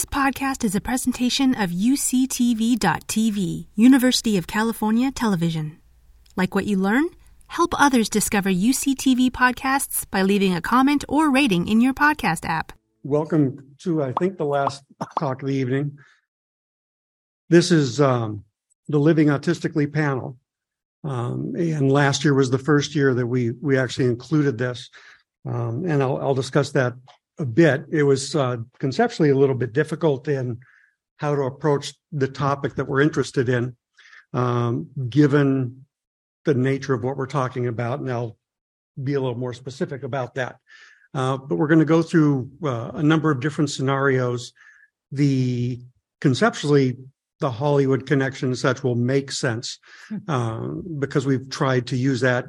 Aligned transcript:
This 0.00 0.06
podcast 0.06 0.64
is 0.64 0.74
a 0.74 0.80
presentation 0.80 1.54
of 1.54 1.68
UCTV.tv, 1.68 3.66
University 3.74 4.38
of 4.38 4.46
California 4.46 5.10
Television. 5.10 5.78
Like 6.36 6.54
what 6.54 6.64
you 6.64 6.78
learn? 6.78 7.04
Help 7.48 7.78
others 7.78 8.08
discover 8.08 8.48
UCTV 8.48 9.30
podcasts 9.30 10.10
by 10.10 10.22
leaving 10.22 10.54
a 10.54 10.62
comment 10.62 11.04
or 11.06 11.30
rating 11.30 11.68
in 11.68 11.82
your 11.82 11.92
podcast 11.92 12.48
app. 12.48 12.72
Welcome 13.02 13.74
to, 13.80 14.02
I 14.02 14.14
think, 14.18 14.38
the 14.38 14.46
last 14.46 14.82
talk 15.18 15.42
of 15.42 15.48
the 15.48 15.54
evening. 15.54 15.98
This 17.50 17.70
is 17.70 18.00
um, 18.00 18.44
the 18.88 18.98
Living 18.98 19.26
Autistically 19.26 19.92
panel. 19.92 20.38
Um, 21.04 21.52
and 21.58 21.92
last 21.92 22.24
year 22.24 22.32
was 22.32 22.48
the 22.48 22.56
first 22.56 22.94
year 22.94 23.12
that 23.12 23.26
we 23.26 23.50
we 23.50 23.76
actually 23.76 24.06
included 24.06 24.56
this. 24.56 24.88
Um, 25.44 25.84
and 25.84 26.02
I'll, 26.02 26.16
I'll 26.16 26.34
discuss 26.34 26.72
that 26.72 26.94
a 27.40 27.46
bit. 27.46 27.86
It 27.90 28.02
was 28.02 28.36
uh, 28.36 28.58
conceptually 28.78 29.30
a 29.30 29.36
little 29.36 29.54
bit 29.54 29.72
difficult 29.72 30.28
in 30.28 30.60
how 31.16 31.34
to 31.34 31.42
approach 31.42 31.94
the 32.12 32.28
topic 32.28 32.76
that 32.76 32.84
we're 32.84 33.00
interested 33.00 33.48
in, 33.48 33.76
um, 34.32 34.90
given 35.08 35.86
the 36.44 36.54
nature 36.54 36.94
of 36.94 37.02
what 37.02 37.16
we're 37.16 37.26
talking 37.26 37.66
about. 37.66 38.00
And 38.00 38.10
I'll 38.10 38.36
be 39.02 39.14
a 39.14 39.20
little 39.20 39.38
more 39.38 39.54
specific 39.54 40.02
about 40.02 40.34
that. 40.34 40.56
Uh, 41.12 41.38
but 41.38 41.56
we're 41.56 41.66
going 41.66 41.80
to 41.80 41.84
go 41.84 42.02
through 42.02 42.50
uh, 42.62 42.92
a 42.94 43.02
number 43.02 43.30
of 43.30 43.40
different 43.40 43.70
scenarios. 43.70 44.52
The 45.10 45.80
conceptually, 46.20 46.98
the 47.40 47.50
Hollywood 47.50 48.06
connection 48.06 48.48
and 48.48 48.58
such 48.58 48.84
will 48.84 48.94
make 48.94 49.32
sense 49.32 49.78
uh, 50.28 50.68
because 50.98 51.26
we've 51.26 51.48
tried 51.48 51.86
to 51.88 51.96
use 51.96 52.20
that 52.20 52.44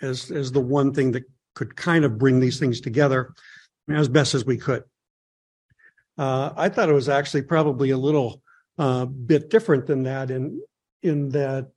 as 0.00 0.30
as 0.30 0.52
the 0.52 0.60
one 0.60 0.94
thing 0.94 1.12
that 1.12 1.24
could 1.54 1.74
kind 1.74 2.04
of 2.04 2.18
bring 2.18 2.38
these 2.38 2.60
things 2.60 2.80
together 2.80 3.34
as 3.90 4.08
best 4.08 4.34
as 4.34 4.44
we 4.44 4.56
could. 4.56 4.84
Uh, 6.16 6.52
I 6.56 6.68
thought 6.68 6.88
it 6.88 6.94
was 6.94 7.08
actually 7.08 7.42
probably 7.42 7.90
a 7.90 7.98
little 7.98 8.42
uh, 8.76 9.04
bit 9.04 9.50
different 9.50 9.86
than 9.86 10.02
that 10.04 10.30
in 10.30 10.60
in 11.02 11.30
that 11.30 11.70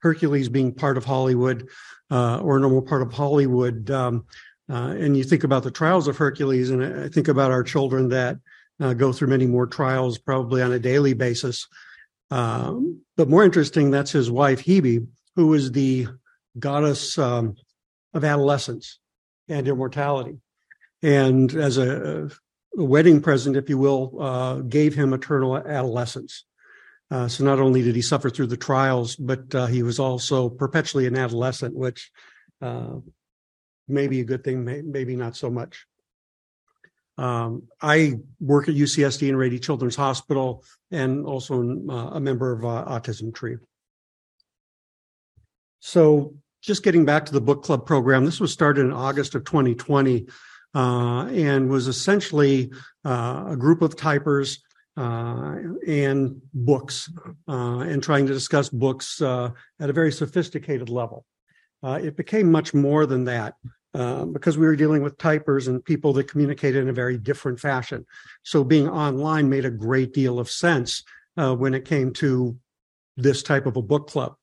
Hercules 0.00 0.48
being 0.48 0.72
part 0.72 0.96
of 0.96 1.04
Hollywood 1.04 1.68
uh, 2.10 2.38
or 2.38 2.56
a 2.56 2.60
normal 2.60 2.82
part 2.82 3.02
of 3.02 3.12
Hollywood. 3.12 3.90
Um, 3.90 4.24
uh, 4.70 4.94
and 4.98 5.16
you 5.16 5.24
think 5.24 5.44
about 5.44 5.62
the 5.62 5.70
trials 5.70 6.08
of 6.08 6.16
Hercules, 6.16 6.70
and 6.70 6.82
I 7.04 7.08
think 7.08 7.28
about 7.28 7.50
our 7.50 7.62
children 7.62 8.08
that 8.08 8.38
uh, 8.80 8.94
go 8.94 9.12
through 9.12 9.28
many 9.28 9.46
more 9.46 9.66
trials, 9.66 10.18
probably 10.18 10.62
on 10.62 10.72
a 10.72 10.78
daily 10.78 11.12
basis. 11.12 11.68
Um, 12.30 13.02
but 13.16 13.28
more 13.28 13.44
interesting, 13.44 13.90
that's 13.90 14.10
his 14.10 14.30
wife 14.30 14.64
Hebe, 14.64 15.06
who 15.36 15.52
is 15.52 15.72
the 15.72 16.08
goddess 16.58 17.18
um, 17.18 17.56
of 18.14 18.24
adolescence 18.24 18.98
and 19.48 19.68
immortality 19.68 20.38
and 21.04 21.54
as 21.54 21.76
a, 21.76 22.30
a 22.78 22.82
wedding 22.82 23.20
present, 23.20 23.56
if 23.56 23.68
you 23.68 23.76
will, 23.76 24.16
uh, 24.20 24.54
gave 24.60 24.94
him 24.94 25.12
eternal 25.12 25.58
adolescence. 25.58 26.46
Uh, 27.10 27.28
so 27.28 27.44
not 27.44 27.60
only 27.60 27.82
did 27.82 27.94
he 27.94 28.00
suffer 28.00 28.30
through 28.30 28.46
the 28.46 28.56
trials, 28.56 29.14
but 29.14 29.54
uh, 29.54 29.66
he 29.66 29.82
was 29.82 29.98
also 29.98 30.48
perpetually 30.48 31.06
an 31.06 31.14
adolescent, 31.14 31.76
which 31.76 32.10
uh, 32.62 32.94
may 33.86 34.08
be 34.08 34.20
a 34.20 34.24
good 34.24 34.42
thing, 34.42 34.64
may, 34.64 34.80
maybe 34.80 35.14
not 35.14 35.36
so 35.36 35.50
much. 35.50 35.86
Um, 37.18 37.64
I 37.82 38.14
work 38.40 38.70
at 38.70 38.74
UCSD 38.74 39.28
and 39.28 39.36
Rady 39.36 39.58
Children's 39.58 39.96
Hospital, 39.96 40.64
and 40.90 41.26
also 41.26 41.62
uh, 41.62 42.10
a 42.14 42.20
member 42.20 42.50
of 42.50 42.64
uh, 42.64 42.86
Autism 42.88 43.32
Tree. 43.34 43.58
So, 45.80 46.34
just 46.62 46.82
getting 46.82 47.04
back 47.04 47.26
to 47.26 47.32
the 47.32 47.42
book 47.42 47.62
club 47.62 47.84
program, 47.84 48.24
this 48.24 48.40
was 48.40 48.54
started 48.54 48.86
in 48.86 48.92
August 48.92 49.34
of 49.34 49.44
2020 49.44 50.26
uh, 50.74 51.26
and 51.26 51.68
was 51.68 51.88
essentially 51.88 52.72
uh, 53.04 53.46
a 53.48 53.56
group 53.56 53.82
of 53.82 53.96
typers 53.96 54.58
uh, 54.96 55.56
and 55.86 56.40
books 56.52 57.10
uh, 57.48 57.78
and 57.80 58.02
trying 58.02 58.26
to 58.26 58.32
discuss 58.32 58.68
books 58.68 59.20
uh, 59.20 59.50
at 59.80 59.90
a 59.90 59.92
very 59.92 60.12
sophisticated 60.12 60.88
level. 60.88 61.24
Uh, 61.82 61.98
it 62.02 62.16
became 62.16 62.50
much 62.50 62.72
more 62.72 63.06
than 63.06 63.24
that. 63.24 63.54
because 64.32 64.58
we 64.58 64.66
were 64.66 64.76
dealing 64.76 65.02
with 65.02 65.16
typers 65.18 65.68
and 65.68 65.84
people 65.84 66.12
that 66.12 66.28
communicated 66.28 66.82
in 66.82 66.88
a 66.88 66.92
very 66.92 67.18
different 67.18 67.60
fashion. 67.60 68.04
So 68.42 68.64
being 68.64 68.88
online 68.88 69.48
made 69.48 69.64
a 69.64 69.70
great 69.70 70.12
deal 70.12 70.38
of 70.38 70.50
sense 70.50 71.02
when 71.36 71.74
it 71.74 71.84
came 71.84 72.12
to 72.14 72.56
this 73.16 73.42
type 73.42 73.66
of 73.66 73.76
a 73.76 73.82
book 73.82 74.08
club. 74.08 74.34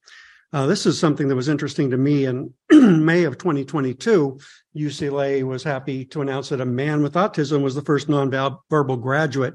Uh, 0.54 0.66
this 0.66 0.86
is 0.86 1.00
something 1.00 1.30
that 1.30 1.36
was 1.36 1.48
interesting 1.48 1.92
to 1.92 1.98
me 1.98 2.26
in 2.26 2.54
May 2.72 3.24
of 3.24 3.38
2022. 3.38 4.40
UCLA 4.76 5.44
was 5.44 5.64
happy 5.64 6.04
to 6.06 6.22
announce 6.22 6.50
that 6.50 6.60
a 6.60 6.66
man 6.66 7.02
with 7.02 7.14
autism 7.14 7.62
was 7.62 7.74
the 7.74 7.82
first 7.82 8.10
nonverbal 8.10 9.02
graduate 9.02 9.54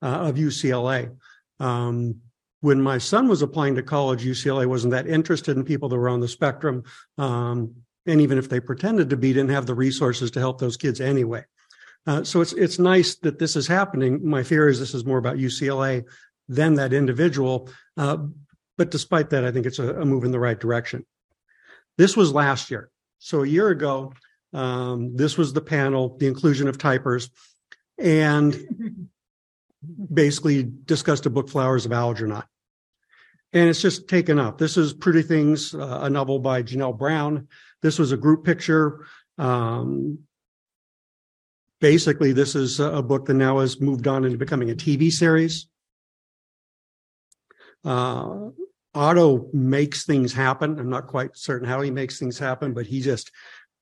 uh, 0.00 0.06
of 0.06 0.36
UCLA. 0.36 1.14
Um, 1.60 2.16
when 2.60 2.80
my 2.80 2.96
son 2.98 3.28
was 3.28 3.42
applying 3.42 3.74
to 3.74 3.82
college, 3.82 4.24
UCLA 4.24 4.66
wasn't 4.66 4.92
that 4.92 5.06
interested 5.06 5.56
in 5.56 5.64
people 5.64 5.88
that 5.90 5.96
were 5.96 6.08
on 6.08 6.20
the 6.20 6.28
spectrum. 6.28 6.84
Um, 7.18 7.74
and 8.06 8.20
even 8.20 8.38
if 8.38 8.48
they 8.48 8.60
pretended 8.60 9.10
to 9.10 9.16
be, 9.16 9.32
didn't 9.32 9.50
have 9.50 9.66
the 9.66 9.74
resources 9.74 10.30
to 10.32 10.40
help 10.40 10.58
those 10.58 10.76
kids 10.76 11.00
anyway. 11.00 11.44
Uh, 12.06 12.24
so 12.24 12.40
it's 12.40 12.52
it's 12.54 12.78
nice 12.80 13.14
that 13.16 13.38
this 13.38 13.54
is 13.54 13.66
happening. 13.66 14.28
My 14.28 14.42
fear 14.42 14.68
is 14.68 14.80
this 14.80 14.94
is 14.94 15.04
more 15.04 15.18
about 15.18 15.36
UCLA 15.36 16.04
than 16.48 16.74
that 16.74 16.92
individual. 16.92 17.68
Uh, 17.96 18.18
but 18.78 18.90
despite 18.90 19.30
that, 19.30 19.44
I 19.44 19.52
think 19.52 19.66
it's 19.66 19.78
a, 19.78 20.00
a, 20.00 20.04
move 20.04 20.24
in 20.24 20.32
the 20.32 20.40
right 20.40 20.58
direction. 20.58 21.04
This 21.98 22.16
was 22.16 22.32
last 22.32 22.70
year. 22.70 22.90
So 23.18 23.42
a 23.42 23.46
year 23.46 23.68
ago, 23.68 24.12
um, 24.52 25.16
this 25.16 25.36
was 25.36 25.52
the 25.52 25.60
panel, 25.60 26.16
the 26.18 26.26
inclusion 26.26 26.68
of 26.68 26.78
typers, 26.78 27.30
and 27.98 28.56
basically 30.12 30.62
discussed 30.62 31.26
a 31.26 31.30
book, 31.30 31.48
Flowers 31.48 31.86
of 31.86 31.92
Algernon. 31.92 32.42
And 33.52 33.68
it's 33.68 33.82
just 33.82 34.08
taken 34.08 34.38
up. 34.38 34.58
This 34.58 34.76
is 34.76 34.94
Pretty 34.94 35.22
Things, 35.22 35.74
uh, 35.74 36.00
a 36.02 36.10
novel 36.10 36.38
by 36.38 36.62
Janelle 36.62 36.96
Brown. 36.96 37.48
This 37.82 37.98
was 37.98 38.12
a 38.12 38.16
group 38.16 38.44
picture. 38.44 39.04
Um, 39.36 40.20
basically, 41.80 42.32
this 42.32 42.54
is 42.54 42.80
a 42.80 43.02
book 43.02 43.26
that 43.26 43.34
now 43.34 43.58
has 43.58 43.80
moved 43.80 44.06
on 44.06 44.24
into 44.24 44.38
becoming 44.38 44.70
a 44.70 44.74
TV 44.74 45.12
series. 45.12 45.66
Uh, 47.84 48.50
Otto 48.94 49.48
makes 49.52 50.04
things 50.04 50.32
happen. 50.32 50.78
I'm 50.78 50.90
not 50.90 51.06
quite 51.06 51.36
certain 51.36 51.66
how 51.66 51.80
he 51.80 51.90
makes 51.90 52.18
things 52.18 52.38
happen, 52.38 52.74
but 52.74 52.86
he 52.86 53.00
just 53.00 53.30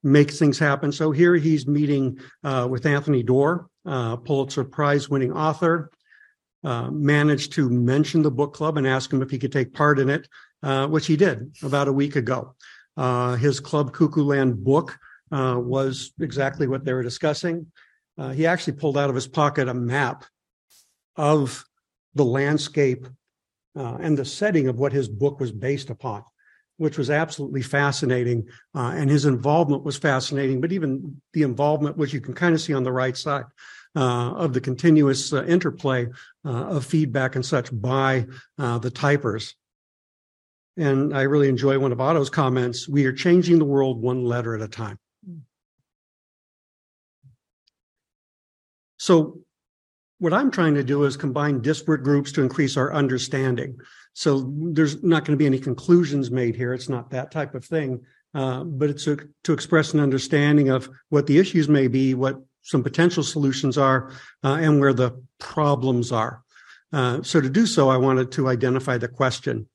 makes 0.03 0.39
things 0.39 0.57
happen. 0.57 0.91
So 0.91 1.11
here 1.11 1.35
he's 1.35 1.67
meeting 1.67 2.19
uh, 2.43 2.67
with 2.69 2.85
Anthony 2.85 3.23
Doerr, 3.23 3.67
uh, 3.85 4.17
Pulitzer 4.17 4.63
Prize 4.63 5.09
winning 5.09 5.33
author. 5.33 5.91
Uh, 6.63 6.91
managed 6.91 7.53
to 7.53 7.71
mention 7.71 8.21
the 8.21 8.29
book 8.29 8.53
club 8.53 8.77
and 8.77 8.85
ask 8.85 9.11
him 9.11 9.23
if 9.23 9.31
he 9.31 9.39
could 9.39 9.51
take 9.51 9.73
part 9.73 9.97
in 9.97 10.11
it, 10.11 10.27
uh, 10.61 10.85
which 10.85 11.07
he 11.07 11.17
did 11.17 11.55
about 11.63 11.87
a 11.87 11.93
week 11.93 12.15
ago. 12.15 12.55
Uh, 12.95 13.35
his 13.35 13.59
Cloud 13.59 13.93
Cuckoo 13.93 14.23
Land 14.23 14.63
book 14.63 14.95
uh, 15.31 15.55
was 15.57 16.11
exactly 16.19 16.67
what 16.67 16.85
they 16.85 16.93
were 16.93 17.01
discussing. 17.01 17.65
he 18.33 18.45
actually 18.45 18.73
pulled 18.73 18.95
out 18.95 19.09
of 19.09 19.15
his 19.15 19.27
pocket 19.27 19.67
a 19.67 19.73
map 19.73 20.23
of 21.15 21.65
the 22.13 22.25
landscape 22.25 23.07
uh, 23.75 23.97
and 23.99 24.17
the 24.17 24.25
setting 24.25 24.67
of 24.67 24.79
what 24.79 24.93
his 24.93 25.07
book 25.07 25.39
was 25.39 25.51
based 25.51 25.89
upon, 25.89 26.23
which 26.77 26.97
was 26.97 27.09
absolutely 27.09 27.61
fascinating. 27.61 28.47
Uh, 28.75 28.93
and 28.95 29.09
his 29.09 29.25
involvement 29.25 29.83
was 29.83 29.97
fascinating, 29.97 30.61
but 30.61 30.71
even 30.71 31.21
the 31.33 31.43
involvement, 31.43 31.97
which 31.97 32.13
you 32.13 32.21
can 32.21 32.33
kind 32.33 32.53
of 32.53 32.61
see 32.61 32.73
on 32.73 32.83
the 32.83 32.91
right 32.91 33.15
side, 33.15 33.45
uh, 33.95 34.31
of 34.33 34.53
the 34.53 34.61
continuous 34.61 35.33
uh, 35.33 35.43
interplay 35.45 36.07
uh, 36.45 36.49
of 36.49 36.85
feedback 36.85 37.35
and 37.35 37.45
such 37.45 37.69
by 37.81 38.25
uh, 38.57 38.77
the 38.77 38.91
typers. 38.91 39.53
And 40.77 41.15
I 41.15 41.23
really 41.23 41.49
enjoy 41.49 41.77
one 41.77 41.91
of 41.91 41.99
Otto's 41.99 42.29
comments 42.29 42.87
we 42.87 43.05
are 43.05 43.13
changing 43.13 43.59
the 43.59 43.65
world 43.65 44.01
one 44.01 44.23
letter 44.23 44.55
at 44.55 44.61
a 44.61 44.67
time. 44.67 44.97
So, 48.97 49.41
what 50.21 50.33
I'm 50.33 50.51
trying 50.51 50.75
to 50.75 50.83
do 50.83 51.05
is 51.05 51.17
combine 51.17 51.61
disparate 51.61 52.03
groups 52.03 52.31
to 52.33 52.43
increase 52.43 52.77
our 52.77 52.93
understanding. 52.93 53.79
So 54.13 54.53
there's 54.55 55.01
not 55.01 55.25
going 55.25 55.35
to 55.35 55.41
be 55.41 55.47
any 55.47 55.57
conclusions 55.57 56.29
made 56.29 56.55
here. 56.55 56.75
It's 56.75 56.89
not 56.89 57.09
that 57.09 57.31
type 57.31 57.55
of 57.55 57.65
thing, 57.65 58.05
uh, 58.35 58.63
but 58.63 58.91
it's 58.91 59.07
a, 59.07 59.17
to 59.45 59.51
express 59.51 59.95
an 59.95 59.99
understanding 59.99 60.69
of 60.69 60.87
what 61.09 61.25
the 61.25 61.39
issues 61.39 61.67
may 61.67 61.87
be, 61.87 62.13
what 62.13 62.39
some 62.61 62.83
potential 62.83 63.23
solutions 63.23 63.79
are, 63.79 64.11
uh, 64.43 64.59
and 64.61 64.79
where 64.79 64.93
the 64.93 65.19
problems 65.39 66.11
are. 66.11 66.43
Uh, 66.93 67.23
so 67.23 67.41
to 67.41 67.49
do 67.49 67.65
so, 67.65 67.89
I 67.89 67.97
wanted 67.97 68.31
to 68.33 68.47
identify 68.47 68.99
the 68.99 69.07
question. 69.07 69.67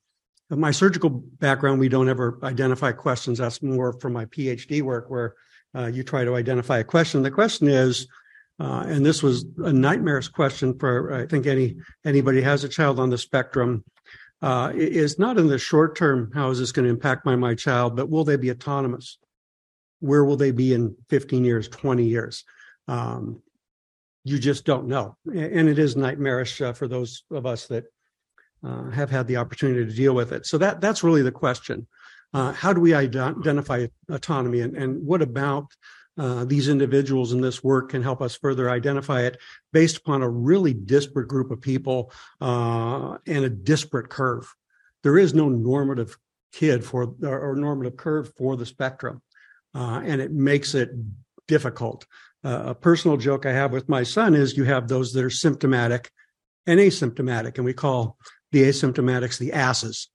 In 0.49 0.61
my 0.61 0.71
surgical 0.71 1.09
background, 1.09 1.81
we 1.81 1.89
don't 1.89 2.07
ever 2.07 2.39
identify 2.41 2.93
questions. 2.93 3.39
That's 3.39 3.61
more 3.61 3.99
from 3.99 4.13
my 4.13 4.23
PhD 4.27 4.81
work, 4.81 5.09
where 5.09 5.35
uh, 5.75 5.87
you 5.87 6.03
try 6.03 6.23
to 6.23 6.37
identify 6.37 6.77
a 6.77 6.85
question. 6.85 7.21
The 7.21 7.31
question 7.31 7.67
is, 7.67 8.07
uh, 8.59 8.85
and 8.87 9.05
this 9.05 9.21
was 9.21 9.45
a 9.59 9.71
nightmare's 9.71 10.27
question 10.27 10.77
for 10.77 11.13
I 11.13 11.27
think 11.27 11.45
any 11.45 11.77
anybody 12.05 12.41
has 12.41 12.63
a 12.63 12.69
child 12.69 12.99
on 12.99 13.09
the 13.09 13.17
spectrum. 13.17 13.83
Uh, 14.39 14.71
is 14.75 15.17
not 15.17 15.39
in 15.39 15.47
the 15.47 15.57
short 15.57 15.95
term 15.95 16.31
how 16.33 16.51
is 16.51 16.59
this 16.59 16.71
going 16.71 16.85
to 16.85 16.91
impact 16.91 17.25
my 17.25 17.35
my 17.35 17.55
child, 17.55 17.95
but 17.95 18.09
will 18.09 18.23
they 18.23 18.35
be 18.35 18.51
autonomous? 18.51 19.17
Where 19.99 20.23
will 20.23 20.37
they 20.37 20.51
be 20.51 20.73
in 20.73 20.95
15 21.09 21.43
years, 21.43 21.67
20 21.67 22.03
years? 22.03 22.43
Um, 22.87 23.41
you 24.23 24.37
just 24.37 24.65
don't 24.65 24.87
know. 24.87 25.15
And 25.25 25.69
it 25.69 25.79
is 25.79 25.95
nightmarish 25.95 26.61
uh, 26.61 26.73
for 26.73 26.87
those 26.87 27.23
of 27.31 27.45
us 27.45 27.67
that 27.67 27.85
uh, 28.63 28.89
have 28.91 29.09
had 29.09 29.27
the 29.27 29.37
opportunity 29.37 29.85
to 29.85 29.95
deal 29.95 30.13
with 30.13 30.31
it. 30.31 30.45
So 30.45 30.57
that 30.57 30.81
that's 30.81 31.03
really 31.03 31.21
the 31.21 31.31
question. 31.31 31.87
Uh, 32.33 32.51
how 32.51 32.73
do 32.73 32.81
we 32.81 32.93
identify 32.93 33.87
autonomy 34.09 34.59
and, 34.59 34.75
and 34.75 35.05
what 35.05 35.21
about 35.21 35.67
uh, 36.17 36.45
these 36.45 36.67
individuals 36.67 37.31
in 37.31 37.41
this 37.41 37.63
work 37.63 37.89
can 37.89 38.01
help 38.01 38.21
us 38.21 38.35
further 38.35 38.69
identify 38.69 39.21
it 39.21 39.37
based 39.71 39.97
upon 39.97 40.21
a 40.21 40.29
really 40.29 40.73
disparate 40.73 41.27
group 41.27 41.51
of 41.51 41.61
people 41.61 42.11
uh, 42.41 43.17
and 43.27 43.45
a 43.45 43.49
disparate 43.49 44.09
curve. 44.09 44.53
There 45.03 45.17
is 45.17 45.33
no 45.33 45.49
normative 45.49 46.17
kid 46.51 46.83
for 46.83 47.13
or 47.23 47.55
normative 47.55 47.97
curve 47.97 48.33
for 48.35 48.55
the 48.55 48.65
spectrum, 48.65 49.21
uh, 49.75 50.01
and 50.03 50.21
it 50.21 50.31
makes 50.31 50.73
it 50.73 50.89
difficult. 51.47 52.05
Uh, 52.43 52.63
a 52.67 52.75
personal 52.75 53.17
joke 53.17 53.45
I 53.45 53.51
have 53.51 53.71
with 53.71 53.89
my 53.89 54.03
son 54.03 54.33
is 54.33 54.57
you 54.57 54.63
have 54.63 54.87
those 54.87 55.13
that 55.13 55.23
are 55.23 55.29
symptomatic 55.29 56.11
and 56.65 56.79
asymptomatic, 56.79 57.57
and 57.57 57.65
we 57.65 57.73
call 57.73 58.17
the 58.51 58.63
asymptomatics 58.63 59.37
the 59.37 59.53
asses. 59.53 60.09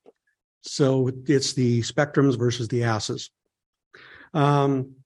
So 0.62 1.10
it's 1.26 1.52
the 1.54 1.80
spectrums 1.82 2.38
versus 2.38 2.68
the 2.68 2.84
asses. 2.84 3.30
Um, 4.34 4.96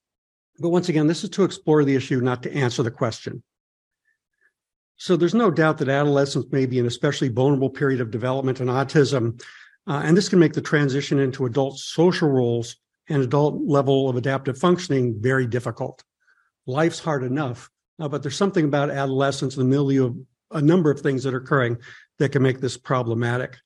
but 0.59 0.71
once 0.71 0.89
again, 0.89 1.07
this 1.07 1.25
is 1.25 1.31
to 1.31 1.45
explore 1.45 1.85
the 1.85 1.95
issue, 1.95 2.21
not 2.21 2.43
to 2.43 2.53
answer 2.55 2.83
the 2.83 2.91
question. 2.91 3.43
So 4.97 5.17
there's 5.17 5.35
no 5.35 5.51
doubt 5.51 5.79
that 5.79 5.89
adolescence 5.89 6.47
may 6.51 6.67
be 6.67 6.79
an 6.79 6.87
especially 6.87 7.29
vulnerable 7.29 7.71
period 7.71 8.01
of 8.01 8.11
development 8.11 8.61
in 8.61 8.69
autism. 8.69 9.43
Uh, 9.87 10.03
and 10.05 10.17
this 10.17 10.29
can 10.29 10.39
make 10.39 10.55
the 10.55 10.63
transition 10.63 11.19
into 11.19 11.47
adult 11.47 11.79
social 11.79 12.29
roles 12.29 12.77
and 13.09 13.23
adult 13.23 13.61
level 13.63 14.09
of 14.09 14.17
adaptive 14.17 14.59
functioning 14.59 15.17
very 15.21 15.47
difficult. 15.47 16.03
Life's 16.67 16.99
hard 16.99 17.23
enough, 17.23 17.71
uh, 18.01 18.09
but 18.09 18.23
there's 18.23 18.37
something 18.37 18.65
about 18.65 18.91
adolescence 18.91 19.57
in 19.57 19.63
the 19.63 19.69
milieu 19.69 20.07
of 20.07 20.17
a 20.51 20.63
number 20.63 20.91
of 20.91 21.01
things 21.01 21.23
that 21.23 21.35
are 21.35 21.39
occurring 21.39 21.77
that 22.19 22.33
can 22.33 22.43
make 22.43 22.61
this 22.61 22.77
problematic. 22.77 23.59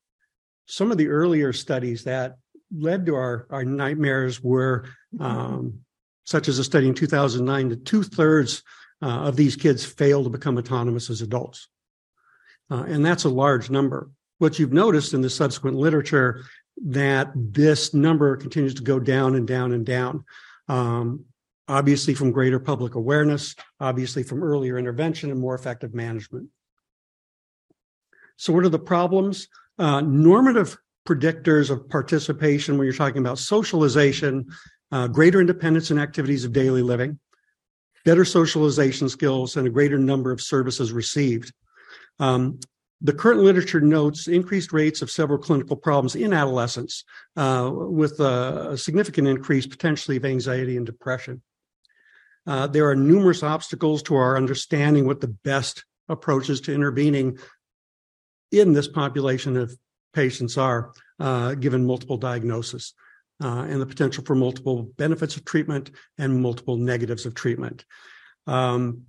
Some 0.67 0.91
of 0.91 0.99
the 0.99 1.09
earlier 1.09 1.53
studies 1.53 2.05
that 2.05 2.37
led 2.77 3.07
to 3.07 3.15
our, 3.15 3.47
our 3.51 3.65
nightmares 3.65 4.43
were 4.43 4.87
um, 5.19 5.81
such 6.25 6.49
as 6.49 6.59
a 6.59 6.65
study 6.65 6.89
in 6.89 6.95
2009, 6.95 7.69
that 7.69 7.85
two 7.85 8.03
thirds 8.03 8.63
uh, 9.03 9.07
of 9.07 9.37
these 9.37 9.57
kids 9.57 9.85
fail 9.85 10.25
to 10.25 10.31
become 10.31 10.59
autonomous 10.59 11.11
as 11.11 11.23
adults. 11.23 11.69
Uh, 12.71 12.85
and 12.85 13.05
that's 13.05 13.25
a 13.25 13.31
large 13.31 13.71
number. 13.71 14.11
What 14.39 14.59
you've 14.59 14.73
noticed 14.73 15.13
in 15.13 15.21
the 15.21 15.31
subsequent 15.31 15.77
literature 15.77 16.45
that 16.87 17.31
this 17.35 17.93
number 17.93 18.37
continues 18.37 18.75
to 18.75 18.83
go 18.83 18.99
down 18.99 19.35
and 19.35 19.47
down 19.47 19.73
and 19.73 19.85
down. 19.85 20.25
Um, 20.69 21.25
obviously, 21.69 22.15
from 22.15 22.31
greater 22.31 22.59
public 22.59 22.95
awareness, 22.95 23.55
obviously, 23.81 24.23
from 24.23 24.43
earlier 24.43 24.79
intervention 24.79 25.31
and 25.31 25.41
more 25.41 25.55
effective 25.55 25.95
management. 25.95 26.49
So, 28.37 28.53
what 28.53 28.65
are 28.65 28.71
the 28.71 28.79
problems? 28.79 29.49
Uh, 29.79 30.01
normative 30.01 30.79
predictors 31.07 31.71
of 31.71 31.89
participation 31.89 32.79
when 32.79 32.87
you're 32.87 32.95
talking 32.95 33.21
about 33.21 33.39
socialization 33.39 34.47
uh, 34.93 35.07
greater 35.09 35.41
independence 35.41 35.91
in 35.91 35.99
activities 35.99 36.45
of 36.45 36.53
daily 36.53 36.83
living, 36.83 37.19
better 38.05 38.25
socialization 38.25 39.09
skills, 39.09 39.57
and 39.57 39.67
a 39.67 39.71
greater 39.71 39.99
number 39.99 40.33
of 40.33 40.41
services 40.41 40.93
received. 40.93 41.53
Um, 42.19 42.59
the 43.03 43.13
current 43.15 43.41
literature 43.41 43.81
notes 43.81 44.29
increased 44.29 44.73
rates 44.73 45.01
of 45.01 45.11
several 45.11 45.39
clinical 45.39 45.77
problems 45.77 46.15
in 46.15 46.33
adolescence, 46.35 47.05
uh, 47.37 47.71
with 47.73 48.21
a, 48.21 48.73
a, 48.73 48.79
significant 48.79 49.27
increase 49.27 49.67
potentially 49.67 50.19
of 50.19 50.25
anxiety 50.27 50.77
and 50.77 50.85
depression. 50.85 51.41
Uh, 52.47 52.67
there 52.67 52.89
are 52.89 52.97
numerous 52.97 53.43
obstacles 53.43 54.03
to 54.03 54.17
our 54.17 54.37
understanding 54.37 55.07
what 55.07 55.21
the 55.21 55.29
best 55.29 55.85
approaches 56.09 56.61
to 56.63 56.75
intervening 56.75 57.39
in 58.53 58.75
this 58.75 58.89
population 58.89 59.57
of 59.57 59.75
patients 60.13 60.59
are, 60.59 60.93
uh, 61.21 61.55
given 61.55 61.87
multiple 61.87 62.17
diagnoses 62.19 62.93
uh, 63.41 63.67
and 63.69 63.81
the 63.81 63.87
potential 63.87 64.25
for 64.25 64.35
multiple 64.35 64.85
benefits 64.97 65.37
of 65.37 65.45
treatment 65.45 65.91
and 66.19 66.43
multiple 66.43 66.77
negatives 66.77 67.27
of 67.27 67.35
treatment. 67.35 67.85
Um, 68.47 69.03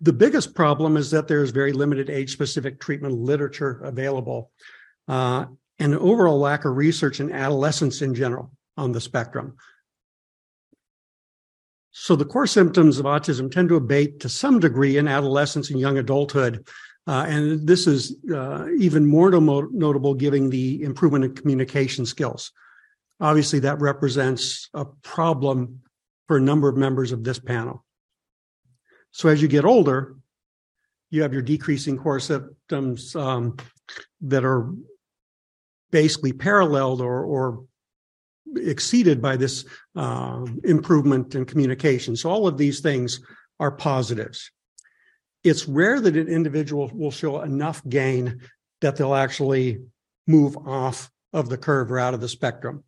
the 0.00 0.12
biggest 0.12 0.54
problem 0.54 0.96
is 0.96 1.10
that 1.10 1.28
there 1.28 1.42
is 1.42 1.50
very 1.50 1.72
limited 1.72 2.10
age 2.10 2.32
specific 2.32 2.80
treatment 2.80 3.14
literature 3.14 3.80
available 3.82 4.50
uh, 5.08 5.46
and 5.78 5.92
an 5.92 5.98
overall 5.98 6.38
lack 6.38 6.64
of 6.64 6.76
research 6.76 7.20
in 7.20 7.32
adolescence 7.32 8.02
in 8.02 8.14
general 8.14 8.50
on 8.76 8.92
the 8.92 9.00
spectrum. 9.00 9.56
So 11.90 12.14
the 12.14 12.26
core 12.26 12.46
symptoms 12.46 12.98
of 12.98 13.06
autism 13.06 13.50
tend 13.50 13.70
to 13.70 13.76
abate 13.76 14.20
to 14.20 14.28
some 14.28 14.60
degree 14.60 14.98
in 14.98 15.08
adolescence 15.08 15.70
and 15.70 15.80
young 15.80 15.96
adulthood. 15.96 16.66
Uh, 17.06 17.24
and 17.26 17.66
this 17.66 17.86
is 17.86 18.16
uh, 18.34 18.66
even 18.78 19.06
more 19.06 19.30
notable 19.30 20.12
given 20.12 20.50
the 20.50 20.82
improvement 20.82 21.24
in 21.24 21.34
communication 21.34 22.04
skills. 22.04 22.52
Obviously, 23.20 23.60
that 23.60 23.80
represents 23.80 24.68
a 24.74 24.84
problem 24.84 25.80
for 26.26 26.36
a 26.36 26.40
number 26.40 26.68
of 26.68 26.76
members 26.76 27.12
of 27.12 27.24
this 27.24 27.38
panel. 27.38 27.84
So 29.12 29.28
as 29.28 29.40
you 29.40 29.48
get 29.48 29.64
older, 29.64 30.16
you 31.10 31.22
have 31.22 31.32
your 31.32 31.42
decreasing 31.42 31.96
core 31.96 32.20
symptoms 32.20 33.16
um, 33.16 33.56
that 34.20 34.44
are 34.44 34.70
basically 35.90 36.32
paralleled 36.32 37.00
or, 37.00 37.24
or 37.24 37.64
exceeded 38.56 39.22
by 39.22 39.36
this 39.36 39.64
uh, 39.94 40.44
improvement 40.64 41.34
in 41.34 41.44
communication. 41.44 42.16
So 42.16 42.30
all 42.30 42.46
of 42.46 42.58
these 42.58 42.80
things 42.80 43.20
are 43.58 43.70
positives. 43.70 44.50
It's 45.44 45.66
rare 45.66 46.00
that 46.00 46.16
an 46.16 46.28
individual 46.28 46.90
will 46.92 47.10
show 47.10 47.40
enough 47.40 47.80
gain 47.88 48.40
that 48.80 48.96
they'll 48.96 49.14
actually 49.14 49.80
move 50.26 50.56
off 50.66 51.10
of 51.32 51.48
the 51.48 51.56
curve 51.56 51.90
or 51.90 51.98
out 51.98 52.14
of 52.14 52.20
the 52.20 52.28
spectrum. 52.28 52.84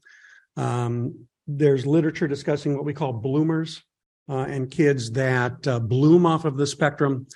Um, 0.59 1.27
there's 1.47 1.87
literature 1.87 2.29
discussing 2.29 2.75
what 2.75 2.85
we 2.85 2.93
call 2.93 3.13
bloomers 3.13 3.83
uh, 4.29 4.45
and 4.49 4.71
kids 4.71 5.13
that 5.13 5.67
uh, 5.67 5.79
bloom 5.79 6.27
off 6.27 6.45
of 6.45 6.57
the 6.57 6.67
spectrum. 6.67 7.27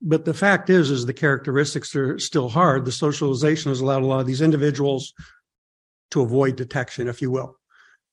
But 0.00 0.24
the 0.24 0.34
fact 0.34 0.70
is, 0.70 0.90
is 0.90 1.06
the 1.06 1.12
characteristics 1.12 1.96
are 1.96 2.18
still 2.20 2.48
hard. 2.48 2.84
The 2.84 2.92
socialization 2.92 3.70
has 3.70 3.80
allowed 3.80 4.02
a 4.02 4.06
lot 4.06 4.20
of 4.20 4.26
these 4.26 4.42
individuals 4.42 5.12
to 6.12 6.20
avoid 6.20 6.54
detection, 6.54 7.08
if 7.08 7.20
you 7.20 7.30
will. 7.30 7.56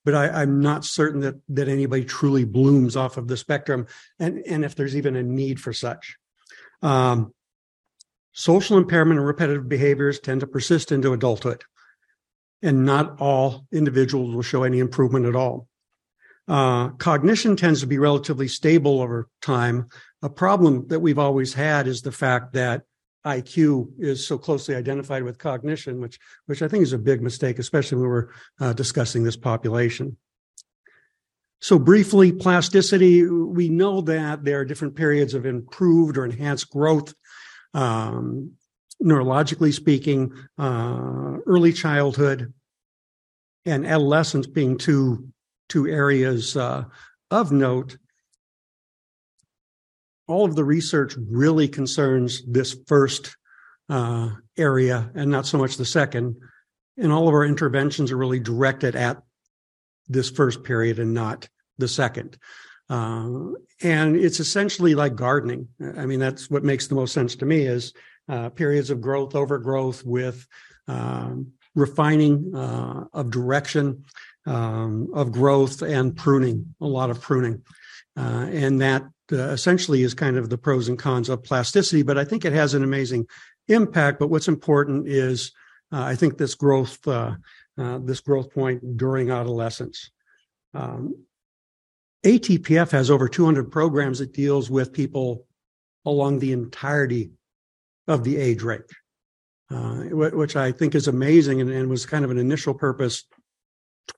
But 0.03 0.15
I, 0.15 0.43
am 0.43 0.61
not 0.61 0.85
certain 0.85 1.21
that 1.21 1.35
that 1.49 1.67
anybody 1.67 2.05
truly 2.05 2.45
blooms 2.45 2.95
off 2.95 3.17
of 3.17 3.27
the 3.27 3.37
spectrum, 3.37 3.87
and 4.19 4.39
and 4.47 4.63
if 4.63 4.75
there's 4.75 4.95
even 4.95 5.15
a 5.15 5.23
need 5.23 5.59
for 5.59 5.73
such. 5.73 6.15
Um, 6.81 7.33
social 8.31 8.77
impairment 8.77 9.19
and 9.19 9.27
repetitive 9.27 9.67
behaviors 9.67 10.19
tend 10.19 10.41
to 10.41 10.47
persist 10.47 10.91
into 10.91 11.13
adulthood 11.13 11.63
and 12.61 12.85
not 12.85 13.19
all 13.19 13.65
individuals 13.71 14.33
will 14.33 14.41
show 14.41 14.63
any 14.63 14.79
improvement 14.79 15.25
at 15.25 15.35
all. 15.35 15.67
Uh, 16.47 16.89
cognition 16.89 17.55
tends 17.55 17.81
to 17.81 17.87
be 17.87 17.97
relatively 17.97 18.47
stable 18.47 19.01
over 19.01 19.27
time. 19.41 19.87
A 20.21 20.29
problem 20.29 20.87
that 20.87 20.99
we've 20.99 21.19
always 21.19 21.53
had 21.53 21.87
is 21.87 22.01
the 22.01 22.11
fact 22.11 22.53
that 22.53 22.83
IQ 23.25 23.93
is 23.97 24.25
so 24.25 24.37
closely 24.37 24.75
identified 24.75 25.23
with 25.23 25.39
cognition, 25.39 25.99
which 25.99 26.19
which 26.45 26.61
I 26.61 26.67
think 26.67 26.83
is 26.83 26.93
a 26.93 26.99
big 26.99 27.21
mistake, 27.21 27.57
especially 27.57 27.97
when 27.97 28.09
we're 28.09 28.29
uh, 28.59 28.73
discussing 28.73 29.23
this 29.23 29.35
population. 29.35 30.17
So 31.59 31.79
briefly, 31.79 32.31
plasticity. 32.31 33.27
We 33.27 33.69
know 33.69 34.01
that 34.01 34.43
there 34.43 34.59
are 34.59 34.65
different 34.65 34.95
periods 34.95 35.33
of 35.33 35.47
improved 35.47 36.17
or 36.17 36.25
enhanced 36.25 36.69
growth. 36.69 37.15
Um, 37.73 38.51
neurologically 39.03 39.73
speaking, 39.73 40.33
uh, 40.57 41.37
early 41.45 41.73
childhood 41.73 42.53
and 43.65 43.85
adolescence 43.85 44.47
being 44.47 44.77
two 44.77 45.29
two 45.67 45.87
areas 45.87 46.55
uh, 46.55 46.83
of 47.31 47.51
note. 47.51 47.97
All 50.27 50.45
of 50.45 50.55
the 50.55 50.63
research 50.63 51.15
really 51.17 51.67
concerns 51.67 52.43
this 52.45 52.77
first 52.87 53.35
uh, 53.89 54.29
area 54.57 55.11
and 55.15 55.29
not 55.29 55.45
so 55.45 55.57
much 55.57 55.77
the 55.77 55.85
second. 55.85 56.35
And 56.97 57.11
all 57.11 57.27
of 57.27 57.33
our 57.33 57.45
interventions 57.45 58.11
are 58.11 58.17
really 58.17 58.39
directed 58.39 58.95
at 58.95 59.21
this 60.07 60.29
first 60.29 60.63
period 60.63 60.99
and 60.99 61.13
not 61.13 61.49
the 61.77 61.87
second. 61.87 62.37
Uh, 62.89 63.51
and 63.81 64.15
it's 64.15 64.39
essentially 64.39 64.95
like 64.95 65.15
gardening. 65.15 65.67
I 65.97 66.05
mean, 66.05 66.19
that's 66.19 66.49
what 66.49 66.63
makes 66.63 66.87
the 66.87 66.95
most 66.95 67.13
sense 67.13 67.35
to 67.37 67.45
me 67.45 67.65
is 67.65 67.93
uh, 68.27 68.49
periods 68.49 68.89
of 68.89 69.01
growth, 69.01 69.35
overgrowth 69.35 70.03
with 70.05 70.47
um, 70.87 71.51
refining 71.75 72.55
uh, 72.55 73.05
of 73.13 73.31
direction, 73.31 74.05
um, 74.45 75.09
of 75.13 75.31
growth, 75.31 75.81
and 75.81 76.15
pruning, 76.15 76.75
a 76.81 76.85
lot 76.85 77.09
of 77.09 77.21
pruning. 77.21 77.61
Uh, 78.17 78.47
and 78.51 78.81
that 78.81 79.03
uh, 79.31 79.49
essentially 79.49 80.03
is 80.03 80.13
kind 80.13 80.37
of 80.37 80.49
the 80.49 80.57
pros 80.57 80.87
and 80.87 80.99
cons 80.99 81.29
of 81.29 81.43
plasticity, 81.43 82.01
but 82.01 82.17
I 82.17 82.23
think 82.23 82.45
it 82.45 82.53
has 82.53 82.73
an 82.73 82.83
amazing 82.83 83.27
impact. 83.67 84.19
But 84.19 84.29
what's 84.29 84.47
important 84.47 85.07
is 85.07 85.51
uh, 85.91 86.03
I 86.03 86.15
think 86.15 86.37
this 86.37 86.55
growth, 86.55 86.99
this 87.77 88.19
growth 88.21 88.53
point 88.53 88.97
during 88.97 89.31
adolescence. 89.31 90.11
Um, 90.73 91.15
ATPF 92.25 92.91
has 92.91 93.11
over 93.11 93.29
200 93.29 93.71
programs 93.71 94.19
that 94.19 94.33
deals 94.33 94.69
with 94.69 94.91
people 94.91 95.45
along 96.05 96.39
the 96.39 96.53
entirety 96.53 97.31
of 98.07 98.23
the 98.23 98.37
age 98.37 98.61
range, 98.61 98.83
uh, 99.71 100.03
which 100.11 100.55
I 100.55 100.71
think 100.71 100.95
is 100.95 101.07
amazing 101.07 101.61
and, 101.61 101.69
and, 101.69 101.89
was 101.89 102.05
kind 102.05 102.23
of 102.23 102.31
an 102.31 102.37
initial 102.37 102.73
purpose 102.73 103.23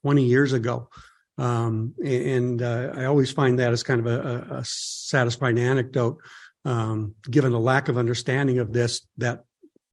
20 0.02 0.22
years 0.24 0.52
ago. 0.52 0.88
Um, 1.38 1.94
and 2.04 2.60
uh, 2.60 2.92
I 2.94 3.04
always 3.04 3.30
find 3.30 3.58
that 3.58 3.72
as 3.72 3.82
kind 3.82 4.00
of 4.00 4.06
a, 4.06 4.56
a 4.56 4.64
satisfying 4.64 5.58
anecdote, 5.58 6.18
um, 6.64 7.14
given 7.30 7.52
the 7.52 7.60
lack 7.60 7.88
of 7.88 7.96
understanding 7.96 8.58
of 8.58 8.72
this 8.72 9.06
that 9.18 9.44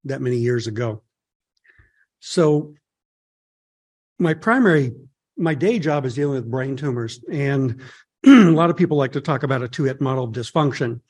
that 0.05 0.21
many 0.21 0.37
years 0.37 0.67
ago. 0.67 1.03
So, 2.19 2.73
my 4.17 4.33
primary, 4.33 4.93
my 5.37 5.53
day 5.53 5.77
job 5.77 6.05
is 6.05 6.15
dealing 6.15 6.35
with 6.35 6.49
brain 6.49 6.75
tumors, 6.75 7.23
and 7.31 7.81
a 8.25 8.29
lot 8.29 8.69
of 8.69 8.77
people 8.77 8.97
like 8.97 9.11
to 9.11 9.21
talk 9.21 9.43
about 9.43 9.61
a 9.61 9.67
two-hit 9.67 10.01
model 10.01 10.23
of 10.23 10.31
dysfunction. 10.31 11.01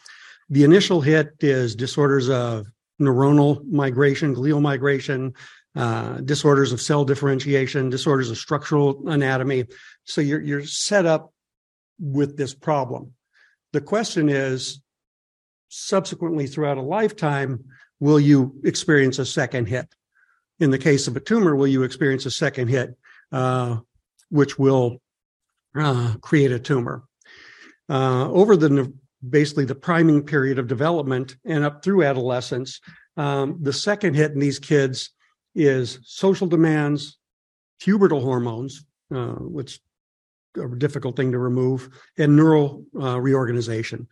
The 0.49 0.63
initial 0.63 1.01
hit 1.01 1.33
is 1.39 1.75
disorders 1.75 2.29
of 2.29 2.67
neuronal 2.99 3.63
migration, 3.65 4.35
glial 4.35 4.61
migration, 4.61 5.33
uh, 5.75 6.17
disorders 6.21 6.71
of 6.71 6.81
cell 6.81 7.03
differentiation, 7.03 7.89
disorders 7.89 8.29
of 8.29 8.37
structural 8.37 9.09
anatomy. 9.09 9.65
So 10.05 10.21
you're 10.21 10.41
you're 10.41 10.65
set 10.65 11.05
up 11.05 11.33
with 11.99 12.37
this 12.37 12.53
problem. 12.53 13.13
The 13.73 13.81
question 13.81 14.29
is, 14.29 14.81
subsequently 15.69 16.47
throughout 16.47 16.77
a 16.77 16.81
lifetime, 16.81 17.65
will 17.99 18.19
you 18.19 18.55
experience 18.63 19.19
a 19.19 19.25
second 19.25 19.67
hit? 19.67 19.93
In 20.59 20.71
the 20.71 20.77
case 20.77 21.07
of 21.07 21.17
a 21.17 21.19
tumor, 21.19 21.55
will 21.55 21.67
you 21.67 21.83
experience 21.83 22.25
a 22.25 22.31
second 22.31 22.69
hit, 22.69 22.97
uh, 23.31 23.79
which 24.29 24.57
will 24.57 25.01
uh, 25.77 26.15
create 26.21 26.53
a 26.53 26.59
tumor? 26.59 27.03
Uh, 27.89 28.29
over 28.31 28.55
the 28.55 28.93
basically 29.29 29.65
the 29.65 29.75
priming 29.75 30.23
period 30.23 30.59
of 30.59 30.67
development 30.67 31.37
and 31.45 31.63
up 31.63 31.83
through 31.83 32.03
adolescence, 32.03 32.79
um, 33.17 33.57
the 33.61 33.73
second 33.73 34.15
hit 34.15 34.31
in 34.31 34.39
these 34.39 34.59
kids 34.59 35.11
is 35.53 35.99
social 36.03 36.47
demands, 36.47 37.17
pubertal 37.81 38.21
hormones, 38.21 38.85
uh, 39.13 39.35
which 39.35 39.79
are 40.57 40.73
a 40.73 40.79
difficult 40.79 41.15
thing 41.15 41.31
to 41.31 41.39
remove, 41.39 41.89
and 42.17 42.35
neural 42.35 42.85
uh, 42.99 43.19
reorganization. 43.19 44.07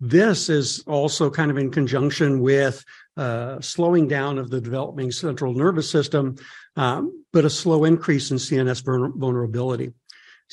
This 0.00 0.48
is 0.48 0.82
also 0.86 1.30
kind 1.30 1.50
of 1.50 1.56
in 1.56 1.70
conjunction 1.70 2.40
with 2.40 2.84
uh, 3.16 3.60
slowing 3.60 4.08
down 4.08 4.38
of 4.38 4.50
the 4.50 4.60
developing 4.60 5.10
central 5.10 5.54
nervous 5.54 5.88
system, 5.88 6.36
um, 6.76 7.24
but 7.32 7.44
a 7.44 7.50
slow 7.50 7.84
increase 7.84 8.30
in 8.30 8.36
CNS 8.36 8.84
vulnerability. 9.16 9.92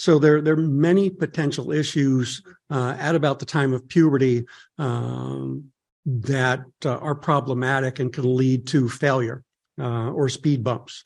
So 0.01 0.17
there, 0.17 0.41
there 0.41 0.55
are 0.55 0.57
many 0.57 1.11
potential 1.11 1.71
issues 1.71 2.41
uh, 2.71 2.95
at 2.97 3.13
about 3.13 3.37
the 3.37 3.45
time 3.45 3.71
of 3.71 3.87
puberty 3.87 4.45
um, 4.79 5.65
that 6.07 6.61
uh, 6.83 6.97
are 6.97 7.13
problematic 7.13 7.99
and 7.99 8.11
can 8.11 8.35
lead 8.35 8.65
to 8.69 8.89
failure 8.89 9.43
uh, 9.79 10.09
or 10.09 10.27
speed 10.27 10.63
bumps. 10.63 11.03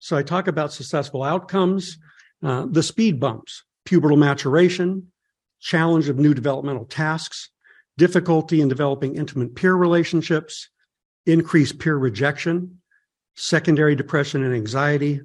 So 0.00 0.16
I 0.16 0.24
talk 0.24 0.48
about 0.48 0.72
successful 0.72 1.22
outcomes, 1.22 1.98
uh, 2.42 2.66
the 2.68 2.82
speed 2.82 3.20
bumps, 3.20 3.62
pubertal 3.88 4.18
maturation, 4.18 5.12
challenge 5.60 6.08
of 6.08 6.18
new 6.18 6.34
developmental 6.34 6.86
tasks, 6.86 7.50
difficulty 7.96 8.60
in 8.60 8.66
developing 8.66 9.14
intimate 9.14 9.54
peer 9.54 9.76
relationships, 9.76 10.68
increased 11.26 11.78
peer 11.78 11.96
rejection, 11.96 12.80
secondary 13.36 13.94
depression 13.94 14.42
and 14.42 14.52
anxiety. 14.52 15.20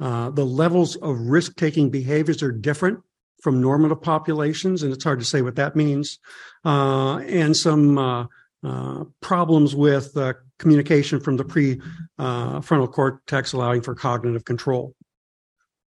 Uh, 0.00 0.30
the 0.30 0.44
levels 0.44 0.96
of 0.96 1.18
risk 1.18 1.56
taking 1.56 1.90
behaviors 1.90 2.42
are 2.42 2.52
different 2.52 3.00
from 3.42 3.60
normative 3.60 4.02
populations, 4.02 4.82
and 4.82 4.92
it's 4.92 5.04
hard 5.04 5.18
to 5.18 5.24
say 5.24 5.42
what 5.42 5.56
that 5.56 5.76
means. 5.76 6.18
Uh, 6.64 7.18
and 7.18 7.56
some 7.56 7.98
uh, 7.98 8.26
uh 8.62 9.04
problems 9.20 9.74
with 9.74 10.16
uh, 10.16 10.32
communication 10.58 11.20
from 11.20 11.36
the 11.36 11.44
prefrontal 11.44 12.90
cortex, 12.90 13.52
allowing 13.52 13.82
for 13.82 13.94
cognitive 13.94 14.44
control. 14.44 14.94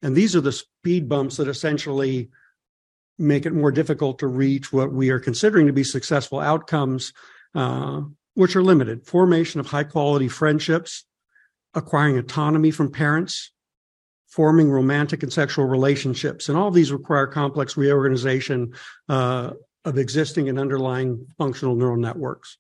And 0.03 0.17
these 0.17 0.35
are 0.35 0.41
the 0.41 0.53
speed 0.53 1.09
bumps 1.09 1.37
that 1.37 1.49
essentially 1.49 2.31
make 3.19 3.47
it 3.47 3.53
more 3.53 3.71
difficult 3.71 4.19
to 4.19 4.27
reach 4.27 4.73
what 4.73 4.93
we 4.93 5.11
are 5.11 5.21
considering 5.21 5.67
to 5.67 5.73
be 5.73 5.85
successful 5.85 6.41
outcomes, 6.41 7.13
uh, 7.55 8.01
which 8.35 8.57
are 8.57 8.63
limited 8.63 9.07
formation 9.07 9.61
of 9.61 9.67
high 9.67 9.85
quality 9.85 10.29
friendships, 10.29 11.05
acquiring 11.75 12.19
autonomy 12.19 12.71
from 12.71 12.91
parents, 12.91 13.53
forming 14.33 14.71
romantic 14.71 15.23
and 15.23 15.31
sexual 15.31 15.67
relationships. 15.67 16.49
And 16.49 16.57
all 16.57 16.69
of 16.69 16.75
these 16.75 16.91
require 16.91 17.27
complex 17.27 17.77
reorganization 17.77 18.73
uh, 19.11 19.51
of 19.85 19.99
existing 19.99 20.49
and 20.49 20.59
underlying 20.59 21.27
functional 21.37 21.77
neural 21.77 21.99
networks. 21.99 22.57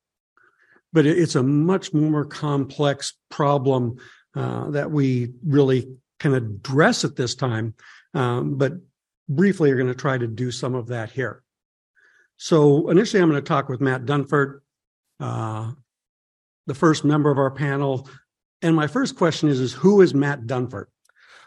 But 0.92 1.06
it's 1.06 1.34
a 1.34 1.42
much 1.42 1.94
more 1.94 2.26
complex 2.26 3.14
problem 3.30 3.96
uh, 4.36 4.68
that 4.72 4.90
we 4.90 5.32
really 5.46 5.88
can 6.20 6.34
address 6.34 7.04
at 7.06 7.16
this 7.16 7.34
time. 7.34 7.74
Um, 8.12 8.58
but 8.58 8.74
briefly 9.26 9.70
are 9.70 9.76
going 9.76 9.86
to 9.88 9.94
try 9.94 10.18
to 10.18 10.26
do 10.26 10.50
some 10.50 10.74
of 10.74 10.88
that 10.88 11.10
here. 11.10 11.42
So 12.36 12.90
initially, 12.90 13.22
I'm 13.22 13.30
going 13.30 13.42
to 13.42 13.48
talk 13.48 13.70
with 13.70 13.80
Matt 13.80 14.04
Dunford, 14.04 14.60
uh, 15.20 15.72
the 16.66 16.74
first 16.74 17.02
member 17.02 17.30
of 17.30 17.38
our 17.38 17.50
panel. 17.50 18.06
And 18.60 18.76
my 18.76 18.88
first 18.88 19.16
question 19.16 19.48
is, 19.48 19.58
is 19.58 19.72
who 19.72 20.02
is 20.02 20.12
Matt 20.12 20.42
Dunford? 20.42 20.86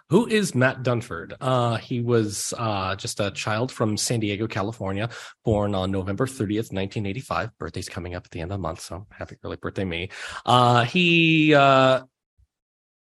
Who 0.09 0.27
is 0.27 0.53
Matt 0.53 0.83
Dunford? 0.83 1.33
Uh, 1.41 1.77
he 1.77 1.99
was 1.99 2.53
uh, 2.57 2.95
just 2.95 3.19
a 3.19 3.31
child 3.31 3.71
from 3.71 3.97
San 3.97 4.19
Diego, 4.19 4.45
California, 4.45 5.09
born 5.43 5.73
on 5.73 5.89
November 5.89 6.27
30th, 6.27 6.71
1985. 6.71 7.57
Birthday's 7.57 7.89
coming 7.89 8.13
up 8.13 8.23
at 8.25 8.31
the 8.31 8.39
end 8.39 8.51
of 8.51 8.59
the 8.59 8.61
month, 8.61 8.81
so 8.81 9.07
happy 9.09 9.35
early 9.43 9.57
birthday, 9.57 9.83
me. 9.83 10.09
Uh, 10.45 10.83
he 10.85 11.55
uh, 11.55 12.03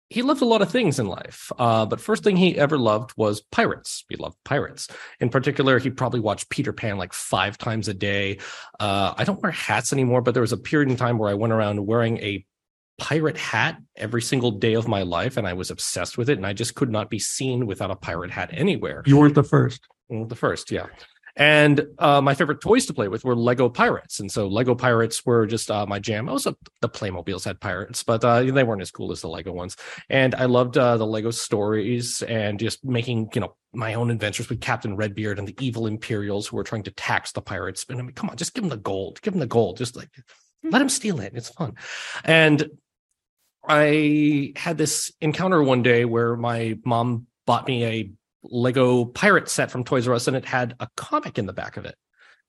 he 0.10 0.22
loved 0.22 0.42
a 0.42 0.46
lot 0.46 0.62
of 0.62 0.70
things 0.70 1.00
in 1.00 1.08
life, 1.08 1.50
uh, 1.58 1.86
but 1.86 2.02
first 2.02 2.26
thing 2.26 2.36
he 2.36 2.58
ever 2.58 2.78
loved 2.78 3.14
was 3.16 3.40
pirates. 3.40 4.04
He 4.10 4.18
loved 4.18 4.36
pirates. 4.44 4.90
In 5.22 5.30
particular, 5.30 5.80
he 5.80 5.90
probably 5.90 6.20
watched 6.20 6.50
Peter 6.50 6.74
Pan 6.74 6.98
like 6.98 7.14
five 7.14 7.58
times 7.58 7.88
a 7.88 7.94
day. 7.94 8.40
Uh, 8.78 9.14
I 9.18 9.24
don't 9.24 9.42
wear 9.42 9.54
hats 9.54 9.94
anymore, 9.94 10.22
but 10.22 10.34
there 10.34 10.42
was 10.42 10.52
a 10.52 10.58
period 10.58 10.90
in 10.90 10.98
time 10.98 11.18
where 11.18 11.30
I 11.30 11.36
went 11.36 11.54
around 11.54 11.86
wearing 11.86 12.18
a 12.18 12.46
pirate 12.98 13.38
hat 13.38 13.78
every 13.96 14.22
single 14.22 14.52
day 14.52 14.74
of 14.74 14.88
my 14.88 15.04
life, 15.04 15.38
and 15.38 15.48
I 15.48 15.54
was 15.54 15.72
obsessed 15.72 16.18
with 16.18 16.30
it. 16.30 16.38
And 16.38 16.46
I 16.46 16.54
just 16.54 16.76
could 16.76 16.92
not 16.92 17.10
be 17.10 17.20
seen 17.20 17.66
without 17.66 17.92
a 17.92 17.96
pirate 17.96 18.32
hat 18.32 18.50
anywhere. 18.54 19.04
You 19.06 19.18
weren't 19.18 19.36
the 19.36 19.44
first. 19.44 19.82
Well, 20.10 20.26
the 20.26 20.36
first, 20.36 20.72
yeah. 20.72 20.88
And 21.36 21.88
uh, 21.98 22.22
my 22.22 22.34
favorite 22.34 22.62
toys 22.62 22.86
to 22.88 22.94
play 22.94 23.08
with 23.08 23.24
were 23.24 23.36
Lego 23.36 23.70
Pirates, 23.70 24.20
and 24.20 24.32
so 24.32 24.48
Lego 24.48 24.76
Pirates 24.76 25.26
were 25.26 25.48
just 25.48 25.72
uh, 25.72 25.86
my 25.86 26.00
jam. 26.00 26.28
Also, 26.28 26.56
the 26.82 26.90
Playmobiles 26.90 27.46
had 27.46 27.60
pirates, 27.60 28.04
but 28.04 28.24
uh, 28.24 28.44
they 28.44 28.64
weren't 28.64 28.82
as 28.82 28.92
cool 28.92 29.12
as 29.12 29.22
the 29.22 29.30
Lego 29.30 29.54
ones. 29.54 29.78
And 30.10 30.36
I 30.36 30.46
loved 30.46 30.78
uh, 30.78 30.98
the 30.98 31.08
Lego 31.08 31.32
stories 31.32 32.22
and 32.24 32.60
just 32.60 32.84
making 32.84 33.30
you 33.34 33.42
know 33.42 33.56
my 33.74 33.94
own 33.94 34.12
adventures 34.12 34.50
with 34.50 34.60
Captain 34.60 34.98
Redbeard 34.98 35.40
and 35.40 35.48
the 35.48 35.56
evil 35.62 35.88
Imperials 35.88 36.48
who 36.48 36.58
were 36.58 36.64
trying 36.64 36.84
to 36.84 36.92
tax 36.92 37.32
the 37.32 37.42
pirates. 37.42 37.86
And 37.88 38.00
I 38.00 38.02
mean, 38.02 38.14
come 38.14 38.30
on, 38.30 38.36
just 38.36 38.54
give 38.54 38.64
them 38.64 38.70
the 38.70 38.78
gold, 38.78 39.22
give 39.22 39.34
them 39.34 39.40
the 39.40 39.48
gold, 39.48 39.78
just 39.78 39.96
like 39.96 40.10
let 40.64 40.80
them 40.80 40.90
steal 40.90 41.20
it. 41.20 41.34
It's 41.36 41.50
fun. 41.50 41.76
And 42.24 42.70
I 43.68 44.54
had 44.56 44.78
this 44.78 45.12
encounter 45.22 45.62
one 45.62 45.84
day 45.84 46.06
where 46.06 46.36
my 46.36 46.78
mom 46.84 47.28
bought 47.46 47.68
me 47.68 47.86
a 47.86 48.12
Lego 48.44 49.06
pirate 49.06 49.50
set 49.50 49.70
from 49.70 49.84
Toys 49.84 50.08
R 50.08 50.16
Us, 50.16 50.28
and 50.28 50.36
it 50.36 50.46
had 50.46 50.76
a 50.80 50.88
comic 50.98 51.38
in 51.38 51.46
the 51.46 51.54
back 51.54 51.78
of 51.78 51.86
it 51.86 51.96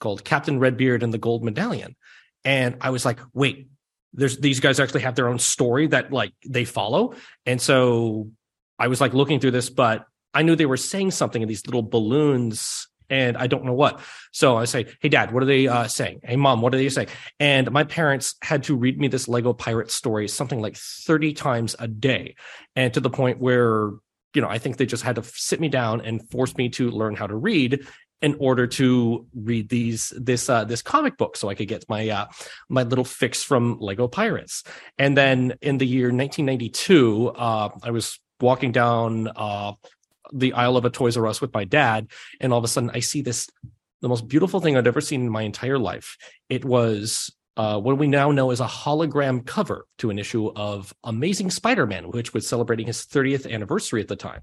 called 0.00 0.25
Captain 0.25 0.59
Redbeard 0.59 1.02
and 1.02 1.12
the 1.12 1.19
Gold 1.19 1.45
Medallion. 1.45 1.97
And 2.45 2.76
I 2.81 2.90
was 2.90 3.04
like, 3.04 3.21
wait, 3.35 3.69
there's 4.14 4.38
these 4.38 4.61
guys 4.61 4.81
actually 4.81 5.02
have 5.02 5.14
their 5.14 5.28
own 5.28 5.38
story 5.38 5.87
that 5.88 6.12
like 6.12 6.33
they 6.47 6.64
follow. 6.64 7.14
And 7.47 7.61
so 7.61 8.31
I 8.78 8.88
was 8.88 9.00
like 9.00 9.14
looking 9.14 9.38
through 9.38 9.52
this, 9.52 9.71
but 9.71 10.07
I 10.35 10.42
knew 10.42 10.57
they 10.57 10.66
were 10.66 10.76
saying 10.76 11.11
something 11.12 11.42
in 11.42 11.49
these 11.49 11.66
little 11.66 11.83
balloons 11.83 12.88
and 13.12 13.37
I 13.37 13.47
don't 13.47 13.64
know 13.64 13.75
what. 13.75 14.00
So 14.33 14.57
I 14.57 14.64
say, 14.64 14.87
Hey 15.00 15.11
dad, 15.11 15.33
what 15.33 15.42
are 15.42 15.47
they 15.47 15.69
uh, 15.69 15.87
saying? 15.87 16.21
Hey 16.25 16.37
mom, 16.37 16.62
what 16.62 16.75
are 16.75 16.78
they 16.78 16.88
saying? 16.88 17.09
And 17.38 17.71
my 17.71 17.85
parents 17.85 18.35
had 18.42 18.64
to 18.64 18.75
read 18.75 18.99
me 18.99 19.09
this 19.09 19.28
Lego 19.28 19.52
pirate 19.52 19.90
story 19.90 20.26
something 20.26 20.61
like 20.61 20.76
30 20.76 21.35
times 21.35 21.76
a 21.78 21.87
day. 21.87 22.35
And 22.75 22.92
to 22.95 23.00
the 23.00 23.11
point 23.11 23.38
where 23.38 23.90
you 24.35 24.40
know, 24.40 24.49
I 24.49 24.57
think 24.57 24.78
they 24.78 24.87
just 24.87 25.02
had 25.02 25.16
to 25.16 25.23
sit 25.23 25.61
me 25.61 25.69
down 25.69 26.00
and 26.00 26.26
force 26.31 26.57
me 26.57 26.71
to 26.71 26.90
learn 26.90 27.14
how 27.14 27.26
to 27.26 27.37
read 27.37 27.87
in 28.23 28.37
order 28.38 28.66
to 28.69 29.26
read 29.35 29.69
these 29.69 30.12
this 30.16 30.49
uh, 30.49 30.64
this 30.64 30.81
comic 30.81 31.19
book 31.19 31.37
so 31.37 31.50
I 31.50 31.54
could 31.54 31.69
get 31.69 31.85
my 31.88 32.09
uh, 32.09 32.26
my 32.71 32.85
little 32.85 33.04
fix 33.04 33.42
from 33.42 33.78
Lego 33.78 34.09
Pirates. 34.09 34.62
And 34.97 35.16
then 35.16 35.54
in 35.61 35.76
the 35.76 35.87
year 35.87 36.07
1992, 36.07 37.28
uh, 37.28 37.69
I 37.83 37.90
was 37.90 38.19
walking 38.40 38.73
down 38.73 39.28
uh, 39.37 39.73
the 40.32 40.52
aisle 40.54 40.76
of 40.76 40.84
a 40.84 40.90
Toys 40.90 41.16
R 41.16 41.26
Us 41.26 41.40
with 41.40 41.54
my 41.54 41.64
dad, 41.64 42.08
and 42.40 42.52
all 42.52 42.58
of 42.58 42.64
a 42.64 42.68
sudden 42.68 42.90
I 42.92 43.00
see 43.00 43.22
this 43.22 43.48
the 44.00 44.08
most 44.08 44.28
beautiful 44.28 44.60
thing 44.60 44.76
I'd 44.76 44.86
ever 44.86 45.00
seen 45.00 45.22
in 45.22 45.30
my 45.30 45.42
entire 45.42 45.78
life. 45.78 46.16
It 46.48 46.64
was 46.64 47.32
uh, 47.56 47.78
what 47.78 47.99
we 47.99 48.06
now 48.06 48.30
know 48.30 48.50
as 48.50 48.61
a 48.61 48.66
hologram 48.66 49.44
cover 49.44 49.87
to 49.99 50.09
an 50.09 50.18
issue 50.18 50.50
of 50.56 50.94
Amazing 51.04 51.50
Spider-Man, 51.50 52.11
which 52.11 52.32
was 52.32 52.49
celebrating 52.49 52.87
his 52.87 53.04
30th 53.04 53.50
anniversary 53.50 54.00
at 54.00 54.09
the 54.09 54.16
time. 54.16 54.40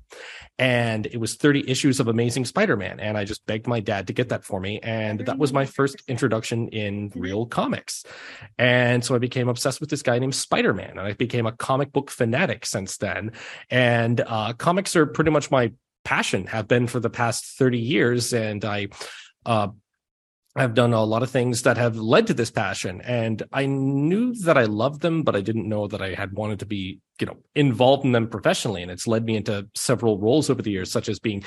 And 0.60 1.08
it 1.08 1.18
was 1.18 1.36
30 1.36 1.70
issues 1.70 2.00
of 2.00 2.08
Amazing 2.08 2.46
Spider-Man. 2.46 3.00
And 3.00 3.18
I 3.18 3.25
just 3.25 3.46
begged 3.48 3.66
my 3.66 3.80
dad 3.80 4.08
to 4.08 4.13
get 4.13 4.30
that 4.30 4.44
for 4.44 4.60
me. 4.60 4.80
And 4.82 5.22
that 5.22 5.39
was 5.39 5.51
my 5.51 5.66
first 5.66 6.04
introduction 6.08 6.68
in 6.70 7.12
real 7.16 7.48
comics. 7.48 8.06
And 8.60 9.04
so 9.04 9.16
I 9.16 9.18
became 9.18 9.50
obsessed 9.50 9.80
with 9.80 9.89
this 9.89 10.04
guy 10.04 10.20
named 10.20 10.36
Spider-Man. 10.36 10.92
And 10.92 11.00
I 11.00 11.13
became 11.13 11.48
a 11.48 11.51
comic 11.51 11.92
book 11.92 12.12
fanatic 12.12 12.66
since 12.66 12.98
then. 12.98 13.32
And 13.72 14.22
uh, 14.22 14.54
comics 14.54 14.96
are 14.96 15.08
pretty 15.08 15.32
much 15.32 15.50
my 15.50 15.74
passion, 16.04 16.46
have 16.48 16.68
been 16.68 16.86
for 16.86 17.00
the 17.00 17.10
past 17.10 17.58
30 17.58 17.80
years. 17.80 18.34
And 18.34 18.63
I 18.63 18.89
uh, 19.48 19.70
I've 20.56 20.74
done 20.74 20.94
a 20.94 21.03
lot 21.03 21.22
of 21.22 21.29
things 21.29 21.62
that 21.62 21.77
have 21.77 21.96
led 21.96 22.27
to 22.27 22.34
this 22.34 22.50
passion. 22.50 23.01
And 23.01 23.44
I 23.53 23.68
knew 23.68 24.34
that 24.46 24.58
I 24.58 24.63
loved 24.63 25.01
them, 25.01 25.22
but 25.22 25.36
I 25.36 25.41
didn't 25.41 25.70
know 25.70 25.88
that 25.88 26.01
I 26.01 26.15
had 26.15 26.34
wanted 26.34 26.60
to 26.60 26.65
be, 26.65 27.00
you 27.20 27.27
know, 27.27 27.38
involved 27.53 28.03
in 28.03 28.13
them 28.13 28.27
professionally. 28.27 28.82
And 28.82 28.89
it's 28.89 29.08
led 29.08 29.25
me 29.25 29.36
into 29.36 29.68
several 29.75 30.18
roles 30.18 30.50
over 30.50 30.62
the 30.62 30.72
years, 30.72 30.91
such 30.91 31.08
as 31.08 31.20
being, 31.20 31.44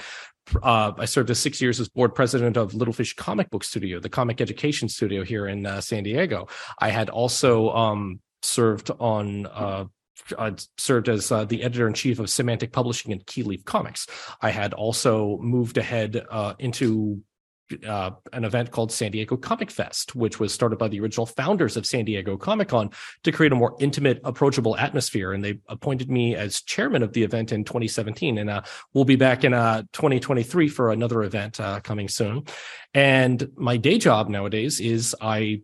uh, 0.63 0.93
I 0.97 1.07
served 1.07 1.31
as 1.31 1.41
six 1.41 1.61
years 1.61 1.81
as 1.81 1.89
board 1.89 2.15
president 2.15 2.57
of 2.57 2.75
Little 2.75 2.95
Fish 2.95 3.15
Comic 3.15 3.51
Book 3.51 3.65
Studio, 3.65 3.99
the 3.99 4.09
comic 4.09 4.41
education 4.41 4.89
studio 4.89 5.25
here 5.25 5.49
in 5.49 5.67
uh, 5.67 5.81
San 5.81 6.05
Diego. 6.05 6.47
I 6.79 6.91
had 6.91 7.11
also 7.11 7.71
um, 7.71 8.21
served 8.43 8.93
on, 9.01 9.47
uh, 9.47 9.87
I 10.39 10.55
served 10.79 11.09
as 11.09 11.33
uh, 11.33 11.45
the 11.45 11.65
editor 11.65 11.89
in 11.89 11.95
chief 11.95 12.21
of 12.21 12.31
Semantic 12.31 12.71
Publishing 12.71 13.11
and 13.11 13.27
Keyleaf 13.27 13.65
Comics. 13.65 14.07
I 14.41 14.51
had 14.51 14.75
also 14.75 15.39
moved 15.39 15.77
ahead 15.77 16.25
uh, 16.31 16.55
into 16.61 17.23
uh, 17.87 18.11
an 18.33 18.45
event 18.45 18.71
called 18.71 18.93
San 18.93 19.11
Diego 19.11 19.37
Comic 19.37 19.71
Fest, 19.71 20.15
which 20.15 20.39
was 20.39 20.53
started 20.53 20.79
by 20.79 20.89
the 20.89 21.01
original 21.01 21.27
founders 21.27 21.77
of 21.77 21.87
San 21.87 22.05
Diego 22.05 22.37
Comic 22.37 22.69
Con 22.69 22.91
to 23.25 23.33
create 23.33 23.53
a 23.53 23.57
more 23.57 23.77
intimate, 23.81 24.21
approachable 24.25 24.77
atmosphere. 24.77 25.33
And 25.33 25.45
they 25.45 25.59
appointed 25.69 26.11
me 26.11 26.35
as 26.35 26.63
chairman 26.63 27.03
of 27.03 27.13
the 27.13 27.23
event 27.23 27.53
in 27.53 27.65
2017. 27.65 28.39
And 28.39 28.51
uh, 28.51 28.63
we'll 28.93 29.05
be 29.05 29.17
back 29.17 29.45
in 29.45 29.55
uh, 29.55 29.83
2023 29.93 30.69
for 30.69 30.91
another 30.91 31.23
event 31.23 31.61
uh, 31.61 31.81
coming 31.81 32.09
soon. 32.09 32.45
And 32.95 33.49
my 33.57 33.77
day 33.77 33.99
job 33.99 34.29
nowadays 34.29 34.81
is 34.81 35.17
I 35.21 35.63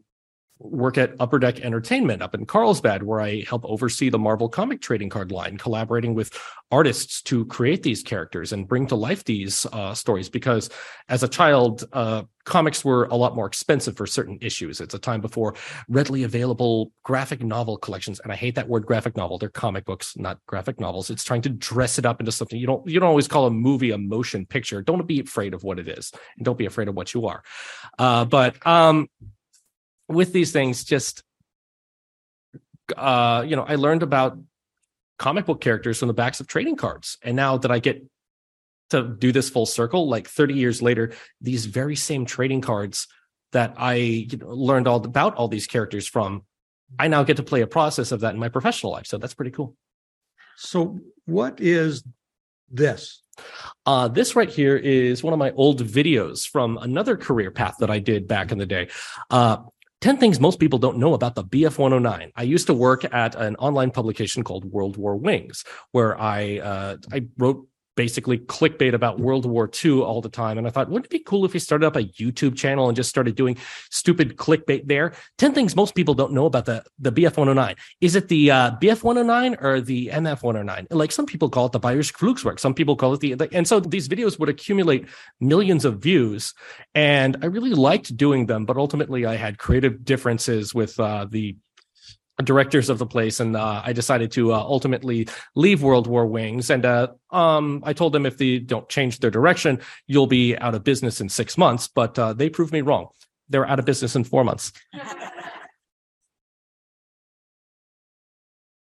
work 0.59 0.99
at 0.99 1.15
Upper 1.21 1.39
Deck 1.39 1.61
Entertainment 1.61 2.23
up 2.23 2.35
in 2.35 2.47
Carlsbad, 2.47 3.03
where 3.03 3.21
I 3.21 3.45
help 3.49 3.65
oversee 3.65 4.09
the 4.11 4.19
Marvel 4.19 4.49
comic 4.49 4.81
trading 4.81 5.09
card 5.09 5.31
line, 5.31 5.57
collaborating 5.57 6.15
with 6.15 6.37
artists 6.71 7.23
to 7.23 7.47
create 7.47 7.83
these 7.83 8.03
characters 8.03 8.53
and 8.53 8.69
bring 8.69 8.87
to 8.89 8.95
life 8.95 9.25
these 9.25 9.67
uh, 9.73 9.95
stories. 9.95 10.29
Because 10.29 10.69
as 11.09 11.23
a 11.23 11.29
child, 11.29 11.85
uh, 11.93 12.23
comics 12.45 12.85
were 12.85 13.05
a 13.05 13.15
lot 13.15 13.37
more 13.37 13.47
expensive 13.47 13.97
for 13.97 14.07
certain 14.07 14.39
issues. 14.41 14.81
It's 14.81 14.95
a 14.95 14.99
time 14.99 15.21
before 15.21 15.55
readily 15.89 16.25
available 16.25 16.93
graphic 17.05 17.43
novel 17.43 17.77
collections, 17.77 18.21
and 18.21 18.33
I 18.33 18.37
hate 18.37 18.55
that 18.57 18.69
word 18.69 18.87
graphic 18.87 19.17
novel. 19.17 19.39
They're 19.39 19.51
comic 19.51 19.85
books, 19.85 20.17
not 20.17 20.39
graphic 20.47 20.81
novels. 20.81 21.11
It's 21.11 21.25
trying 21.25 21.43
to 21.43 21.51
dress 21.51 21.99
it 21.99 22.07
up 22.07 22.21
into 22.21 22.33
something 22.33 22.59
you 22.59 22.67
don't. 22.67 22.87
You 22.89 22.99
don't 23.01 23.09
always 23.09 23.29
call 23.29 23.47
a 23.47 23.51
movie 23.51 23.93
a 23.93 23.99
motion 23.99 24.45
picture. 24.47 24.83
Don't 24.83 25.07
be 25.07 25.21
afraid 25.21 25.55
of 25.55 25.63
what 25.63 25.79
it 25.79 25.89
is, 25.89 26.13
and 26.37 26.45
don't 26.45 26.59
be 26.59 26.67
afraid 26.67 26.89
of 26.89 26.95
what 26.95 27.15
you 27.15 27.27
are. 27.27 27.43
Uh, 27.99 28.25
but 28.25 28.67
um, 28.67 29.09
with 30.09 30.33
these 30.33 30.53
things, 30.53 30.85
just 30.85 31.23
uh, 32.97 33.45
you 33.47 33.57
know, 33.57 33.65
I 33.65 33.75
learned 33.75 34.03
about 34.03 34.39
comic 35.19 35.47
book 35.47 35.61
characters 35.61 35.99
from 35.99 36.09
the 36.09 36.15
backs 36.15 36.41
of 36.41 36.47
trading 36.47 36.77
cards. 36.77 37.19
And 37.23 37.37
now 37.37 37.59
that 37.59 37.71
I 37.71 37.79
get 37.79 38.05
to 38.91 39.03
do 39.03 39.33
this 39.33 39.51
full 39.51 39.67
circle, 39.67 40.09
like 40.09 40.29
30 40.29 40.55
years 40.55 40.81
later, 40.81 41.13
these 41.41 41.67
very 41.67 41.97
same 41.97 42.25
trading 42.25 42.61
cards 42.61 43.07
that 43.53 43.75
I 43.77 43.95
you 43.95 44.39
know, 44.39 44.49
learned 44.49 44.89
all 44.89 45.05
about 45.05 45.35
all 45.35 45.49
these 45.49 45.67
characters 45.67 46.07
from, 46.07 46.45
I 46.99 47.09
now 47.09 47.23
get 47.23 47.37
to 47.37 47.43
play 47.43 47.61
a 47.61 47.67
process 47.67 48.13
of 48.13 48.21
that 48.21 48.35
in 48.35 48.41
my 48.41 48.49
professional 48.49 48.93
life. 48.93 49.07
So 49.07 49.19
that's 49.19 49.35
pretty 49.35 49.51
cool. 49.51 49.75
So, 50.57 50.99
what 51.27 51.61
is 51.61 52.03
this? 52.71 53.23
Uh, 53.87 54.09
this 54.09 54.35
right 54.35 54.49
here 54.49 54.77
is 54.77 55.23
one 55.23 55.33
of 55.33 55.39
my 55.39 55.53
old 55.53 55.83
videos 55.85 56.49
from 56.49 56.79
another 56.79 57.17
career 57.17 57.51
path 57.51 57.77
that 57.79 57.91
I 57.91 58.01
did 58.01 58.27
back 58.27 58.51
in 58.51 58.59
the 58.59 58.67
day. 58.67 58.89
Uh, 59.31 59.59
10 60.01 60.19
things 60.19 60.39
most 60.39 60.61
people 60.61 60.79
don't 60.79 60.99
know 60.99 61.15
about 61.15 61.35
the 61.35 61.45
BF 61.45 61.79
109. 61.79 62.33
I 62.37 62.43
used 62.43 62.67
to 62.69 62.75
work 62.75 63.05
at 63.13 63.35
an 63.35 63.57
online 63.57 63.91
publication 63.91 64.45
called 64.45 64.65
World 64.65 64.97
War 64.97 65.17
Wings, 65.17 65.65
where 65.93 66.21
I, 66.21 66.59
uh, 66.59 66.97
I 67.13 67.27
wrote 67.37 67.67
basically 67.99 68.39
clickbait 68.39 68.95
about 68.95 69.19
World 69.19 69.45
War 69.45 69.69
II 69.85 70.03
all 70.03 70.21
the 70.21 70.29
time. 70.29 70.57
And 70.57 70.69
I 70.69 70.71
thought, 70.71 70.89
wouldn't 70.89 71.07
it 71.07 71.11
be 71.11 71.19
cool 71.19 71.45
if 71.45 71.53
we 71.53 71.59
started 71.59 71.85
up 71.85 71.97
a 71.97 72.05
YouTube 72.05 72.57
channel 72.57 72.87
and 72.87 72.95
just 72.95 73.11
started 73.11 73.35
doing 73.35 73.57
stupid 73.91 74.37
clickbait 74.37 74.87
there? 74.87 75.15
10 75.39 75.53
things 75.53 75.75
most 75.75 75.97
people 75.97 76.15
don't 76.15 76.33
know 76.33 76.47
about 76.47 76.65
the, 76.65 76.85
the 77.01 77.11
BF 77.11 77.37
109. 77.37 77.75
Is 78.01 78.15
it 78.15 78.29
the 78.29 78.53
uh, 78.53 78.71
BF 78.81 79.03
109 79.03 79.57
or 79.61 79.81
the 79.81 80.11
MF 80.15 80.45
109? 80.45 80.87
Like 80.91 81.11
some 81.11 81.27
people 81.27 81.51
call 81.51 81.67
it 81.67 81.73
the 81.73 81.81
Bayerisch 81.81 82.13
Kriegswerk. 82.13 82.61
Some 82.61 82.73
people 82.73 82.95
call 82.95 83.15
it 83.15 83.21
the, 83.21 83.35
the, 83.35 83.49
and 83.53 83.67
so 83.67 83.81
these 83.81 84.07
videos 84.07 84.39
would 84.39 84.49
accumulate 84.49 85.09
millions 85.41 85.85
of 85.85 85.99
views. 85.99 86.55
And 86.95 87.37
I 87.43 87.47
really 87.47 87.75
liked 87.75 88.17
doing 88.17 88.47
them, 88.47 88.65
but 88.65 88.77
ultimately 88.77 89.27
I 89.27 89.35
had 89.35 89.59
creative 89.59 90.05
differences 90.05 90.73
with 90.73 91.01
uh, 91.01 91.27
the 91.29 91.57
directors 92.45 92.89
of 92.89 92.99
the 92.99 93.07
place 93.07 93.41
and 93.41 93.57
uh, 93.57 93.83
i 93.85 93.93
decided 93.93 94.31
to 94.31 94.53
uh, 94.53 94.57
ultimately 94.57 95.29
leave 95.57 95.83
world 95.83 96.07
war 96.07 96.27
wings. 96.27 96.71
And 96.71 96.87
uh, 96.87 97.09
um, 97.31 97.83
i 97.85 97.93
told 97.93 98.13
them 98.13 98.27
if 98.27 98.39
they 98.39 98.59
don't 98.59 98.89
change 98.89 99.19
their 99.19 99.31
direction 99.31 99.81
you'll 100.07 100.27
be 100.27 100.57
out 100.57 100.75
of 100.75 100.85
business 100.85 101.21
in 101.21 101.29
six 101.29 101.59
months. 101.59 101.89
But 101.89 102.19
uh, 102.19 102.33
they 102.33 102.49
proved 102.49 102.73
me 102.73 102.81
wrong. 102.81 103.09
They're 103.49 103.67
out 103.67 103.79
of 103.79 103.85
business 103.85 104.15
in 104.15 104.25
four 104.25 104.45
months. 104.45 104.73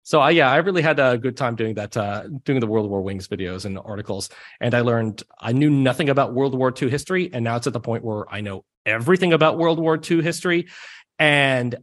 So 0.05 0.21
I, 0.21 0.31
yeah 0.31 0.51
i 0.51 0.57
really 0.57 0.83
had 0.83 0.99
a 1.01 1.17
good 1.17 1.39
time 1.39 1.57
doing 1.57 1.75
that 1.77 1.97
uh, 1.97 2.25
doing 2.45 2.61
the 2.61 2.67
world 2.67 2.91
war 2.91 3.01
wings 3.01 3.29
videos 3.29 3.65
and 3.65 3.79
articles. 3.79 4.29
And 4.61 4.75
i 4.75 4.81
learned 4.81 5.23
i 5.41 5.53
knew 5.53 5.71
nothing 5.71 6.11
about 6.11 6.35
world 6.35 6.55
war 6.55 6.75
ii 6.83 6.91
history. 6.91 7.33
And 7.33 7.45
now 7.45 7.57
it's 7.57 7.67
at 7.67 7.73
the 7.73 7.81
point 7.81 8.05
where 8.05 8.31
i 8.31 8.43
know 8.43 8.65
everything 8.85 9.33
about 9.33 9.57
world 9.59 9.79
war 9.79 9.99
ii 10.11 10.21
history. 10.21 10.69
And 11.19 11.77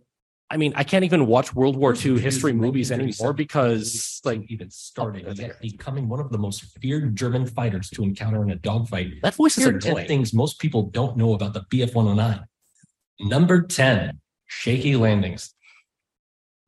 I 0.52 0.58
mean, 0.58 0.74
I 0.76 0.84
can't 0.84 1.06
even 1.06 1.28
watch 1.28 1.54
World 1.54 1.78
War 1.78 1.94
II 1.94 2.20
history 2.20 2.54
movies 2.54 2.92
anymore 2.92 3.34
because, 3.34 4.20
like, 4.26 4.42
even 4.50 4.72
started 4.72 5.26
oh, 5.28 5.32
yet 5.34 5.62
becoming 5.62 6.10
one 6.10 6.20
of 6.20 6.32
the 6.32 6.40
most 6.40 6.64
feared 6.82 7.16
German 7.16 7.46
fighters 7.46 7.90
to 7.92 8.04
encounter 8.04 8.42
in 8.42 8.50
a 8.50 8.56
dogfight. 8.56 9.14
that 9.22 9.36
voice 9.36 9.58
is 9.60 9.66
Here 9.66 9.76
are 9.76 9.80
10 9.80 9.92
annoying. 9.92 10.08
things 10.08 10.34
most 10.34 10.60
people 10.60 10.84
don't 10.84 11.18
know 11.18 11.34
about 11.34 11.54
the 11.54 11.62
BF 11.62 11.94
109. 11.94 12.46
Number 13.20 13.62
10, 13.62 14.20
shaky 14.48 14.96
landings. 14.96 15.54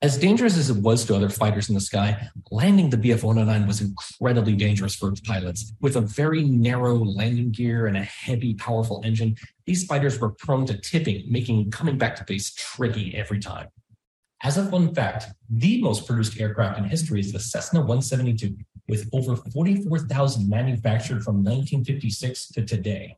As 0.04 0.18
dangerous 0.18 0.58
as 0.58 0.72
it 0.72 0.78
was 0.78 1.06
to 1.06 1.16
other 1.16 1.30
fighters 1.30 1.70
in 1.70 1.76
the 1.76 1.82
sky, 1.82 2.28
landing 2.50 2.90
the 2.90 2.98
BF 2.98 3.22
109 3.22 3.68
was 3.68 3.82
incredibly 3.82 4.56
dangerous 4.56 4.96
for 4.96 5.10
its 5.10 5.22
pilots. 5.22 5.74
With 5.80 5.96
a 5.96 6.02
very 6.02 6.44
narrow 6.44 6.96
landing 6.96 7.52
gear 7.52 7.86
and 7.86 7.96
a 7.96 8.02
heavy, 8.02 8.56
powerful 8.56 9.04
engine, 9.06 9.36
these 9.68 9.86
fighters 9.86 10.20
were 10.20 10.32
prone 10.32 10.66
to 10.66 10.78
tipping, 10.80 11.32
making 11.32 11.70
coming 11.70 12.00
back 12.00 12.16
to 12.16 12.24
base 12.24 12.52
tricky 12.56 13.16
every 13.16 13.38
time. 13.38 13.68
As 14.42 14.58
a 14.58 14.66
fun 14.66 14.92
fact, 14.96 15.28
the 15.52 15.80
most 15.84 16.08
produced 16.08 16.40
aircraft 16.40 16.80
in 16.80 16.86
history 16.86 17.20
is 17.20 17.32
the 17.32 17.40
Cessna 17.40 17.82
172, 17.82 18.58
with 18.90 19.08
over 19.14 19.36
44,000 19.36 20.50
manufactured 20.50 21.22
from 21.22 21.44
1956 21.44 22.48
to 22.54 22.66
today. 22.66 23.18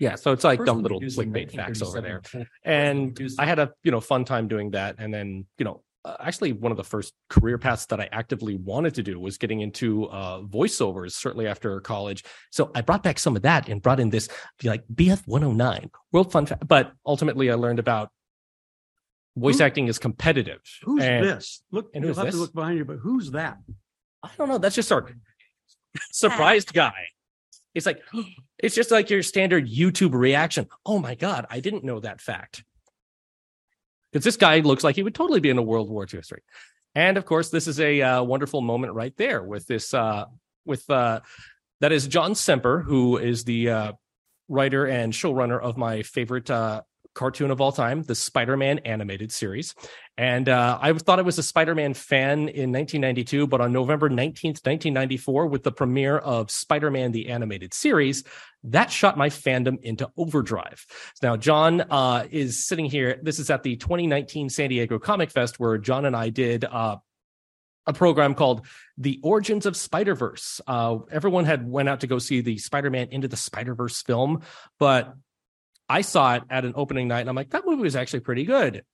Yeah, 0.00 0.14
so 0.14 0.32
it's 0.32 0.44
like 0.44 0.64
dumb 0.64 0.82
little 0.82 1.00
clickbait 1.00 1.54
facts 1.54 1.82
over 1.82 2.00
there. 2.00 2.22
And 2.64 3.20
I 3.38 3.44
had 3.44 3.58
a 3.58 3.72
you 3.84 3.92
know 3.92 4.00
fun 4.00 4.24
time 4.24 4.48
doing 4.48 4.70
that. 4.72 4.96
And 4.98 5.12
then 5.12 5.46
you 5.58 5.64
know 5.66 5.82
uh, 6.06 6.16
actually 6.18 6.52
one 6.52 6.72
of 6.72 6.78
the 6.78 6.84
first 6.84 7.12
career 7.28 7.58
paths 7.58 7.84
that 7.86 8.00
I 8.00 8.08
actively 8.10 8.56
wanted 8.56 8.94
to 8.94 9.02
do 9.02 9.20
was 9.20 9.36
getting 9.36 9.60
into 9.60 10.08
uh, 10.08 10.40
voiceovers. 10.40 11.12
Certainly 11.12 11.46
after 11.46 11.78
college, 11.80 12.24
so 12.50 12.70
I 12.74 12.80
brought 12.80 13.02
back 13.02 13.18
some 13.18 13.36
of 13.36 13.42
that 13.42 13.68
and 13.68 13.82
brought 13.82 14.00
in 14.00 14.08
this 14.08 14.28
like 14.64 14.84
BF 14.88 15.20
109 15.26 15.90
World 16.12 16.32
Fun. 16.32 16.46
Fa- 16.46 16.58
but 16.66 16.92
ultimately, 17.04 17.50
I 17.50 17.54
learned 17.54 17.78
about 17.78 18.10
voice 19.36 19.58
Who- 19.58 19.64
acting 19.64 19.88
is 19.88 19.98
competitive. 19.98 20.62
Who's 20.82 21.04
and 21.04 21.26
this? 21.26 21.62
Look, 21.70 21.90
and 21.94 22.02
you'll 22.02 22.14
have 22.14 22.24
this? 22.24 22.36
to 22.36 22.40
look 22.40 22.54
behind 22.54 22.78
you, 22.78 22.86
but 22.86 22.96
who's 22.96 23.32
that? 23.32 23.58
I 24.22 24.30
don't 24.38 24.48
know. 24.48 24.56
That's 24.56 24.76
just 24.76 24.90
our 24.90 25.06
surprised 26.10 26.72
guy. 26.72 27.08
It's 27.74 27.86
like 27.86 28.02
it's 28.58 28.74
just 28.74 28.90
like 28.90 29.10
your 29.10 29.22
standard 29.22 29.68
YouTube 29.68 30.14
reaction. 30.14 30.68
Oh 30.84 30.98
my 30.98 31.14
god, 31.14 31.46
I 31.50 31.60
didn't 31.60 31.84
know 31.84 32.00
that 32.00 32.20
fact. 32.20 32.64
Because 34.12 34.24
this 34.24 34.36
guy 34.36 34.58
looks 34.58 34.82
like 34.82 34.96
he 34.96 35.02
would 35.04 35.14
totally 35.14 35.40
be 35.40 35.50
in 35.50 35.58
a 35.58 35.62
World 35.62 35.88
War 35.88 36.02
II 36.02 36.18
history. 36.18 36.42
And 36.94 37.16
of 37.16 37.24
course, 37.24 37.50
this 37.50 37.68
is 37.68 37.78
a 37.78 38.02
uh, 38.02 38.22
wonderful 38.22 38.60
moment 38.60 38.94
right 38.94 39.16
there 39.16 39.42
with 39.42 39.66
this 39.66 39.94
uh, 39.94 40.24
with 40.64 40.88
uh, 40.90 41.20
that 41.80 41.92
is 41.92 42.06
John 42.06 42.34
Semper, 42.34 42.80
who 42.80 43.18
is 43.18 43.44
the 43.44 43.70
uh, 43.70 43.92
writer 44.48 44.86
and 44.86 45.12
showrunner 45.12 45.60
of 45.60 45.76
my 45.76 46.02
favorite 46.02 46.50
uh, 46.50 46.82
cartoon 47.14 47.50
of 47.50 47.60
all 47.60 47.72
time, 47.72 48.02
the 48.02 48.14
Spider 48.14 48.56
Man 48.56 48.80
animated 48.80 49.32
series. 49.32 49.74
And 50.20 50.50
uh, 50.50 50.78
I 50.78 50.92
thought 50.92 51.18
I 51.18 51.22
was 51.22 51.38
a 51.38 51.42
Spider 51.42 51.74
Man 51.74 51.94
fan 51.94 52.40
in 52.40 52.72
1992, 52.72 53.46
but 53.46 53.62
on 53.62 53.72
November 53.72 54.10
19th, 54.10 54.66
1994, 54.66 55.46
with 55.46 55.62
the 55.62 55.72
premiere 55.72 56.18
of 56.18 56.50
Spider 56.50 56.90
Man 56.90 57.12
the 57.12 57.30
animated 57.30 57.72
series, 57.72 58.22
that 58.64 58.92
shot 58.92 59.16
my 59.16 59.30
fandom 59.30 59.80
into 59.80 60.10
overdrive. 60.18 60.84
Now, 61.22 61.38
John 61.38 61.80
uh, 61.80 62.26
is 62.30 62.66
sitting 62.66 62.84
here. 62.84 63.18
This 63.22 63.38
is 63.38 63.48
at 63.48 63.62
the 63.62 63.76
2019 63.76 64.50
San 64.50 64.68
Diego 64.68 64.98
Comic 64.98 65.30
Fest, 65.30 65.58
where 65.58 65.78
John 65.78 66.04
and 66.04 66.14
I 66.14 66.28
did 66.28 66.66
uh, 66.66 66.98
a 67.86 67.94
program 67.94 68.34
called 68.34 68.66
the 68.98 69.20
origins 69.22 69.64
of 69.64 69.74
spider 69.74 70.14
verse 70.14 70.60
uh, 70.66 70.98
everyone 71.10 71.46
had 71.46 71.66
went 71.66 71.88
out 71.88 72.00
to 72.00 72.06
go 72.06 72.18
see 72.18 72.42
the 72.42 72.58
spider-man 72.58 73.08
into 73.10 73.26
the 73.26 73.38
spider-verse 73.38 74.02
film 74.02 74.42
but 74.78 75.14
i 75.88 76.02
saw 76.02 76.34
it 76.34 76.42
at 76.50 76.66
an 76.66 76.74
opening 76.76 77.08
night 77.08 77.20
and 77.20 77.30
i'm 77.30 77.34
like 77.34 77.48
that 77.50 77.64
movie 77.64 77.82
was 77.82 77.96
actually 77.96 78.20
pretty 78.20 78.44
good 78.44 78.84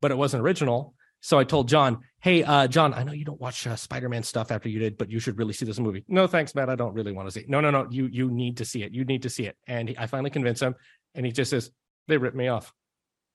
but 0.00 0.10
it 0.10 0.18
wasn't 0.18 0.42
original. 0.42 0.94
So 1.20 1.38
i 1.38 1.44
told 1.44 1.68
john 1.68 2.00
hey 2.20 2.44
uh, 2.44 2.66
john 2.66 2.92
i 2.92 3.02
know 3.02 3.12
you 3.12 3.24
don't 3.24 3.40
watch 3.40 3.66
uh, 3.66 3.76
spider-man 3.76 4.22
stuff 4.24 4.52
after 4.52 4.68
you 4.68 4.78
did 4.78 4.98
but 4.98 5.10
you 5.10 5.18
should 5.20 5.38
really 5.38 5.54
see 5.54 5.64
this 5.64 5.78
movie. 5.78 6.04
No 6.06 6.26
thanks 6.26 6.54
matt 6.54 6.68
i 6.68 6.74
don't 6.74 6.92
really 6.92 7.12
want 7.12 7.28
to 7.28 7.32
see 7.32 7.40
it. 7.40 7.48
No 7.48 7.60
no 7.60 7.70
no. 7.70 7.86
You 7.90 8.08
you 8.12 8.30
need 8.30 8.58
to 8.58 8.66
see 8.66 8.82
it. 8.82 8.92
You 8.92 9.04
need 9.04 9.22
to 9.22 9.30
see 9.30 9.46
it. 9.46 9.56
And 9.66 9.88
he, 9.88 9.98
i 9.98 10.06
finally 10.06 10.30
convinced 10.30 10.62
him 10.62 10.74
and 11.14 11.24
he 11.24 11.32
just 11.32 11.50
says 11.50 11.70
they 12.08 12.16
ripped 12.16 12.36
me 12.36 12.48
off. 12.48 12.72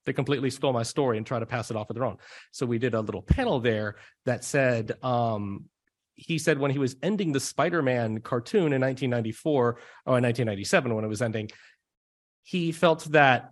They 0.05 0.13
completely 0.13 0.49
stole 0.49 0.73
my 0.73 0.83
story 0.83 1.17
and 1.17 1.25
try 1.25 1.39
to 1.39 1.45
pass 1.45 1.71
it 1.71 1.77
off 1.77 1.89
of 1.89 1.95
their 1.95 2.05
own. 2.05 2.17
So 2.51 2.65
we 2.65 2.79
did 2.79 2.93
a 2.93 3.01
little 3.01 3.21
panel 3.21 3.59
there 3.59 3.95
that 4.25 4.43
said, 4.43 4.93
um, 5.03 5.65
he 6.15 6.37
said 6.37 6.59
when 6.59 6.71
he 6.71 6.79
was 6.79 6.95
ending 7.01 7.31
the 7.31 7.39
Spider-Man 7.39 8.21
cartoon 8.21 8.73
in 8.73 8.81
1994 8.81 9.61
or 9.61 10.17
in 10.17 10.23
1997 10.23 10.95
when 10.95 11.05
it 11.05 11.07
was 11.07 11.21
ending, 11.21 11.49
he 12.43 12.71
felt 12.71 13.03
that 13.11 13.51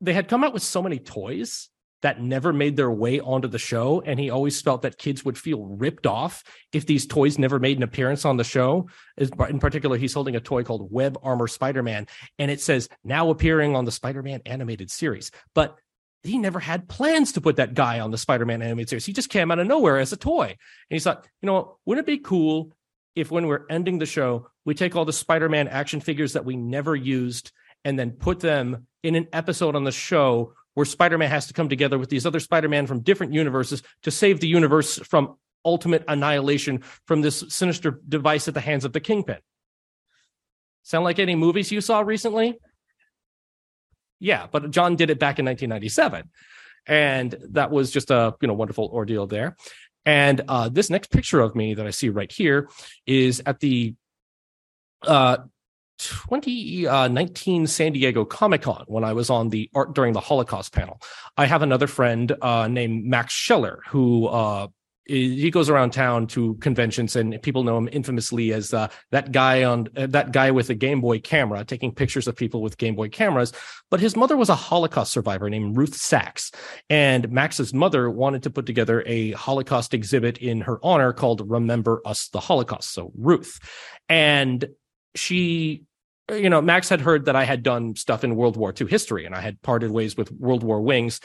they 0.00 0.12
had 0.12 0.28
come 0.28 0.44
out 0.44 0.52
with 0.52 0.62
so 0.62 0.82
many 0.82 0.98
toys 0.98 1.68
that 2.02 2.20
never 2.20 2.52
made 2.52 2.76
their 2.76 2.90
way 2.90 3.20
onto 3.20 3.48
the 3.48 3.58
show. 3.58 4.02
And 4.04 4.20
he 4.20 4.30
always 4.30 4.60
felt 4.60 4.82
that 4.82 4.98
kids 4.98 5.24
would 5.24 5.38
feel 5.38 5.64
ripped 5.64 6.06
off 6.06 6.44
if 6.72 6.86
these 6.86 7.06
toys 7.06 7.38
never 7.38 7.58
made 7.58 7.78
an 7.78 7.82
appearance 7.82 8.24
on 8.24 8.36
the 8.36 8.44
show. 8.44 8.88
In 9.16 9.58
particular, 9.58 9.96
he's 9.96 10.12
holding 10.12 10.36
a 10.36 10.40
toy 10.40 10.62
called 10.62 10.92
Web 10.92 11.18
Armor 11.22 11.48
Spider 11.48 11.82
Man, 11.82 12.06
and 12.38 12.50
it 12.50 12.60
says 12.60 12.88
now 13.02 13.30
appearing 13.30 13.74
on 13.74 13.86
the 13.86 13.92
Spider 13.92 14.22
Man 14.22 14.42
animated 14.44 14.90
series. 14.90 15.30
But 15.54 15.76
he 16.22 16.38
never 16.38 16.60
had 16.60 16.88
plans 16.88 17.32
to 17.32 17.40
put 17.40 17.56
that 17.56 17.74
guy 17.74 18.00
on 18.00 18.10
the 18.10 18.18
Spider 18.18 18.44
Man 18.44 18.62
animated 18.62 18.90
series. 18.90 19.06
He 19.06 19.12
just 19.12 19.30
came 19.30 19.50
out 19.50 19.58
of 19.58 19.66
nowhere 19.66 19.98
as 19.98 20.12
a 20.12 20.16
toy. 20.16 20.46
And 20.46 20.56
he 20.90 20.98
thought, 20.98 21.26
you 21.40 21.46
know, 21.46 21.78
wouldn't 21.86 22.06
it 22.06 22.10
be 22.10 22.18
cool 22.18 22.72
if 23.14 23.30
when 23.30 23.46
we're 23.46 23.64
ending 23.70 23.98
the 23.98 24.06
show, 24.06 24.48
we 24.64 24.74
take 24.74 24.94
all 24.94 25.06
the 25.06 25.12
Spider 25.12 25.48
Man 25.48 25.66
action 25.68 26.00
figures 26.00 26.34
that 26.34 26.44
we 26.44 26.56
never 26.56 26.94
used 26.94 27.52
and 27.84 27.98
then 27.98 28.10
put 28.10 28.40
them 28.40 28.86
in 29.06 29.14
an 29.14 29.28
episode 29.32 29.76
on 29.76 29.84
the 29.84 29.92
show 29.92 30.52
where 30.74 30.84
Spider-Man 30.84 31.30
has 31.30 31.46
to 31.46 31.54
come 31.54 31.68
together 31.68 31.98
with 31.98 32.10
these 32.10 32.26
other 32.26 32.40
Spider-Man 32.40 32.86
from 32.86 33.00
different 33.00 33.32
universes 33.32 33.82
to 34.02 34.10
save 34.10 34.40
the 34.40 34.48
universe 34.48 34.98
from 34.98 35.36
ultimate 35.64 36.04
annihilation 36.08 36.82
from 37.06 37.22
this 37.22 37.44
sinister 37.48 38.00
device 38.08 38.46
at 38.48 38.54
the 38.54 38.60
hands 38.60 38.84
of 38.84 38.92
the 38.92 39.00
Kingpin. 39.00 39.38
Sound 40.82 41.04
like 41.04 41.18
any 41.18 41.34
movies 41.34 41.72
you 41.72 41.80
saw 41.80 42.00
recently? 42.00 42.58
Yeah, 44.20 44.46
but 44.50 44.70
John 44.70 44.96
did 44.96 45.10
it 45.10 45.18
back 45.18 45.38
in 45.38 45.44
1997. 45.44 46.30
And 46.86 47.34
that 47.50 47.70
was 47.70 47.90
just 47.90 48.10
a 48.10 48.34
you 48.40 48.48
know 48.48 48.54
wonderful 48.54 48.88
ordeal 48.92 49.26
there. 49.26 49.56
And 50.04 50.42
uh, 50.46 50.68
this 50.68 50.88
next 50.88 51.10
picture 51.10 51.40
of 51.40 51.56
me 51.56 51.74
that 51.74 51.86
I 51.86 51.90
see 51.90 52.10
right 52.10 52.30
here 52.30 52.68
is 53.06 53.42
at 53.44 53.58
the 53.58 53.94
uh, 55.02 55.38
2019 55.98 57.62
uh, 57.62 57.66
San 57.66 57.92
Diego 57.92 58.24
Comic 58.24 58.62
Con 58.62 58.84
when 58.86 59.04
I 59.04 59.12
was 59.12 59.30
on 59.30 59.48
the 59.48 59.70
art 59.74 59.94
during 59.94 60.12
the 60.12 60.20
Holocaust 60.20 60.72
panel. 60.72 61.00
I 61.36 61.46
have 61.46 61.62
another 61.62 61.86
friend 61.86 62.32
uh, 62.42 62.68
named 62.68 63.04
Max 63.04 63.32
Scheller 63.32 63.80
who 63.88 64.26
uh, 64.26 64.68
he 65.06 65.50
goes 65.50 65.70
around 65.70 65.92
town 65.92 66.26
to 66.26 66.54
conventions 66.56 67.14
and 67.14 67.40
people 67.42 67.62
know 67.62 67.78
him 67.78 67.88
infamously 67.92 68.52
as 68.52 68.74
uh, 68.74 68.88
that 69.12 69.30
guy 69.30 69.62
on 69.62 69.88
uh, 69.96 70.06
that 70.08 70.32
guy 70.32 70.50
with 70.50 70.68
a 70.68 70.74
Game 70.74 71.00
Boy 71.00 71.20
camera 71.20 71.64
taking 71.64 71.92
pictures 71.92 72.26
of 72.26 72.34
people 72.34 72.60
with 72.60 72.76
Game 72.76 72.96
Boy 72.96 73.08
cameras. 73.08 73.52
But 73.88 74.00
his 74.00 74.16
mother 74.16 74.36
was 74.36 74.48
a 74.48 74.56
Holocaust 74.56 75.12
survivor 75.12 75.48
named 75.48 75.76
Ruth 75.76 75.94
Sachs, 75.94 76.50
and 76.90 77.30
Max's 77.30 77.72
mother 77.72 78.10
wanted 78.10 78.42
to 78.42 78.50
put 78.50 78.66
together 78.66 79.04
a 79.06 79.30
Holocaust 79.32 79.94
exhibit 79.94 80.38
in 80.38 80.62
her 80.62 80.80
honor 80.82 81.12
called 81.12 81.48
"Remember 81.48 82.02
Us: 82.04 82.28
The 82.28 82.40
Holocaust." 82.40 82.92
So 82.92 83.12
Ruth, 83.16 83.60
and 84.08 84.66
she 85.16 85.86
you 86.30 86.50
know, 86.50 86.60
Max 86.60 86.88
had 86.88 87.00
heard 87.00 87.26
that 87.26 87.36
I 87.36 87.44
had 87.44 87.62
done 87.62 87.94
stuff 87.94 88.24
in 88.24 88.36
World 88.36 88.56
War 88.56 88.74
II 88.78 88.88
history 88.88 89.26
and 89.26 89.34
I 89.34 89.40
had 89.40 89.62
parted 89.62 89.90
ways 89.90 90.16
with 90.16 90.32
World 90.32 90.62
War 90.62 90.80
Wings. 90.80 91.20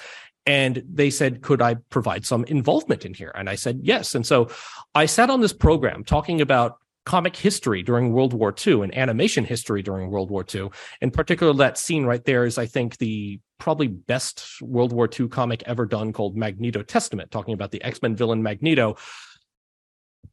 And 0.46 0.84
they 0.92 1.10
said, 1.10 1.42
could 1.42 1.62
I 1.62 1.76
provide 1.90 2.26
some 2.26 2.44
involvement 2.46 3.06
in 3.06 3.14
here? 3.14 3.32
And 3.36 3.50
I 3.50 3.56
said, 3.56 3.80
yes. 3.84 4.16
And 4.16 4.26
so 4.26 4.50
I 4.96 5.06
sat 5.06 5.30
on 5.30 5.42
this 5.42 5.54
program 5.54 6.04
talking 6.04 6.42
about 6.42 6.78
comic 7.06 7.36
history 7.36 7.82
during 7.84 8.14
World 8.14 8.34
War 8.34 8.54
II 8.66 8.82
and 8.82 8.96
animation 8.96 9.44
history 9.44 9.82
during 9.82 10.10
World 10.10 10.30
War 10.30 10.46
II. 10.54 10.70
In 11.02 11.12
particular, 11.12 11.54
that 11.54 11.78
scene 11.78 12.06
right 12.06 12.24
there 12.24 12.46
is, 12.46 12.58
I 12.58 12.66
think, 12.66 12.98
the 12.98 13.40
probably 13.60 13.88
best 13.88 14.62
World 14.62 14.94
War 14.94 15.08
II 15.08 15.28
comic 15.28 15.64
ever 15.66 15.86
done 15.86 16.14
called 16.14 16.36
Magneto 16.36 16.84
Testament, 16.84 17.32
talking 17.32 17.54
about 17.54 17.72
the 17.72 17.84
X 17.84 18.02
Men 18.02 18.16
villain 18.16 18.42
Magneto 18.42 18.98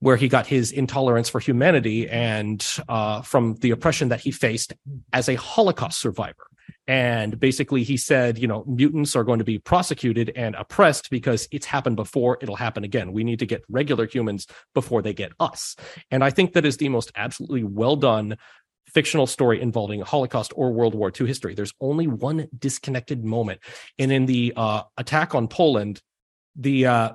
where 0.01 0.17
he 0.17 0.29
got 0.29 0.47
his 0.47 0.73
intolerance 0.73 1.29
for 1.29 1.41
humanity 1.41 2.09
and 2.09 2.67
uh, 2.89 3.23
from 3.23 3.55
the 3.57 3.71
oppression 3.71 4.09
that 4.09 4.21
he 4.21 4.31
faced 4.31 4.75
as 5.13 5.29
a 5.29 5.35
Holocaust 5.35 6.01
survivor. 6.01 6.47
And 6.87 7.39
basically, 7.39 7.83
he 7.83 7.99
said, 7.99 8.39
you 8.39 8.49
know, 8.49 8.65
mutants 8.67 9.15
are 9.15 9.25
going 9.25 9.41
to 9.41 9.45
be 9.45 9.59
prosecuted 9.59 10.33
and 10.35 10.55
oppressed 10.55 11.11
because 11.11 11.47
it's 11.51 11.67
happened 11.67 11.97
before, 11.97 12.39
it'll 12.41 12.57
happen 12.57 12.83
again. 12.83 13.13
We 13.13 13.25
need 13.25 13.41
to 13.41 13.47
get 13.47 13.63
regular 13.69 14.07
humans 14.07 14.47
before 14.75 15.03
they 15.03 15.13
get 15.13 15.33
us. 15.39 15.77
And 16.11 16.25
I 16.25 16.31
think 16.31 16.55
that 16.55 16.65
is 16.65 16.79
the 16.79 16.89
most 16.89 17.13
absolutely 17.15 17.65
well 17.65 17.97
done 17.97 18.39
fictional 18.89 19.27
story 19.27 19.61
involving 19.61 20.01
Holocaust 20.01 20.53
or 20.57 20.73
World 20.73 20.95
War 20.95 21.13
II 21.19 21.27
history. 21.27 21.55
There's 21.55 21.75
only 21.79 22.07
one 22.07 22.49
disconnected 22.59 23.23
moment. 23.23 23.61
And 23.99 24.11
in 24.11 24.25
the 24.25 24.55
uh, 24.57 24.83
attack 24.97 25.35
on 25.35 25.47
Poland, 25.49 26.01
the 26.57 26.87
uh, 26.87 27.11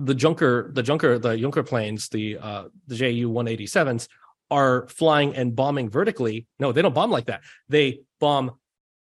the 0.00 0.14
Junker, 0.14 0.70
the 0.72 0.82
Junker, 0.82 1.18
the 1.18 1.36
Junker 1.36 1.62
planes, 1.62 2.08
the 2.08 2.38
uh, 2.38 2.64
the 2.86 2.96
Ju 2.96 3.30
187s 3.30 4.08
are 4.50 4.86
flying 4.88 5.34
and 5.34 5.56
bombing 5.56 5.88
vertically. 5.88 6.46
No, 6.58 6.72
they 6.72 6.82
don't 6.82 6.94
bomb 6.94 7.10
like 7.10 7.26
that. 7.26 7.42
They 7.68 8.00
bomb 8.20 8.52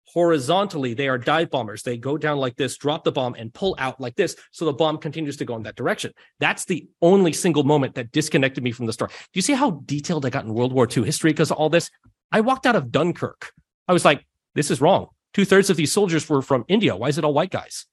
horizontally. 0.04 0.94
They 0.94 1.08
are 1.08 1.18
dive 1.18 1.50
bombers. 1.50 1.82
They 1.82 1.96
go 1.96 2.18
down 2.18 2.38
like 2.38 2.56
this, 2.56 2.76
drop 2.76 3.04
the 3.04 3.12
bomb, 3.12 3.34
and 3.34 3.52
pull 3.52 3.74
out 3.78 4.00
like 4.00 4.14
this. 4.16 4.36
So 4.50 4.64
the 4.64 4.72
bomb 4.72 4.98
continues 4.98 5.36
to 5.38 5.44
go 5.44 5.56
in 5.56 5.62
that 5.62 5.76
direction. 5.76 6.12
That's 6.40 6.64
the 6.64 6.88
only 7.02 7.32
single 7.32 7.64
moment 7.64 7.94
that 7.94 8.12
disconnected 8.12 8.62
me 8.62 8.72
from 8.72 8.86
the 8.86 8.92
story. 8.92 9.10
Do 9.10 9.38
you 9.38 9.42
see 9.42 9.54
how 9.54 9.82
detailed 9.86 10.26
I 10.26 10.30
got 10.30 10.44
in 10.44 10.54
World 10.54 10.72
War 10.72 10.88
II 10.94 11.04
history 11.04 11.30
because 11.30 11.50
of 11.50 11.56
all 11.56 11.70
this? 11.70 11.90
I 12.30 12.40
walked 12.40 12.66
out 12.66 12.76
of 12.76 12.90
Dunkirk. 12.90 13.52
I 13.86 13.92
was 13.92 14.04
like, 14.04 14.26
this 14.54 14.70
is 14.70 14.80
wrong. 14.80 15.08
Two 15.34 15.44
thirds 15.44 15.70
of 15.70 15.76
these 15.76 15.92
soldiers 15.92 16.28
were 16.28 16.42
from 16.42 16.64
India. 16.68 16.96
Why 16.96 17.08
is 17.08 17.18
it 17.18 17.24
all 17.24 17.34
white 17.34 17.50
guys? 17.50 17.86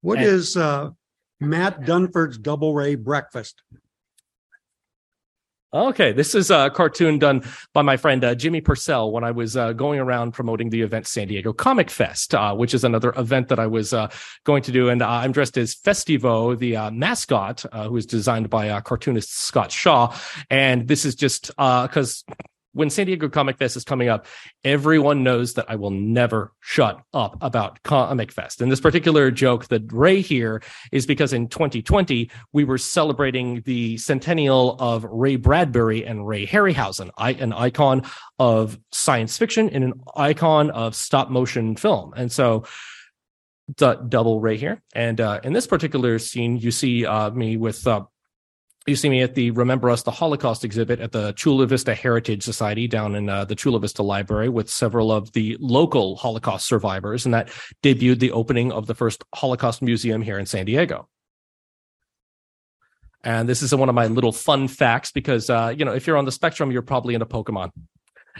What 0.00 0.18
and, 0.18 0.26
is 0.26 0.56
uh, 0.56 0.90
Matt 1.40 1.84
Dunford's 1.84 2.38
Double 2.38 2.74
Ray 2.74 2.94
Breakfast. 2.94 3.62
Okay, 5.74 6.12
this 6.12 6.36
is 6.36 6.52
a 6.52 6.70
cartoon 6.70 7.18
done 7.18 7.42
by 7.72 7.82
my 7.82 7.96
friend 7.96 8.22
uh, 8.22 8.36
Jimmy 8.36 8.60
Purcell 8.60 9.10
when 9.10 9.24
I 9.24 9.32
was 9.32 9.56
uh, 9.56 9.72
going 9.72 9.98
around 9.98 10.30
promoting 10.30 10.70
the 10.70 10.82
event 10.82 11.08
San 11.08 11.26
Diego 11.26 11.52
Comic 11.52 11.90
Fest, 11.90 12.32
uh, 12.32 12.54
which 12.54 12.74
is 12.74 12.84
another 12.84 13.12
event 13.16 13.48
that 13.48 13.58
I 13.58 13.66
was 13.66 13.92
uh, 13.92 14.08
going 14.44 14.62
to 14.62 14.70
do. 14.70 14.88
And 14.88 15.02
uh, 15.02 15.08
I'm 15.08 15.32
dressed 15.32 15.58
as 15.58 15.74
Festivo, 15.74 16.56
the 16.56 16.76
uh, 16.76 16.90
mascot, 16.92 17.64
who 17.72 17.96
is 17.96 18.06
designed 18.06 18.50
by 18.50 18.80
cartoonist 18.82 19.36
Scott 19.36 19.72
Shaw. 19.72 20.16
And 20.48 20.86
this 20.86 21.04
is 21.04 21.16
just 21.16 21.48
because 21.48 22.22
when 22.74 22.90
San 22.90 23.06
Diego 23.06 23.28
Comic 23.28 23.56
Fest 23.56 23.76
is 23.76 23.84
coming 23.84 24.08
up, 24.08 24.26
everyone 24.64 25.22
knows 25.22 25.54
that 25.54 25.66
I 25.68 25.76
will 25.76 25.90
never 25.90 26.52
shut 26.60 27.00
up 27.14 27.38
about 27.40 27.82
Comic 27.82 28.30
Fest. 28.30 28.60
And 28.60 28.70
this 28.70 28.80
particular 28.80 29.30
joke 29.30 29.68
that 29.68 29.90
Ray 29.92 30.20
here 30.20 30.62
is 30.92 31.06
because 31.06 31.32
in 31.32 31.48
2020, 31.48 32.30
we 32.52 32.64
were 32.64 32.78
celebrating 32.78 33.62
the 33.62 33.96
centennial 33.96 34.76
of 34.78 35.04
Ray 35.04 35.36
Bradbury 35.36 36.04
and 36.04 36.26
Ray 36.26 36.46
Harryhausen, 36.46 37.10
an 37.16 37.52
icon 37.52 38.02
of 38.38 38.78
science 38.92 39.38
fiction 39.38 39.70
and 39.70 39.84
an 39.84 39.94
icon 40.16 40.70
of 40.70 40.94
stop 40.94 41.30
motion 41.30 41.76
film. 41.76 42.12
And 42.16 42.30
so, 42.30 42.64
the 43.76 43.94
double 43.94 44.40
Ray 44.40 44.58
here. 44.58 44.82
And 44.94 45.20
uh, 45.20 45.40
in 45.42 45.52
this 45.52 45.66
particular 45.66 46.18
scene, 46.18 46.58
you 46.58 46.70
see 46.70 47.06
uh, 47.06 47.30
me 47.30 47.56
with 47.56 47.86
uh, 47.86 48.04
you 48.86 48.96
see 48.96 49.08
me 49.08 49.22
at 49.22 49.34
the 49.34 49.50
Remember 49.52 49.88
Us 49.88 50.02
the 50.02 50.10
Holocaust 50.10 50.64
exhibit 50.64 51.00
at 51.00 51.12
the 51.12 51.32
Chula 51.32 51.66
Vista 51.66 51.94
Heritage 51.94 52.42
Society 52.42 52.86
down 52.86 53.14
in 53.14 53.28
uh, 53.28 53.44
the 53.44 53.54
Chula 53.54 53.80
Vista 53.80 54.02
Library 54.02 54.48
with 54.48 54.68
several 54.68 55.10
of 55.10 55.32
the 55.32 55.56
local 55.60 56.16
Holocaust 56.16 56.66
survivors, 56.66 57.24
and 57.24 57.34
that 57.34 57.48
debuted 57.82 58.18
the 58.18 58.32
opening 58.32 58.72
of 58.72 58.86
the 58.86 58.94
first 58.94 59.24
Holocaust 59.34 59.80
museum 59.80 60.22
here 60.22 60.38
in 60.38 60.46
San 60.46 60.66
Diego. 60.66 61.08
And 63.22 63.48
this 63.48 63.62
is 63.62 63.74
one 63.74 63.88
of 63.88 63.94
my 63.94 64.06
little 64.06 64.32
fun 64.32 64.68
facts 64.68 65.10
because, 65.10 65.48
uh, 65.48 65.72
you 65.74 65.86
know, 65.86 65.94
if 65.94 66.06
you're 66.06 66.18
on 66.18 66.26
the 66.26 66.32
spectrum, 66.32 66.70
you're 66.70 66.82
probably 66.82 67.14
into 67.14 67.26
Pokemon. 67.26 67.70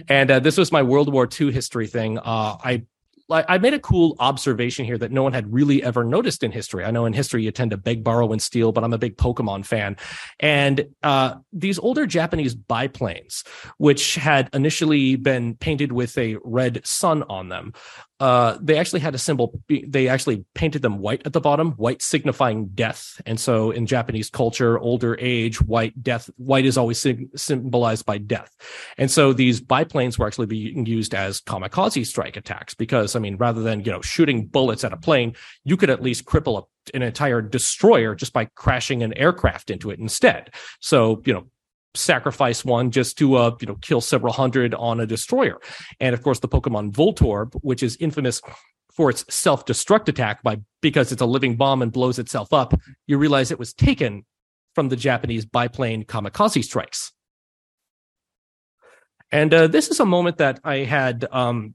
And 0.08 0.30
uh, 0.30 0.40
this 0.40 0.58
was 0.58 0.70
my 0.70 0.82
World 0.82 1.10
War 1.10 1.26
II 1.40 1.52
history 1.52 1.86
thing. 1.86 2.18
Uh, 2.18 2.56
I 2.62 2.84
like 3.28 3.46
I 3.48 3.58
made 3.58 3.74
a 3.74 3.78
cool 3.78 4.16
observation 4.18 4.84
here 4.84 4.98
that 4.98 5.10
no 5.10 5.22
one 5.22 5.32
had 5.32 5.52
really 5.52 5.82
ever 5.82 6.04
noticed 6.04 6.42
in 6.42 6.52
history. 6.52 6.84
I 6.84 6.90
know 6.90 7.06
in 7.06 7.12
history 7.12 7.42
you 7.42 7.50
tend 7.50 7.70
to 7.70 7.76
beg, 7.76 8.04
borrow, 8.04 8.30
and 8.32 8.42
steal, 8.42 8.70
but 8.72 8.84
I'm 8.84 8.92
a 8.92 8.98
big 8.98 9.16
Pokemon 9.16 9.64
fan. 9.64 9.96
And 10.40 10.86
uh, 11.02 11.36
these 11.52 11.78
older 11.78 12.06
Japanese 12.06 12.54
biplanes, 12.54 13.44
which 13.78 14.16
had 14.16 14.50
initially 14.52 15.16
been 15.16 15.54
painted 15.54 15.92
with 15.92 16.18
a 16.18 16.36
red 16.44 16.86
sun 16.86 17.22
on 17.24 17.48
them, 17.48 17.72
uh, 18.20 18.56
they 18.60 18.78
actually 18.78 19.00
had 19.00 19.14
a 19.14 19.18
symbol. 19.18 19.60
They 19.68 20.08
actually 20.08 20.44
painted 20.54 20.82
them 20.82 20.98
white 20.98 21.22
at 21.26 21.32
the 21.32 21.40
bottom, 21.40 21.72
white 21.72 22.00
signifying 22.00 22.68
death. 22.68 23.20
And 23.26 23.38
so 23.40 23.72
in 23.72 23.86
Japanese 23.86 24.30
culture, 24.30 24.78
older 24.78 25.16
age, 25.20 25.60
white 25.60 26.00
death, 26.02 26.30
white 26.36 26.64
is 26.64 26.78
always 26.78 27.04
symbolized 27.34 28.06
by 28.06 28.18
death. 28.18 28.54
And 28.98 29.10
so 29.10 29.32
these 29.32 29.60
biplanes 29.60 30.18
were 30.18 30.26
actually 30.26 30.46
being 30.46 30.86
used 30.86 31.14
as 31.14 31.40
kamikaze 31.40 32.06
strike 32.06 32.36
attacks 32.36 32.74
because, 32.74 33.16
I 33.16 33.18
mean, 33.18 33.36
rather 33.36 33.62
than, 33.62 33.80
you 33.80 33.90
know, 33.90 34.00
shooting 34.00 34.46
bullets 34.46 34.84
at 34.84 34.92
a 34.92 34.96
plane, 34.96 35.34
you 35.64 35.76
could 35.76 35.90
at 35.90 36.02
least 36.02 36.24
cripple 36.24 36.62
a, 36.62 36.96
an 36.96 37.02
entire 37.02 37.42
destroyer 37.42 38.14
just 38.14 38.32
by 38.32 38.44
crashing 38.54 39.02
an 39.02 39.12
aircraft 39.14 39.70
into 39.70 39.90
it 39.90 39.98
instead. 39.98 40.54
So, 40.80 41.20
you 41.26 41.32
know, 41.32 41.46
sacrifice 41.94 42.64
one 42.64 42.90
just 42.90 43.16
to 43.18 43.36
uh 43.36 43.56
you 43.60 43.66
know 43.66 43.76
kill 43.76 44.00
several 44.00 44.32
hundred 44.32 44.74
on 44.74 45.00
a 45.00 45.06
destroyer. 45.06 45.58
And 46.00 46.14
of 46.14 46.22
course 46.22 46.40
the 46.40 46.48
pokemon 46.48 46.92
voltorb 46.92 47.54
which 47.62 47.82
is 47.82 47.96
infamous 47.96 48.42
for 48.92 49.10
its 49.10 49.24
self-destruct 49.28 50.08
attack 50.08 50.42
by 50.42 50.58
because 50.80 51.10
it's 51.12 51.22
a 51.22 51.26
living 51.26 51.56
bomb 51.56 51.82
and 51.82 51.92
blows 51.92 52.18
itself 52.18 52.52
up 52.52 52.74
you 53.06 53.18
realize 53.18 53.50
it 53.50 53.58
was 53.58 53.72
taken 53.72 54.24
from 54.74 54.88
the 54.88 54.96
japanese 54.96 55.44
biplane 55.46 56.04
kamikaze 56.04 56.62
strikes. 56.62 57.12
And 59.32 59.52
uh, 59.52 59.66
this 59.66 59.88
is 59.88 60.00
a 60.00 60.06
moment 60.06 60.38
that 60.38 60.60
i 60.64 60.78
had 60.78 61.26
um 61.30 61.74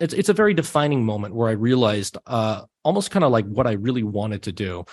it's 0.00 0.14
it's 0.14 0.28
a 0.28 0.34
very 0.34 0.54
defining 0.54 1.04
moment 1.04 1.34
where 1.34 1.48
i 1.48 1.52
realized 1.52 2.16
uh 2.26 2.62
almost 2.82 3.10
kind 3.10 3.24
of 3.24 3.30
like 3.30 3.46
what 3.46 3.66
i 3.66 3.72
really 3.72 4.02
wanted 4.02 4.42
to 4.42 4.52
do 4.52 4.84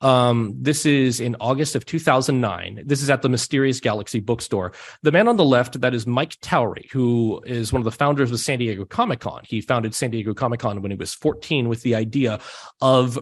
um, 0.00 0.54
this 0.58 0.86
is 0.86 1.20
in 1.20 1.36
August 1.40 1.74
of 1.74 1.84
2009. 1.86 2.82
This 2.84 3.02
is 3.02 3.10
at 3.10 3.22
the 3.22 3.28
Mysterious 3.28 3.80
Galaxy 3.80 4.20
bookstore. 4.20 4.72
The 5.02 5.12
man 5.12 5.28
on 5.28 5.36
the 5.36 5.44
left, 5.44 5.80
that 5.80 5.94
is 5.94 6.06
Mike 6.06 6.38
Towry, 6.40 6.88
who 6.92 7.42
is 7.46 7.72
one 7.72 7.80
of 7.80 7.84
the 7.84 7.92
founders 7.92 8.30
of 8.30 8.40
San 8.40 8.58
Diego 8.58 8.84
Comic 8.84 9.20
Con. 9.20 9.42
He 9.44 9.60
founded 9.60 9.94
San 9.94 10.10
Diego 10.10 10.34
Comic 10.34 10.60
Con 10.60 10.82
when 10.82 10.90
he 10.90 10.96
was 10.96 11.14
14 11.14 11.68
with 11.68 11.82
the 11.82 11.94
idea 11.94 12.40
of 12.80 13.18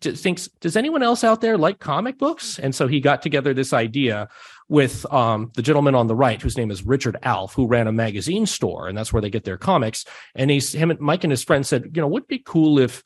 thinks 0.00 0.48
does 0.60 0.76
anyone 0.76 1.02
else 1.02 1.22
out 1.22 1.42
there 1.42 1.58
like 1.58 1.78
comic 1.78 2.16
books 2.16 2.58
and 2.58 2.74
so 2.74 2.88
he 2.88 2.98
got 2.98 3.20
together 3.20 3.52
this 3.52 3.74
idea 3.74 4.26
with 4.68 5.04
um, 5.12 5.50
the 5.54 5.60
gentleman 5.60 5.94
on 5.94 6.06
the 6.06 6.14
right 6.14 6.40
whose 6.40 6.56
name 6.56 6.70
is 6.70 6.82
richard 6.82 7.18
alf 7.22 7.52
who 7.52 7.66
ran 7.66 7.86
a 7.86 7.92
magazine 7.92 8.46
store 8.46 8.88
and 8.88 8.96
that's 8.96 9.12
where 9.12 9.20
they 9.20 9.28
get 9.28 9.44
their 9.44 9.58
comics 9.58 10.06
and 10.34 10.50
he's 10.50 10.72
him 10.72 10.90
and 10.90 10.98
mike 10.98 11.24
and 11.24 11.30
his 11.30 11.44
friend 11.44 11.66
said 11.66 11.90
you 11.94 12.00
know 12.00 12.08
would 12.08 12.26
be 12.26 12.38
cool 12.38 12.78
if 12.78 13.02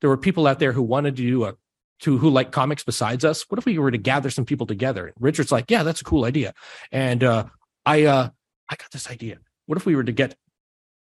there 0.00 0.10
were 0.10 0.16
people 0.16 0.46
out 0.46 0.60
there 0.60 0.72
who 0.72 0.82
wanted 0.82 1.16
to 1.16 1.22
do 1.22 1.44
a 1.44 1.54
to 2.00 2.18
who 2.18 2.30
like 2.30 2.52
comics 2.52 2.84
besides 2.84 3.24
us. 3.24 3.44
What 3.48 3.58
if 3.58 3.66
we 3.66 3.78
were 3.78 3.90
to 3.90 3.98
gather 3.98 4.30
some 4.30 4.44
people 4.44 4.66
together? 4.66 5.12
Richard's 5.18 5.52
like, 5.52 5.70
yeah, 5.70 5.82
that's 5.82 6.00
a 6.00 6.04
cool 6.04 6.24
idea. 6.24 6.54
And 6.92 7.22
uh, 7.22 7.44
I 7.86 8.04
uh, 8.04 8.28
I 8.68 8.76
got 8.76 8.90
this 8.90 9.10
idea. 9.10 9.38
What 9.66 9.78
if 9.78 9.86
we 9.86 9.96
were 9.96 10.04
to 10.04 10.12
get 10.12 10.36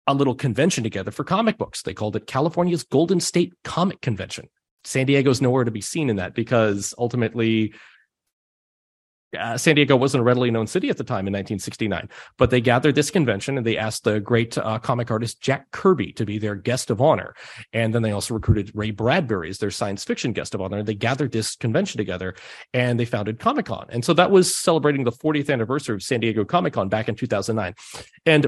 a 0.08 0.14
little 0.14 0.36
convention 0.36 0.84
together 0.84 1.12
for 1.12 1.24
comic 1.24 1.58
books? 1.58 1.82
They 1.82 1.94
called 1.94 2.16
it 2.16 2.28
California's 2.28 2.84
Golden 2.84 3.20
State 3.20 3.54
Comic 3.64 4.02
Convention. 4.02 4.50
San 4.86 5.06
Diego's 5.06 5.42
nowhere 5.42 5.64
to 5.64 5.72
be 5.72 5.82
seen 5.82 6.10
in 6.10 6.18
that 6.18 6.36
because 6.36 6.94
ultimately 6.98 7.74
uh, 9.36 9.58
San 9.58 9.76
Diego 9.76 9.96
wasn't 9.96 10.22
a 10.22 10.24
readily 10.24 10.52
known 10.52 10.68
city 10.68 10.90
at 10.90 10.98
the 10.98 11.04
time 11.04 11.28
in 11.28 11.34
1969, 11.34 12.10
but 12.38 12.50
they 12.50 12.62
gathered 12.62 12.96
this 12.96 13.10
convention 13.10 13.58
and 13.58 13.66
they 13.66 13.78
asked 13.78 14.04
the 14.04 14.20
great 14.20 14.58
uh, 14.58 14.80
comic 14.80 15.12
artist 15.12 15.42
Jack 15.42 15.72
Kirby 15.72 16.14
to 16.14 16.26
be 16.26 16.38
their 16.38 16.56
guest 16.56 16.90
of 16.90 17.02
honor. 17.02 17.36
And 17.74 17.94
then 17.94 18.02
they 18.02 18.12
also 18.12 18.34
recruited 18.34 18.72
Ray 18.74 18.92
Bradbury 18.92 19.50
as 19.50 19.60
their 19.60 19.72
science 19.72 20.04
fiction 20.04 20.34
guest 20.34 20.54
of 20.54 20.62
honor. 20.62 20.84
They 20.84 20.96
gathered 20.96 21.32
this 21.32 21.56
convention 21.56 21.98
together 21.98 22.36
and 22.74 23.00
they 23.00 23.06
founded 23.06 23.40
Comic 23.40 23.68
Con. 23.68 23.88
And 23.90 24.04
so 24.04 24.14
that 24.14 24.32
was 24.32 24.56
celebrating 24.56 25.04
the 25.04 25.12
40th 25.12 25.52
anniversary 25.52 25.96
of 25.96 26.04
San 26.04 26.20
Diego 26.20 26.46
Comic 26.46 26.74
Con 26.74 26.90
back 26.90 27.10
in 27.10 27.16
2009. 27.16 27.74
And 28.26 28.48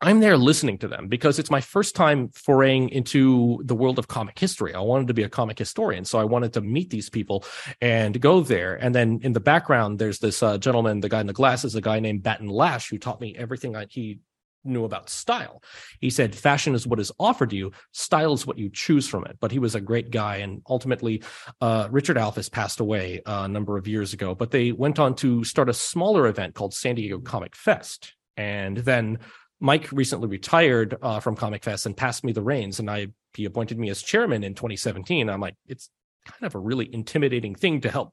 I'm 0.00 0.20
there 0.20 0.36
listening 0.36 0.78
to 0.78 0.88
them 0.88 1.08
because 1.08 1.40
it's 1.40 1.50
my 1.50 1.60
first 1.60 1.96
time 1.96 2.28
foraying 2.28 2.88
into 2.90 3.60
the 3.64 3.74
world 3.74 3.98
of 3.98 4.06
comic 4.06 4.38
history. 4.38 4.72
I 4.72 4.80
wanted 4.80 5.08
to 5.08 5.14
be 5.14 5.24
a 5.24 5.28
comic 5.28 5.58
historian, 5.58 6.04
so 6.04 6.20
I 6.20 6.24
wanted 6.24 6.52
to 6.52 6.60
meet 6.60 6.90
these 6.90 7.10
people 7.10 7.44
and 7.80 8.20
go 8.20 8.40
there. 8.40 8.76
And 8.76 8.94
then 8.94 9.18
in 9.22 9.32
the 9.32 9.40
background, 9.40 9.98
there's 9.98 10.20
this 10.20 10.40
uh, 10.40 10.56
gentleman, 10.58 11.00
the 11.00 11.08
guy 11.08 11.20
in 11.20 11.26
the 11.26 11.32
glasses, 11.32 11.74
a 11.74 11.80
guy 11.80 11.98
named 11.98 12.22
Batton 12.22 12.48
Lash, 12.48 12.90
who 12.90 12.98
taught 12.98 13.20
me 13.20 13.34
everything 13.36 13.74
I, 13.74 13.86
he 13.90 14.20
knew 14.62 14.84
about 14.84 15.10
style. 15.10 15.64
He 16.00 16.10
said, 16.10 16.32
fashion 16.32 16.76
is 16.76 16.86
what 16.86 17.00
is 17.00 17.10
offered 17.18 17.52
you, 17.52 17.72
style 17.90 18.34
is 18.34 18.46
what 18.46 18.58
you 18.58 18.70
choose 18.70 19.08
from 19.08 19.24
it. 19.24 19.38
But 19.40 19.50
he 19.50 19.58
was 19.58 19.74
a 19.74 19.80
great 19.80 20.10
guy. 20.12 20.36
And 20.36 20.62
ultimately, 20.68 21.24
uh, 21.60 21.88
Richard 21.90 22.18
Alf's 22.18 22.48
passed 22.48 22.78
away 22.78 23.20
uh, 23.26 23.42
a 23.44 23.48
number 23.48 23.76
of 23.76 23.88
years 23.88 24.12
ago, 24.12 24.36
but 24.36 24.52
they 24.52 24.70
went 24.70 25.00
on 25.00 25.16
to 25.16 25.42
start 25.42 25.68
a 25.68 25.74
smaller 25.74 26.28
event 26.28 26.54
called 26.54 26.72
San 26.72 26.94
Diego 26.94 27.18
Comic 27.18 27.56
Fest. 27.56 28.14
And 28.36 28.76
then 28.76 29.18
Mike 29.60 29.90
recently 29.92 30.28
retired 30.28 30.96
uh, 31.02 31.20
from 31.20 31.36
Comic 31.36 31.64
Fest 31.64 31.86
and 31.86 31.96
passed 31.96 32.24
me 32.24 32.32
the 32.32 32.42
reins, 32.42 32.78
and 32.78 32.90
I 32.90 33.08
he 33.34 33.44
appointed 33.44 33.78
me 33.78 33.90
as 33.90 34.02
chairman 34.02 34.44
in 34.44 34.54
2017. 34.54 35.28
I'm 35.28 35.40
like, 35.40 35.54
it's 35.66 35.90
kind 36.26 36.46
of 36.46 36.54
a 36.54 36.58
really 36.58 36.92
intimidating 36.92 37.54
thing 37.54 37.80
to 37.80 37.90
help 37.90 38.12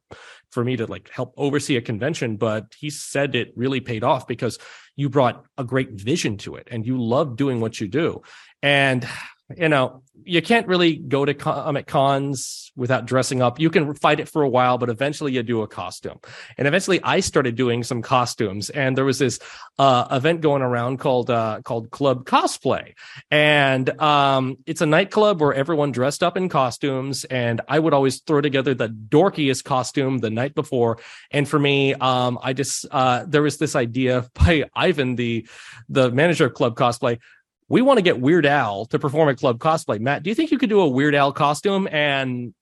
for 0.51 0.63
me 0.63 0.77
to 0.77 0.85
like 0.85 1.09
help 1.09 1.33
oversee 1.37 1.75
a 1.75 1.81
convention, 1.81 2.37
but 2.37 2.73
he 2.77 2.89
said 2.89 3.35
it 3.35 3.51
really 3.55 3.81
paid 3.81 4.03
off 4.03 4.27
because 4.27 4.57
you 4.95 5.09
brought 5.09 5.43
a 5.57 5.63
great 5.63 5.91
vision 5.91 6.37
to 6.37 6.55
it 6.55 6.67
and 6.71 6.85
you 6.85 7.01
love 7.01 7.35
doing 7.35 7.59
what 7.59 7.79
you 7.79 7.87
do. 7.87 8.21
And 8.61 9.07
you 9.55 9.69
know, 9.69 10.01
you 10.23 10.41
can't 10.41 10.67
really 10.67 10.95
go 10.95 11.23
to 11.23 11.33
comic 11.33 11.85
cons 11.85 12.71
without 12.75 13.05
dressing 13.05 13.43
up. 13.43 13.59
You 13.59 13.69
can 13.69 13.93
fight 13.93 14.19
it 14.19 14.27
for 14.27 14.41
a 14.41 14.49
while, 14.49 14.79
but 14.79 14.89
eventually 14.89 15.33
you 15.33 15.43
do 15.43 15.61
a 15.61 15.67
costume. 15.67 16.19
And 16.57 16.67
eventually 16.67 16.99
I 17.03 17.19
started 17.19 17.55
doing 17.55 17.83
some 17.83 18.01
costumes 18.01 18.71
and 18.71 18.97
there 18.97 19.05
was 19.05 19.19
this, 19.19 19.39
uh, 19.77 20.07
event 20.11 20.41
going 20.41 20.63
around 20.63 20.97
called, 20.97 21.29
uh, 21.29 21.61
called 21.63 21.91
Club 21.91 22.25
Cosplay. 22.25 22.95
And, 23.29 23.89
um, 24.01 24.57
it's 24.65 24.81
a 24.81 24.85
nightclub 24.87 25.39
where 25.41 25.53
everyone 25.53 25.91
dressed 25.91 26.23
up 26.23 26.37
in 26.37 26.49
costumes 26.49 27.23
and 27.25 27.61
I 27.67 27.77
would 27.77 27.93
always 27.93 28.21
throw 28.21 28.41
together 28.41 28.73
the 28.73 28.89
dorkiest 28.89 29.63
costume 29.63 30.17
the 30.19 30.31
night 30.31 30.55
before. 30.55 30.97
And 31.29 31.47
for 31.47 31.59
me, 31.59 31.93
um, 31.93 32.39
I 32.41 32.53
just, 32.53 32.87
uh, 32.89 33.25
there 33.27 33.43
was 33.43 33.57
this 33.57 33.75
idea 33.75 34.27
by 34.33 34.65
Ivan, 34.75 35.15
the, 35.15 35.47
the 35.87 36.09
manager 36.09 36.47
of 36.47 36.55
Club 36.55 36.75
Cosplay 36.75 37.19
we 37.67 37.81
want 37.81 37.97
to 37.97 38.03
get 38.03 38.19
Weird 38.19 38.45
Al 38.45 38.85
to 38.87 38.99
perform 38.99 39.29
at 39.29 39.37
Club 39.37 39.57
Cosplay. 39.57 39.99
Matt, 39.99 40.23
do 40.23 40.29
you 40.29 40.35
think 40.35 40.51
you 40.51 40.57
could 40.57 40.69
do 40.69 40.81
a 40.81 40.87
Weird 40.87 41.15
Al 41.15 41.31
costume? 41.31 41.87
And 41.91 42.53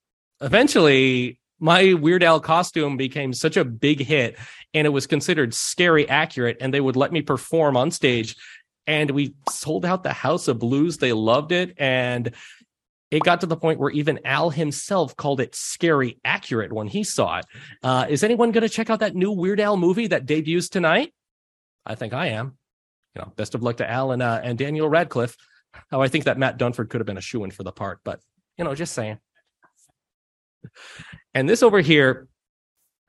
eventually, 0.41 1.39
my 1.59 1.93
Weird 1.93 2.23
Al 2.23 2.39
costume 2.39 2.95
became 2.97 3.33
such 3.33 3.57
a 3.57 3.65
big 3.65 3.99
hit 3.99 4.37
and 4.73 4.87
it 4.87 4.91
was 4.91 5.07
considered 5.07 5.53
scary 5.53 6.07
accurate. 6.07 6.57
And 6.61 6.73
they 6.73 6.81
would 6.81 6.95
let 6.95 7.11
me 7.11 7.21
perform 7.21 7.75
on 7.75 7.91
stage. 7.91 8.35
And 8.87 9.11
we 9.11 9.35
sold 9.49 9.85
out 9.85 10.03
the 10.03 10.13
House 10.13 10.47
of 10.47 10.59
Blues. 10.59 10.97
They 10.97 11.13
loved 11.13 11.51
it. 11.51 11.73
And 11.77 12.33
it 13.11 13.23
got 13.23 13.41
to 13.41 13.45
the 13.45 13.57
point 13.57 13.79
where 13.79 13.91
even 13.91 14.19
Al 14.25 14.49
himself 14.49 15.15
called 15.15 15.39
it 15.39 15.53
scary 15.53 16.19
accurate 16.25 16.73
when 16.73 16.87
he 16.87 17.03
saw 17.03 17.39
it. 17.39 17.45
Uh, 17.83 18.05
is 18.09 18.23
anyone 18.23 18.51
going 18.51 18.63
to 18.63 18.69
check 18.69 18.89
out 18.89 19.01
that 19.01 19.15
new 19.15 19.31
Weird 19.31 19.59
Al 19.59 19.77
movie 19.77 20.07
that 20.07 20.25
debuts 20.25 20.69
tonight? 20.69 21.13
I 21.85 21.95
think 21.95 22.13
I 22.13 22.27
am 22.27 22.57
you 23.15 23.21
know, 23.21 23.32
best 23.36 23.56
of 23.56 23.63
luck 23.63 23.78
to 23.78 23.89
Al 23.89 24.12
and, 24.12 24.21
uh, 24.21 24.41
and 24.43 24.58
Daniel 24.58 24.89
Radcliffe. 24.89 25.36
How 25.89 26.02
I 26.02 26.08
think 26.08 26.26
that 26.26 26.38
Matt 26.38 26.60
Dunford 26.60 26.89
could 26.89 27.02
have 27.02 27.08
been 27.08 27.17
a 27.17 27.21
shoe 27.21 27.43
in 27.43 27.52
for 27.52 27.63
the 27.63 27.71
part, 27.71 27.99
but 28.04 28.19
you 28.58 28.63
know, 28.63 28.76
just 28.76 28.93
saying. 28.93 29.17
And 31.34 31.49
this 31.49 31.63
over 31.63 31.82
here, 31.82 32.28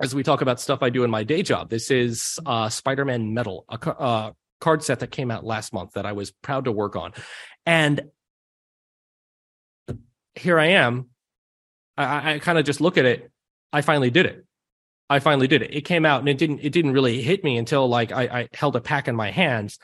as 0.01 0.15
we 0.15 0.23
talk 0.23 0.41
about 0.41 0.61
stuff 0.61 0.83
I 0.83 0.91
do 0.91 1.05
in 1.05 1.11
my 1.11 1.25
day 1.25 1.43
job, 1.43 1.69
this 1.69 1.91
is 1.91 2.39
uh, 2.47 2.69
Spider-Man 2.69 3.35
Metal, 3.35 3.65
a 3.69 3.91
uh, 3.91 4.33
card 4.61 4.83
set 4.83 5.01
that 5.01 5.11
came 5.11 5.31
out 5.31 5.45
last 5.45 5.73
month 5.73 5.93
that 5.93 6.07
I 6.07 6.13
was 6.13 6.31
proud 6.31 6.65
to 6.65 6.73
work 6.73 6.97
on, 6.97 7.13
and 7.67 8.03
here 10.35 10.59
I 10.59 10.67
am. 10.67 11.11
I, 11.97 12.35
I 12.35 12.39
kind 12.39 12.59
of 12.59 12.65
just 12.65 12.81
look 12.81 12.99
at 12.99 13.05
it. 13.05 13.31
I 13.73 13.83
finally 13.83 14.11
did 14.11 14.27
it. 14.27 14.45
I 15.09 15.19
finally 15.19 15.47
did 15.47 15.63
it. 15.63 15.75
It 15.75 15.83
came 15.83 16.07
out 16.07 16.21
and 16.21 16.29
it 16.29 16.39
didn't 16.39 16.61
it 16.61 16.73
didn't 16.73 16.93
really 16.93 17.23
hit 17.23 17.45
me 17.45 17.59
until 17.59 17.87
like 17.89 18.11
I, 18.11 18.23
I 18.23 18.49
held 18.55 18.75
a 18.75 18.81
pack 18.81 19.07
in 19.07 19.15
my 19.15 19.31
hands. 19.31 19.79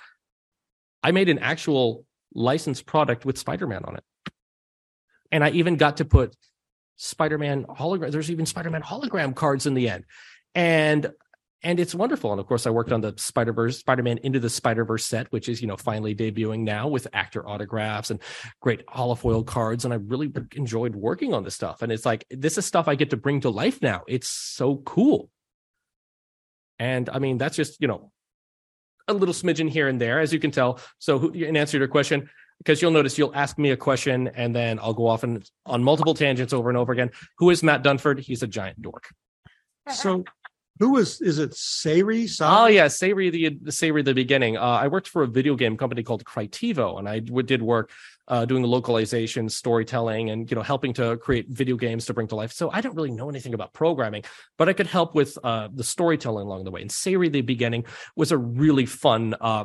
I 1.03 1.13
made 1.13 1.29
an 1.29 1.39
actual 1.39 2.05
licensed 2.35 2.87
product 2.87 3.25
with 3.25 3.39
Spider-Man 3.39 3.85
on 3.85 3.97
it. 3.97 4.05
And 5.33 5.45
I 5.45 5.51
even 5.51 5.77
got 5.77 5.99
to 5.99 6.05
put 6.05 6.37
Spider-Man 6.97 7.65
hologram. 7.65 8.11
There's 8.11 8.31
even 8.31 8.47
Spider-Man 8.47 8.83
hologram 8.83 9.35
cards 9.35 9.67
in 9.67 9.75
the 9.75 9.89
end. 9.89 10.05
And 10.55 11.13
and 11.63 11.79
it's 11.79 11.95
wonderful. 11.95 12.31
And 12.33 12.41
of 12.41 12.47
course, 12.47 12.67
I 12.67 12.71
worked 12.71 12.91
on 12.91 13.03
the 13.03 13.13
Spider 13.19 13.53
Verse, 13.53 13.79
Spider 13.79 14.03
Man 14.03 14.19
into 14.19 14.41
the 14.41 14.49
Spider 14.49 14.85
Verse 14.85 15.05
set, 15.05 15.31
which 15.31 15.49
is 15.49 15.61
you 15.61 15.69
know 15.69 15.77
finally 15.77 16.15
debuting 16.15 16.61
now 16.61 16.89
with 16.89 17.07
actor 17.13 17.47
autographs 17.47 18.11
and 18.11 18.21
great 18.61 18.87
holofoil 18.87 19.45
cards. 19.45 19.85
And 19.85 19.93
I 19.93 19.99
really 19.99 20.33
enjoyed 20.55 20.97
working 20.97 21.35
on 21.35 21.45
this 21.45 21.55
stuff. 21.55 21.83
And 21.83 21.93
it's 21.93 22.07
like 22.07 22.25
this 22.31 22.57
is 22.57 22.65
stuff 22.65 22.89
I 22.89 22.95
get 22.95 23.11
to 23.11 23.17
bring 23.17 23.43
to 23.43 23.51
life 23.51 23.83
now. 23.83 24.03
It's 24.09 24.29
so 24.29 24.77
cool. 24.77 25.29
And 26.79 27.11
I 27.11 27.19
mean, 27.19 27.37
that's 27.37 27.57
just 27.57 27.81
you 27.81 27.89
know 27.89 28.11
a 29.11 29.19
little 29.19 29.35
smidgen 29.35 29.69
here 29.69 29.89
and 29.89 30.01
there, 30.01 30.21
as 30.21 30.33
you 30.33 30.39
can 30.39 30.51
tell. 30.51 30.81
So, 30.99 31.31
in 31.31 31.57
answer 31.57 31.73
to 31.73 31.79
your 31.79 31.89
question, 31.89 32.29
because 32.59 32.83
you'll 32.83 32.91
notice 32.91 33.17
you'll 33.17 33.35
ask 33.35 33.59
me 33.59 33.71
a 33.71 33.77
question 33.77 34.29
and 34.29 34.55
then 34.55 34.79
I'll 34.79 34.95
go 34.95 35.07
off 35.07 35.23
and 35.23 35.49
on 35.65 35.83
multiple 35.83 36.15
tangents 36.15 36.53
over 36.53 36.69
and 36.69 36.77
over 36.77 36.93
again. 36.93 37.11
Who 37.39 37.51
is 37.51 37.63
Matt 37.63 37.83
Dunford? 37.83 38.19
He's 38.19 38.43
a 38.43 38.47
giant 38.47 38.83
dork. 38.83 39.09
So 39.91 40.25
who 40.79 40.93
was, 40.93 41.21
is 41.21 41.39
it 41.39 41.51
Sayri? 41.53 42.31
Oh 42.41 42.67
yeah, 42.67 42.87
Sayri 42.87 43.31
the 43.31 43.51
Sayri 43.71 44.05
the 44.05 44.15
beginning. 44.15 44.57
Uh, 44.57 44.61
I 44.61 44.89
worked 44.89 45.09
for 45.09 45.23
a 45.23 45.27
video 45.27 45.55
game 45.55 45.77
company 45.77 46.03
called 46.03 46.25
Crytivo, 46.25 46.99
and 46.99 47.09
I 47.09 47.19
did 47.19 47.63
work 47.63 47.91
uh, 48.31 48.45
doing 48.45 48.63
the 48.63 48.69
localization, 48.69 49.49
storytelling, 49.49 50.31
and 50.31 50.51
you 50.51 50.55
know 50.55 50.63
helping 50.63 50.95
to 50.95 51.17
create 51.17 51.49
video 51.49 51.77
games 51.77 52.07
to 52.07 52.15
bring 52.15 52.29
to 52.29 52.37
life. 52.37 52.53
So 52.53 52.71
I 52.71 52.81
don't 52.81 52.95
really 52.95 53.11
know 53.11 53.29
anything 53.29 53.55
about 53.55 53.75
programming, 53.75 54.23
but 54.57 54.69
I 54.69 54.73
could 54.73 54.87
help 54.87 55.15
with 55.15 55.37
uh, 55.43 55.69
the 55.75 55.85
storytelling 55.85 56.47
along 56.47 56.65
the 56.65 56.71
way. 56.71 56.81
And 56.81 56.91
Sayri 56.91 57.31
the 57.31 57.43
beginning 57.43 57.85
was 58.15 58.31
a 58.31 58.39
really 58.39 58.87
fun, 58.87 59.35
uh, 59.41 59.65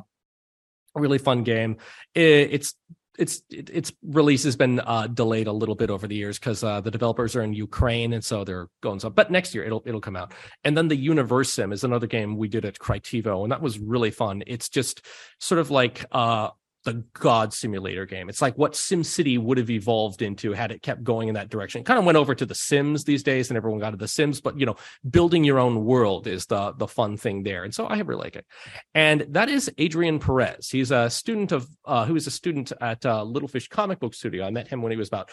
really 0.95 1.19
fun 1.19 1.43
game. 1.43 1.77
It, 2.15 2.49
it's 2.51 2.75
it's 3.17 3.43
its 3.49 3.93
release 4.03 4.43
has 4.43 4.55
been 4.55 4.79
uh, 4.79 5.07
delayed 5.07 5.47
a 5.47 5.51
little 5.51 5.75
bit 5.75 5.89
over 5.89 6.07
the 6.07 6.15
years 6.15 6.39
because 6.39 6.63
uh, 6.63 6.81
the 6.81 6.91
developers 6.91 7.35
are 7.35 7.43
in 7.43 7.53
Ukraine 7.53 8.13
and 8.13 8.25
so 8.25 8.43
they're 8.43 8.67
going 8.81 8.99
so. 8.99 9.11
But 9.11 9.29
next 9.29 9.53
year 9.53 9.63
it'll 9.63 9.83
it'll 9.85 10.01
come 10.01 10.15
out. 10.15 10.33
And 10.63 10.75
then 10.75 10.87
the 10.87 11.07
Universim 11.07 11.71
is 11.71 11.83
another 11.83 12.07
game 12.07 12.35
we 12.35 12.47
did 12.47 12.65
at 12.65 12.79
Crytivo, 12.79 13.43
and 13.43 13.51
that 13.51 13.61
was 13.61 13.77
really 13.77 14.11
fun. 14.11 14.43
It's 14.47 14.69
just 14.69 15.05
sort 15.39 15.59
of 15.59 15.69
like 15.69 16.03
uh, 16.11 16.49
the 16.85 17.03
god 17.13 17.53
simulator 17.53 18.05
game. 18.05 18.29
It's 18.29 18.41
like 18.41 18.57
what 18.57 18.73
SimCity 18.73 19.37
would 19.37 19.57
have 19.57 19.69
evolved 19.69 20.21
into 20.21 20.53
had 20.53 20.71
it 20.71 20.81
kept 20.81 21.03
going 21.03 21.27
in 21.27 21.33
that 21.33 21.49
direction. 21.49 21.81
It 21.81 21.85
kind 21.85 21.99
of 21.99 22.05
went 22.05 22.17
over 22.17 22.33
to 22.33 22.45
the 22.45 22.55
Sims 22.55 23.03
these 23.03 23.23
days, 23.23 23.49
and 23.49 23.57
everyone 23.57 23.79
got 23.79 23.91
to 23.91 23.97
the 23.97 24.07
Sims. 24.07 24.39
But 24.39 24.57
you 24.59 24.65
know, 24.65 24.75
building 25.09 25.43
your 25.43 25.59
own 25.59 25.83
world 25.83 26.27
is 26.27 26.45
the 26.45 26.73
the 26.73 26.87
fun 26.87 27.17
thing 27.17 27.43
there, 27.43 27.63
and 27.63 27.73
so 27.73 27.85
I 27.85 27.99
really 27.99 28.23
like 28.23 28.35
it. 28.35 28.45
And 28.93 29.25
that 29.29 29.49
is 29.49 29.69
Adrian 29.77 30.19
Perez. 30.19 30.69
He's 30.69 30.91
a 30.91 31.09
student 31.09 31.51
of 31.51 31.67
uh, 31.83 32.05
who 32.05 32.15
is 32.15 32.27
a 32.27 32.31
student 32.31 32.71
at 32.79 33.05
uh, 33.05 33.23
Little 33.23 33.49
Fish 33.49 33.67
Comic 33.67 33.99
Book 33.99 34.13
Studio. 34.13 34.45
I 34.45 34.51
met 34.51 34.67
him 34.67 34.81
when 34.81 34.91
he 34.91 34.97
was 34.97 35.07
about 35.07 35.29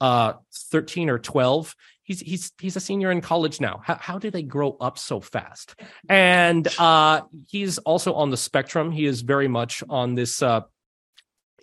uh 0.00 0.32
13 0.72 1.08
or 1.08 1.20
12 1.20 1.74
he's 2.02 2.18
he's 2.18 2.52
he's 2.60 2.74
a 2.74 2.80
senior 2.80 3.12
in 3.12 3.20
college 3.20 3.60
now 3.60 3.80
how, 3.84 3.94
how 3.94 4.18
do 4.18 4.28
they 4.28 4.42
grow 4.42 4.76
up 4.80 4.98
so 4.98 5.20
fast 5.20 5.78
and 6.08 6.66
uh 6.80 7.22
he's 7.48 7.78
also 7.78 8.14
on 8.14 8.30
the 8.30 8.36
spectrum 8.36 8.90
he 8.90 9.06
is 9.06 9.20
very 9.20 9.46
much 9.46 9.84
on 9.88 10.16
this 10.16 10.42
uh 10.42 10.62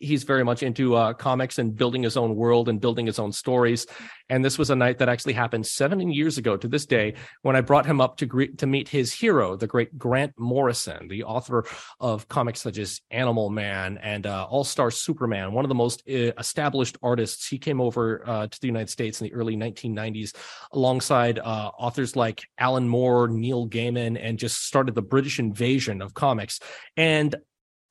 he's 0.02 0.24
very 0.24 0.44
much 0.44 0.64
into 0.64 0.96
uh, 0.96 1.14
comics 1.14 1.60
and 1.60 1.76
building 1.76 2.04
his 2.04 2.18
own 2.18 2.36
world 2.36 2.68
and 2.70 2.82
building 2.82 3.06
his 3.06 3.20
own 3.20 3.32
stories. 3.32 3.86
And 4.30 4.44
this 4.44 4.58
was 4.58 4.70
a 4.70 4.76
night 4.76 4.98
that 5.00 5.10
actually 5.10 5.34
happened 5.34 5.68
seven 5.68 6.12
years 6.12 6.38
ago 6.38 6.56
to 6.58 6.68
this 6.68 6.86
day 6.86 7.16
when 7.42 7.56
I 7.56 7.62
brought 7.62 7.86
him 7.86 8.00
up 8.00 8.18
to 8.18 8.48
to 8.58 8.66
meet 8.66 8.88
his 8.88 9.12
hero, 9.12 9.56
the 9.56 9.68
great 9.68 9.98
Grant 9.98 10.34
Morrison, 10.38 11.08
the 11.10 11.24
author 11.24 11.66
of 12.00 12.28
comics 12.30 12.62
such 12.62 12.78
as 12.78 13.02
Animal 13.12 13.50
Man 13.50 13.98
and 13.98 14.26
uh, 14.26 14.48
All 14.50 14.64
Star 14.64 14.90
Superman, 14.90 15.52
one 15.52 15.66
of 15.66 15.70
the 15.70 15.76
most 15.76 16.02
uh, 16.10 16.32
established 16.40 16.98
artists. 17.04 17.48
He 17.48 17.58
came 17.58 17.82
over 17.82 18.28
uh, 18.28 18.48
to 18.48 18.62
the 18.62 18.68
United 18.68 18.90
States 18.90 19.20
in 19.20 19.28
the 19.28 19.34
early 19.34 19.58
1990s 19.58 20.34
alongside 20.72 21.40
uh, 21.40 21.72
authors 21.78 22.16
like 22.16 22.44
Alan 22.58 22.88
Moore, 22.88 23.28
Neil 23.28 23.68
Gaiman, 23.68 24.18
and 24.22 24.40
just 24.40 24.66
started 24.66 24.96
the 24.96 25.02
British 25.02 25.40
invasion 25.40 26.02
of 26.02 26.14
comics. 26.14 26.60
And 26.96 27.36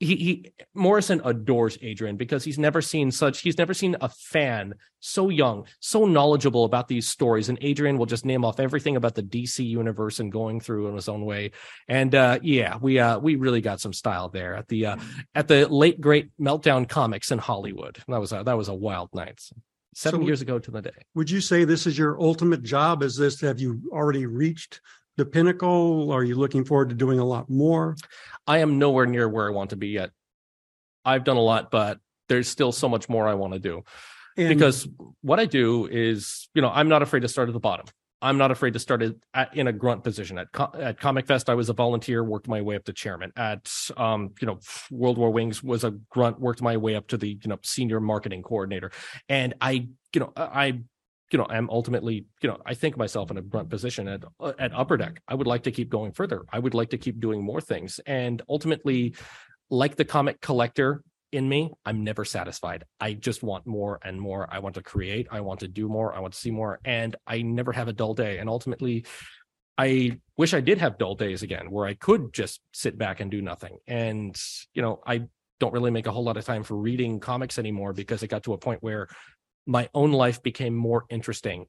he, 0.01 0.17
he 0.17 0.53
Morrison 0.75 1.21
adores 1.25 1.77
Adrian 1.83 2.17
because 2.17 2.43
he's 2.43 2.59
never 2.59 2.81
seen 2.81 3.11
such 3.11 3.41
he's 3.41 3.59
never 3.59 3.75
seen 3.75 3.97
a 4.01 4.09
fan 4.09 4.75
so 4.99 5.29
young, 5.29 5.67
so 5.79 6.07
knowledgeable 6.07 6.65
about 6.65 6.89
these 6.89 7.07
stories. 7.07 7.51
And 7.51 7.59
Adrian 7.61 7.99
will 7.99 8.07
just 8.07 8.25
name 8.25 8.45
off 8.45 8.61
everything 8.61 8.97
about 8.97 9.15
the 9.15 9.23
DC 9.23 9.65
universe 9.65 10.19
and 10.19 10.33
going 10.33 10.61
through 10.61 10.89
in 10.89 10.95
his 10.95 11.09
own 11.09 11.27
way. 11.27 11.53
And 11.87 12.15
uh, 12.15 12.39
yeah, 12.43 12.79
we 12.81 12.99
uh, 12.99 13.19
we 13.19 13.37
really 13.37 13.61
got 13.61 13.81
some 13.81 13.93
style 13.93 14.31
there 14.31 14.57
at 14.57 14.69
the 14.69 14.87
uh, 14.87 14.97
at 15.35 15.49
the 15.49 15.69
late 15.69 16.01
great 16.01 16.31
meltdown 16.41 16.89
comics 16.89 17.31
in 17.31 17.39
Hollywood. 17.39 17.99
That 18.09 18.21
was 18.21 18.33
a, 18.33 18.43
that 18.43 18.57
was 18.57 18.69
a 18.69 18.75
wild 18.75 19.11
night. 19.15 19.39
Seven 19.95 20.21
so 20.21 20.27
years 20.27 20.41
ago 20.41 20.59
to 20.59 20.71
the 20.71 20.81
day. 20.81 20.91
Would 21.15 21.29
you 21.29 21.41
say 21.41 21.65
this 21.65 21.87
is 21.87 21.99
your 21.99 22.19
ultimate 22.23 22.63
job? 22.63 23.03
Is 23.03 23.17
this 23.17 23.41
have 23.43 23.61
you 23.61 23.83
already 23.93 24.25
reached 24.25 24.81
the 25.21 25.27
pinnacle? 25.27 26.11
Are 26.13 26.25
you 26.25 26.35
looking 26.35 26.65
forward 26.65 26.89
to 26.89 26.95
doing 26.95 27.19
a 27.19 27.25
lot 27.25 27.49
more? 27.49 27.97
I 28.47 28.59
am 28.59 28.79
nowhere 28.79 29.07
near 29.07 29.29
where 29.29 29.47
I 29.47 29.51
want 29.51 29.71
to 29.71 29.77
be 29.77 29.89
yet. 29.89 30.11
I've 31.05 31.25
done 31.25 31.37
a 31.37 31.43
lot, 31.43 31.71
but 31.71 31.99
there's 32.29 32.49
still 32.49 32.73
so 32.73 32.89
much 32.89 33.09
more 33.09 33.29
I 33.29 33.35
want 33.35 33.53
to 33.53 33.59
do. 33.59 33.83
And 34.37 34.49
because 34.49 34.89
what 35.21 35.39
I 35.39 35.45
do 35.45 35.87
is, 35.87 36.49
you 36.55 36.63
know, 36.63 36.71
I'm 36.71 36.89
not 36.89 37.03
afraid 37.03 37.21
to 37.21 37.29
start 37.29 37.49
at 37.49 37.53
the 37.53 37.61
bottom. 37.61 37.87
I'm 38.23 38.39
not 38.39 38.51
afraid 38.51 38.75
to 38.75 38.79
start 38.79 39.03
at, 39.33 39.57
in 39.57 39.67
a 39.67 39.73
grunt 39.73 40.05
position. 40.05 40.39
At 40.39 40.49
at 40.79 41.01
Comic 41.01 41.27
Fest, 41.27 41.49
I 41.49 41.55
was 41.55 41.71
a 41.71 41.73
volunteer, 41.73 42.23
worked 42.23 42.49
my 42.49 42.61
way 42.61 42.77
up 42.77 42.85
to 42.85 42.93
chairman. 42.93 43.33
At 43.35 43.71
um, 43.97 44.35
you 44.41 44.47
know, 44.47 44.59
World 44.91 45.17
War 45.17 45.31
Wings 45.31 45.63
was 45.63 45.85
a 45.85 45.93
grunt, 46.11 46.39
worked 46.39 46.61
my 46.61 46.77
way 46.77 46.97
up 46.97 47.09
to 47.09 47.17
the 47.17 47.29
you 47.29 47.49
know 47.49 47.59
senior 47.63 47.99
marketing 47.99 48.43
coordinator. 48.43 48.91
And 49.29 49.55
I, 49.61 49.89
you 50.15 50.21
know, 50.21 50.33
I 50.37 50.81
you 51.33 51.39
know, 51.39 51.47
I'm 51.49 51.71
ultimately, 51.71 52.27
you 52.43 52.49
know, 52.49 52.59
I 52.67 52.75
think 52.75 52.97
myself 52.97 53.31
in 53.31 53.37
a 53.37 53.43
brunt 53.43 53.71
position 53.71 54.09
at 54.09 54.25
uh, 54.41 54.53
at 54.59 54.73
Upper 54.75 54.97
Deck. 54.97 55.21
I 55.29 55.35
would 55.35 55.47
like 55.47 55.63
to 55.65 55.71
keep 55.71 55.89
going 55.89 56.13
further. 56.13 56.43
I 56.53 56.59
would 56.59 56.75
like 56.75 56.91
to 56.91 56.99
keep 56.99 57.21
doing 57.21 57.43
more 57.43 57.61
things, 57.61 58.01
and 58.07 58.43
ultimately, 58.49 59.15
like 59.71 59.97
the 59.97 60.05
comic 60.05 60.41
collector 60.41 61.03
in 61.33 61.49
me, 61.49 61.71
I'm 61.85 62.03
never 62.03 62.25
satisfied. 62.25 62.85
I 62.99 63.13
just 63.13 63.43
want 63.43 63.67
more 63.67 64.01
and 64.03 64.21
more. 64.21 64.49
I 64.51 64.59
want 64.59 64.75
to 64.75 64.83
create. 64.83 65.29
I 65.31 65.41
want 65.41 65.61
to 65.61 65.69
do 65.69 65.89
more. 65.89 66.13
I 66.15 66.19
want 66.19 66.35
to 66.35 66.41
see 66.41 66.51
more, 66.51 66.81
and 66.85 67.15
I 67.27 67.43
never 67.43 67.73
have 67.73 67.89
a 67.89 67.93
dull 67.93 68.15
day. 68.15 68.39
And 68.39 68.49
ultimately, 68.49 69.07
I 69.79 70.19
wish 70.37 70.53
I 70.53 70.61
did 70.61 70.79
have 70.79 70.99
dull 70.99 71.15
days 71.15 71.43
again, 71.43 71.71
where 71.71 71.87
I 71.87 71.95
could 71.95 72.33
just 72.33 72.61
sit 72.73 72.99
back 72.99 73.21
and 73.21 73.31
do 73.31 73.41
nothing. 73.41 73.79
And 73.87 74.37
you 74.75 74.83
know, 74.83 75.01
I 75.07 75.23
don't 75.61 75.73
really 75.73 75.91
make 75.91 76.07
a 76.07 76.11
whole 76.11 76.25
lot 76.25 76.39
of 76.39 76.45
time 76.45 76.65
for 76.65 76.75
reading 76.75 77.21
comics 77.21 77.59
anymore 77.59 77.93
because 77.93 78.23
it 78.23 78.29
got 78.29 78.43
to 78.45 78.55
a 78.55 78.59
point 78.59 78.83
where 78.83 79.09
my 79.71 79.89
own 79.95 80.11
life 80.11 80.43
became 80.43 80.75
more 80.75 81.05
interesting 81.11 81.65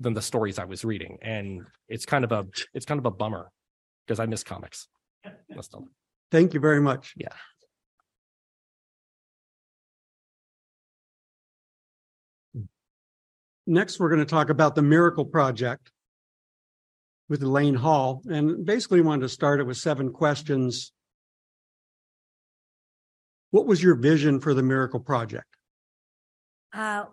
than 0.00 0.12
the 0.12 0.20
stories 0.20 0.58
I 0.58 0.64
was 0.64 0.84
reading. 0.84 1.18
And 1.22 1.64
it's 1.88 2.04
kind 2.04 2.24
of 2.24 2.32
a 2.32 2.46
it's 2.74 2.84
kind 2.84 2.98
of 2.98 3.06
a 3.06 3.12
bummer 3.12 3.48
because 4.04 4.18
I 4.18 4.26
miss 4.26 4.42
comics. 4.42 4.88
Thank 6.32 6.52
you 6.52 6.58
very 6.58 6.80
much. 6.80 7.14
Yeah. 7.16 7.28
Next, 13.68 14.00
we're 14.00 14.08
going 14.10 14.18
to 14.18 14.26
talk 14.26 14.50
about 14.50 14.74
the 14.74 14.82
Miracle 14.82 15.24
Project 15.24 15.92
with 17.28 17.40
Elaine 17.42 17.76
Hall. 17.76 18.20
And 18.26 18.66
basically 18.66 19.00
wanted 19.00 19.22
to 19.22 19.28
start 19.28 19.60
it 19.60 19.62
with 19.62 19.76
seven 19.76 20.12
questions. 20.12 20.92
What 23.52 23.66
was 23.66 23.80
your 23.80 23.94
vision 23.94 24.40
for 24.40 24.54
the 24.54 24.62
Miracle 24.62 25.00
Project? 25.00 25.46
Uh, 26.74 27.04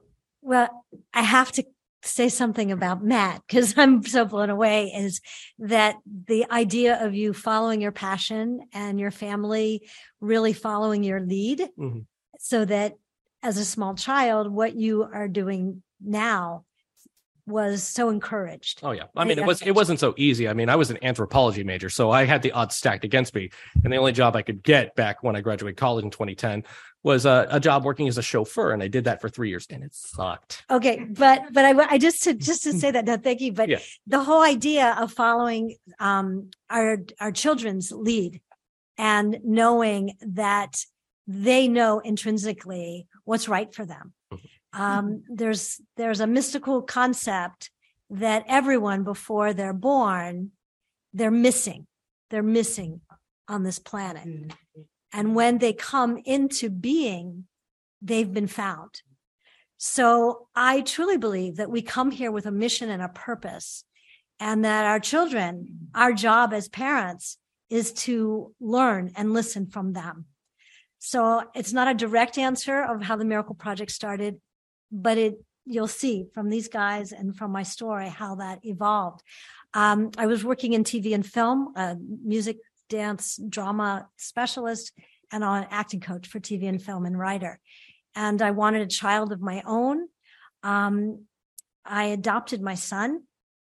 well, 0.42 0.86
I 1.14 1.22
have 1.22 1.52
to 1.54 1.66
say 2.04 2.30
something 2.30 2.72
about 2.72 3.04
Matt 3.04 3.42
because 3.48 3.74
I'm 3.78 4.04
so 4.04 4.26
blown 4.26 4.50
away 4.50 4.88
is 4.88 5.22
that 5.60 5.96
the 6.06 6.46
idea 6.52 7.04
of 7.04 7.14
you 7.14 7.34
following 7.34 7.82
your 7.82 7.92
passion 7.92 8.62
and 8.74 9.00
your 9.00 9.12
family 9.12 9.88
really 10.20 10.54
following 10.54 11.04
your 11.04 11.20
lead 11.20 11.60
mm-hmm. 11.60 12.00
so 12.40 12.66
that 12.66 12.96
as 13.44 13.58
a 13.58 13.66
small 13.66 13.96
child, 13.96 14.52
what 14.52 14.76
you 14.76 15.04
are 15.04 15.28
doing 15.28 15.82
now 16.04 16.66
was 17.52 17.84
so 17.84 18.10
encouraged. 18.10 18.80
Oh 18.84 18.92
yeah. 18.92 19.04
I 19.16 19.26
mean 19.26 19.38
it 19.38 19.46
was 19.46 19.62
it 19.62 19.72
wasn't 19.72 20.00
so 20.00 20.14
easy. 20.18 20.48
I 20.48 20.54
mean, 20.54 20.70
I 20.70 20.76
was 20.76 20.90
an 20.90 20.98
anthropology 21.04 21.64
major, 21.64 21.90
so 21.90 22.12
I 22.12 22.26
had 22.26 22.42
the 22.42 22.52
odds 22.52 22.76
stacked 22.76 23.04
against 23.04 23.36
me. 23.36 23.50
And 23.84 23.92
the 23.92 23.98
only 23.98 24.12
job 24.12 24.36
I 24.36 24.42
could 24.42 24.64
get 24.64 24.96
back 24.96 25.24
when 25.24 25.36
I 25.36 25.42
graduated 25.42 25.78
college 25.78 26.04
in 26.04 26.12
2010 26.12 26.64
was 27.04 27.26
a, 27.26 27.48
a 27.50 27.60
job 27.60 27.84
working 27.84 28.08
as 28.08 28.18
a 28.18 28.22
chauffeur 28.22 28.72
and 28.72 28.82
I 28.84 28.88
did 28.88 29.06
that 29.06 29.22
for 29.22 29.30
3 29.30 29.50
years 29.50 29.68
and 29.70 29.84
it 29.84 29.94
sucked. 29.94 30.64
Okay, 30.70 31.06
but 31.10 31.44
but 31.52 31.66
I, 31.66 31.94
I 31.94 31.98
just 31.98 32.24
to 32.24 32.34
just 32.34 32.64
to 32.64 32.74
say 32.74 32.92
that 32.92 33.06
no 33.06 33.18
thank 33.18 33.42
you, 33.42 33.54
but 33.54 33.70
yeah. 33.70 33.80
the 34.08 34.24
whole 34.24 34.42
idea 34.42 34.96
of 35.00 35.12
following 35.12 35.76
um 36.00 36.50
our 36.70 36.98
our 37.20 37.32
children's 37.32 37.92
lead 37.92 38.42
and 38.98 39.40
knowing 39.44 40.18
that 40.22 40.86
they 41.28 41.68
know 41.68 42.00
intrinsically 42.00 43.08
what's 43.24 43.48
right 43.48 43.74
for 43.74 43.86
them 43.86 44.14
um, 44.74 45.24
there's 45.28 45.82
there's 45.98 46.20
a 46.20 46.28
mystical 46.28 46.82
concept 46.82 47.72
that 48.10 48.46
everyone 48.48 49.04
before 49.04 49.54
they're 49.54 49.74
born 49.74 50.52
they're 51.14 51.32
missing 51.32 51.88
they're 52.30 52.44
missing 52.44 53.02
on 53.48 53.64
this 53.64 53.80
planet. 53.80 54.26
Mm-hmm. 54.26 54.82
and 55.14 55.36
when 55.36 55.58
they 55.58 55.74
come 55.74 56.18
into 56.26 56.70
being 56.70 57.46
they've 58.02 58.34
been 58.34 58.48
found. 58.48 59.02
So 59.78 60.48
i 60.56 60.82
truly 60.82 61.18
believe 61.18 61.58
that 61.58 61.72
we 61.72 61.82
come 61.82 62.12
here 62.12 62.32
with 62.32 62.46
a 62.46 62.52
mission 62.52 62.90
and 62.90 63.02
a 63.02 63.10
purpose 63.10 63.84
and 64.40 64.64
that 64.66 64.86
our 64.86 65.00
children 65.00 65.90
our 65.94 66.14
job 66.14 66.54
as 66.54 66.70
parents 66.70 67.38
is 67.70 67.94
to 67.94 68.54
learn 68.60 69.12
and 69.16 69.34
listen 69.34 69.66
from 69.66 69.94
them. 69.94 70.26
So 71.00 71.44
it's 71.56 71.74
not 71.74 71.88
a 71.88 71.96
direct 71.96 72.38
answer 72.38 72.84
of 72.84 73.02
how 73.02 73.16
the 73.16 73.26
miracle 73.26 73.56
project 73.56 73.92
started 73.92 74.40
but 74.92 75.18
it 75.18 75.44
you'll 75.66 75.88
see 75.88 76.26
from 76.34 76.50
these 76.50 76.68
guys 76.68 77.12
and 77.12 77.36
from 77.36 77.52
my 77.52 77.64
story 77.64 78.10
how 78.10 78.36
that 78.36 78.66
evolved. 78.66 79.22
Um, 79.74 80.12
I 80.18 80.26
was 80.26 80.44
working 80.44 80.74
in 80.74 80.84
TV 80.84 81.14
and 81.14 81.26
film, 81.26 81.74
a 81.76 81.96
music, 81.96 82.58
dance, 82.90 83.40
drama 83.48 84.08
specialist, 84.18 84.92
and 85.32 85.44
an 85.44 85.68
acting 85.70 86.02
coach 86.02 86.28
for 86.28 86.40
TV 86.40 86.68
and 86.68 86.82
film 86.82 87.06
and 87.06 87.18
writer. 87.18 87.60
and 88.16 88.42
I 88.42 88.52
wanted 88.52 88.82
a 88.82 88.88
child 88.88 89.32
of 89.32 89.40
my 89.40 89.64
own. 89.66 90.08
Um, 90.64 91.26
I 91.86 92.06
adopted 92.06 92.62
my 92.62 92.76
son. 92.76 93.24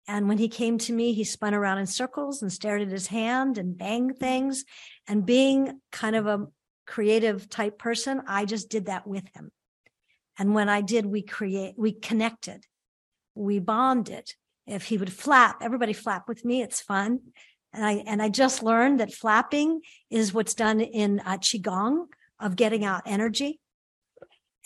And 0.06 0.28
when 0.28 0.36
he 0.36 0.48
came 0.48 0.76
to 0.78 0.92
me, 0.92 1.14
he 1.14 1.24
spun 1.24 1.54
around 1.54 1.78
in 1.78 1.86
circles 1.86 2.42
and 2.42 2.52
stared 2.52 2.82
at 2.82 2.88
his 2.88 3.06
hand 3.06 3.56
and 3.56 3.78
banged 3.78 4.18
things. 4.18 4.64
And 5.08 5.24
being 5.24 5.80
kind 5.90 6.14
of 6.14 6.26
a 6.26 6.46
creative 6.86 7.48
type 7.48 7.78
person, 7.78 8.20
I 8.28 8.44
just 8.44 8.68
did 8.68 8.86
that 8.86 9.06
with 9.06 9.24
him. 9.34 9.50
And 10.38 10.54
when 10.54 10.68
I 10.68 10.80
did, 10.80 11.06
we 11.06 11.22
create, 11.22 11.74
we 11.76 11.92
connected, 11.92 12.66
we 13.34 13.58
bonded. 13.58 14.32
If 14.66 14.84
he 14.86 14.96
would 14.96 15.12
flap, 15.12 15.58
everybody 15.60 15.92
flap 15.92 16.26
with 16.28 16.44
me. 16.44 16.62
It's 16.62 16.80
fun. 16.80 17.20
And 17.72 17.84
I, 17.84 17.92
and 18.06 18.22
I 18.22 18.28
just 18.28 18.62
learned 18.62 19.00
that 19.00 19.12
flapping 19.12 19.80
is 20.10 20.32
what's 20.32 20.54
done 20.54 20.80
in 20.80 21.20
uh, 21.20 21.36
Qigong 21.36 22.06
of 22.40 22.56
getting 22.56 22.84
out 22.84 23.02
energy. 23.04 23.60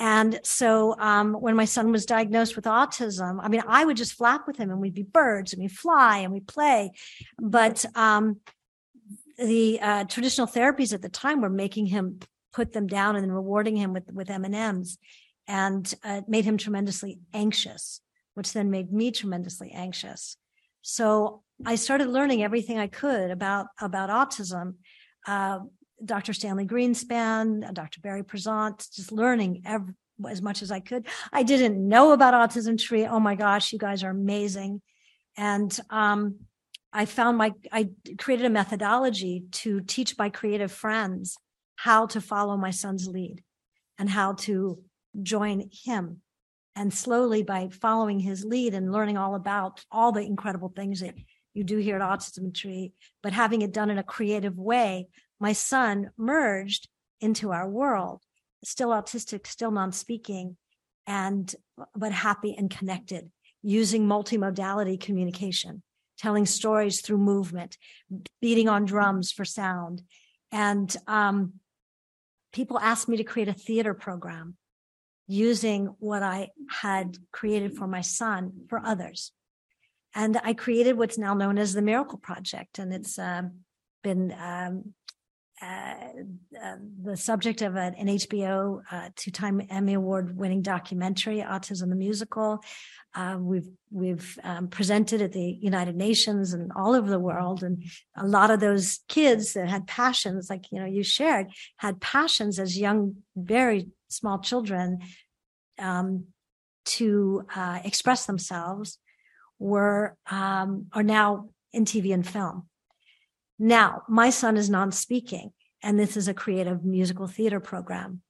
And 0.01 0.39
so, 0.45 0.95
um, 1.01 1.35
when 1.35 1.57
my 1.57 1.65
son 1.65 1.91
was 1.91 2.07
diagnosed 2.07 2.55
with 2.55 2.67
autism, 2.67 3.41
I 3.43 3.49
mean, 3.49 3.63
I 3.67 3.85
would 3.85 3.97
just 3.97 4.13
flap 4.13 4.47
with 4.47 4.57
him 4.57 4.71
and 4.71 4.81
we'd 4.81 4.95
be 4.95 5.03
birds 5.03 5.53
and 5.53 5.61
we 5.61 5.69
fly 5.69 6.19
and 6.19 6.33
we 6.33 6.39
play. 6.39 6.93
But, 7.37 7.85
um, 7.97 8.37
the, 9.39 9.81
uh, 9.81 10.05
traditional 10.05 10.47
therapies 10.47 10.93
at 10.93 11.03
the 11.03 11.09
time 11.09 11.41
were 11.41 11.51
making 11.51 11.87
him 11.87 12.21
put 12.53 12.73
them 12.73 12.87
down 12.87 13.17
and 13.17 13.25
then 13.25 13.33
rewarding 13.33 13.77
him 13.77 13.93
with, 13.93 14.13
with 14.13 14.31
M&Ms 14.31 14.99
and 15.49 15.93
uh, 16.05 16.21
made 16.29 16.45
him 16.45 16.59
tremendously 16.59 17.19
anxious, 17.33 18.01
which 18.35 18.53
then 18.53 18.71
made 18.71 18.93
me 18.93 19.11
tremendously 19.11 19.73
anxious. 19.73 20.37
So 20.83 21.43
I 21.67 21.75
started 21.75 22.09
learning 22.09 22.45
everything 22.45 22.79
I 22.79 22.87
could 22.87 23.31
about, 23.31 23.67
about 23.81 24.11
autism. 24.11 24.75
Uh, 25.27 25.61
Dr. 26.05 26.33
Stanley 26.33 26.67
Greenspan, 26.67 27.73
Dr. 27.75 28.01
Barry 28.01 28.23
Prizant, 28.23 28.87
just 28.95 29.11
learning 29.11 29.65
as 30.29 30.41
much 30.43 30.63
as 30.63 30.71
I 30.71 30.81
could. 30.81 31.09
I 31.33 31.43
didn't 31.43 31.87
know 31.87 32.13
about 32.13 32.35
Autism 32.35 32.79
Tree. 32.79 33.07
Oh 33.07 33.19
my 33.19 33.35
gosh, 33.35 33.73
you 33.73 33.79
guys 33.79 34.05
are 34.05 34.11
amazing. 34.11 34.81
And 35.37 35.77
um, 35.91 36.37
I 36.93 37.05
found 37.05 37.37
my, 37.37 37.53
I 37.73 37.91
created 38.19 38.47
a 38.47 38.51
methodology 38.51 39.45
to 39.53 39.81
teach 39.81 40.17
my 40.19 40.31
creative 40.31 40.71
friends 40.71 41.37
how 41.77 42.07
to 42.07 42.21
follow 42.21 42.57
my 42.57 42.71
son's 42.71 43.07
lead 43.07 43.43
and 43.99 44.09
how 44.09 44.35
to 44.35 44.83
join 45.23 45.71
him. 45.85 46.23
And 46.77 46.95
slowly, 46.95 47.43
by 47.43 47.69
following 47.71 48.21
his 48.21 48.45
lead 48.45 48.75
and 48.75 48.93
learning 48.93 49.17
all 49.17 49.35
about 49.35 49.85
all 49.91 50.13
the 50.13 50.21
incredible 50.21 50.73
things 50.75 51.01
that 51.01 51.15
you 51.53 51.65
do 51.65 51.79
here 51.79 51.97
at 51.97 52.03
Autism 52.03 52.55
Tree, 52.55 52.93
but 53.23 53.33
having 53.33 53.63
it 53.63 53.73
done 53.73 53.91
in 53.91 53.99
a 53.99 54.05
creative 54.05 54.57
way, 54.57 55.09
my 55.41 55.53
son 55.53 56.11
merged 56.17 56.89
into 57.21 57.51
our 57.51 57.69
world, 57.69 58.23
still 58.65 58.91
autistic, 58.91 59.47
still 59.47 59.73
non-speaking, 59.73 60.57
and 61.07 61.53
but 61.97 62.13
happy 62.13 62.55
and 62.57 62.71
connected, 62.71 63.31
using 63.63 64.07
multimodality 64.07 65.01
communication, 65.01 65.83
telling 66.17 66.47
stories 66.47 67.01
through 67.01 67.19
movement, 67.19 67.77
beating 68.41 68.69
on 68.69 68.85
drums 68.85 69.33
for 69.33 69.45
sound. 69.45 70.03
And 70.53 70.95
um, 71.09 71.55
people 72.53 72.79
asked 72.79 73.09
me 73.09 73.17
to 73.17 73.25
create 73.25 73.49
a 73.49 73.53
theater 73.55 73.95
program 73.95 74.58
using 75.29 75.95
what 75.99 76.23
I 76.23 76.49
had 76.71 77.17
created 77.31 77.77
for 77.77 77.87
my 77.87 78.01
son 78.01 78.63
for 78.69 78.81
others. 78.85 79.31
And 80.15 80.41
I 80.43 80.55
created 80.55 80.97
what's 80.97 81.19
now 81.19 81.35
known 81.35 81.59
as 81.59 81.75
the 81.75 81.83
Miracle 81.83 82.19
Project, 82.19 82.79
and 82.79 82.93
it's 82.93 83.19
uh, 83.19 83.43
been 84.03 84.35
um, 84.41 84.95
uh, 85.61 85.95
uh, 86.65 86.77
the 87.03 87.17
subject 87.17 87.63
of 87.63 87.77
an, 87.77 87.95
an 87.95 88.07
HBO 88.07 88.81
uh, 88.91 89.11
two-time 89.17 89.61
Emmy 89.69 89.95
Award-winning 89.95 90.63
documentary, 90.63 91.39
Autism 91.39 91.91
the 91.91 91.97
Musical. 91.97 92.61
Uh, 93.15 93.37
we've 93.39 93.69
we've 93.91 94.39
um, 94.45 94.69
presented 94.69 95.21
at 95.21 95.33
the 95.33 95.59
United 95.61 95.97
Nations 95.97 96.53
and 96.53 96.71
all 96.75 96.95
over 96.95 97.11
the 97.11 97.19
world, 97.19 97.63
and 97.63 97.83
a 98.17 98.27
lot 98.27 98.51
of 98.51 98.61
those 98.61 99.01
kids 99.09 99.55
that 99.55 99.69
had 99.69 99.87
passions, 99.87 100.49
like 100.49 100.71
you 100.71 100.79
know 100.79 100.87
you 100.87 101.03
shared, 101.03 101.49
had 101.77 102.01
passions 102.01 102.59
as 102.59 102.79
young, 102.79 103.17
very 103.37 103.89
small 104.09 104.39
children 104.39 105.01
um, 105.79 106.25
to 106.87 107.45
uh, 107.55 107.81
express 107.85 108.27
themselves, 108.27 108.99
were 109.59 110.17
um, 110.31 110.87
are 110.93 111.03
now 111.03 111.49
in 111.73 111.85
TV 111.85 112.15
and 112.15 112.27
film. 112.27 112.69
Now, 113.59 114.03
my 114.09 114.31
son 114.31 114.57
is 114.57 114.71
non 114.71 114.93
speaking, 114.93 115.53
and 115.83 115.99
this 115.99 116.17
is 116.17 116.29
a 116.29 116.35
creative 116.35 116.85
musical 116.85 117.27
theater 117.27 117.61
program. 117.61 118.23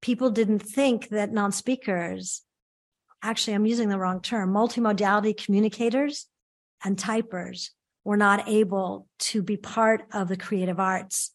People 0.00 0.30
didn't 0.30 0.60
think 0.60 1.08
that 1.08 1.32
non 1.32 1.52
speakers, 1.52 2.42
actually, 3.22 3.54
I'm 3.54 3.66
using 3.66 3.88
the 3.88 3.98
wrong 3.98 4.20
term, 4.20 4.52
multimodality 4.52 5.36
communicators 5.36 6.26
and 6.84 6.96
typers 6.96 7.70
were 8.04 8.16
not 8.16 8.48
able 8.48 9.06
to 9.18 9.42
be 9.42 9.56
part 9.56 10.04
of 10.12 10.28
the 10.28 10.36
creative 10.36 10.80
arts. 10.80 11.32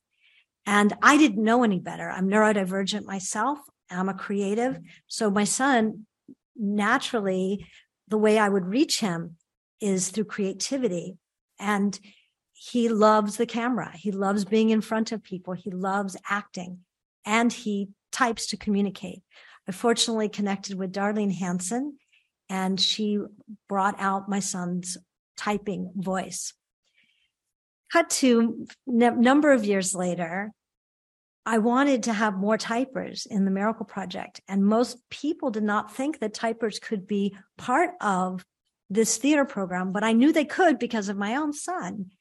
And 0.65 0.93
I 1.01 1.17
didn't 1.17 1.43
know 1.43 1.63
any 1.63 1.79
better. 1.79 2.09
I'm 2.09 2.27
neurodivergent 2.27 3.05
myself. 3.05 3.59
I'm 3.89 4.09
a 4.09 4.13
creative. 4.13 4.79
So 5.07 5.29
my 5.29 5.43
son, 5.43 6.05
naturally, 6.55 7.67
the 8.07 8.17
way 8.17 8.37
I 8.37 8.49
would 8.49 8.65
reach 8.65 8.99
him 8.99 9.37
is 9.79 10.09
through 10.09 10.25
creativity. 10.25 11.17
And 11.59 11.99
he 12.53 12.89
loves 12.89 13.37
the 13.37 13.45
camera. 13.45 13.91
He 13.95 14.11
loves 14.11 14.45
being 14.45 14.69
in 14.69 14.81
front 14.81 15.11
of 15.11 15.23
people. 15.23 15.53
He 15.53 15.69
loves 15.69 16.17
acting 16.29 16.79
and 17.25 17.51
he 17.51 17.89
types 18.11 18.47
to 18.47 18.57
communicate. 18.57 19.21
I 19.67 19.71
fortunately 19.71 20.29
connected 20.29 20.77
with 20.77 20.93
Darlene 20.93 21.35
Hanson 21.35 21.97
and 22.49 22.79
she 22.79 23.19
brought 23.67 23.95
out 23.99 24.29
my 24.29 24.39
son's 24.39 24.97
typing 25.35 25.91
voice. 25.95 26.53
Cut 27.91 28.09
to 28.09 28.65
n- 28.87 29.21
number 29.21 29.51
of 29.51 29.65
years 29.65 29.93
later, 29.93 30.51
I 31.47 31.59
wanted 31.59 32.03
to 32.03 32.13
have 32.13 32.35
more 32.35 32.57
typers 32.57 33.25
in 33.25 33.45
the 33.45 33.51
Miracle 33.51 33.85
Project. 33.85 34.41
And 34.49 34.65
most 34.65 34.97
people 35.09 35.49
did 35.49 35.63
not 35.63 35.95
think 35.95 36.19
that 36.19 36.33
typers 36.33 36.81
could 36.81 37.07
be 37.07 37.37
part 37.57 37.91
of 38.01 38.45
this 38.89 39.15
theater 39.15 39.45
program, 39.45 39.93
but 39.93 40.03
I 40.03 40.11
knew 40.11 40.33
they 40.33 40.43
could 40.43 40.77
because 40.77 41.07
of 41.07 41.15
my 41.15 41.37
own 41.37 41.53
son. 41.53 42.11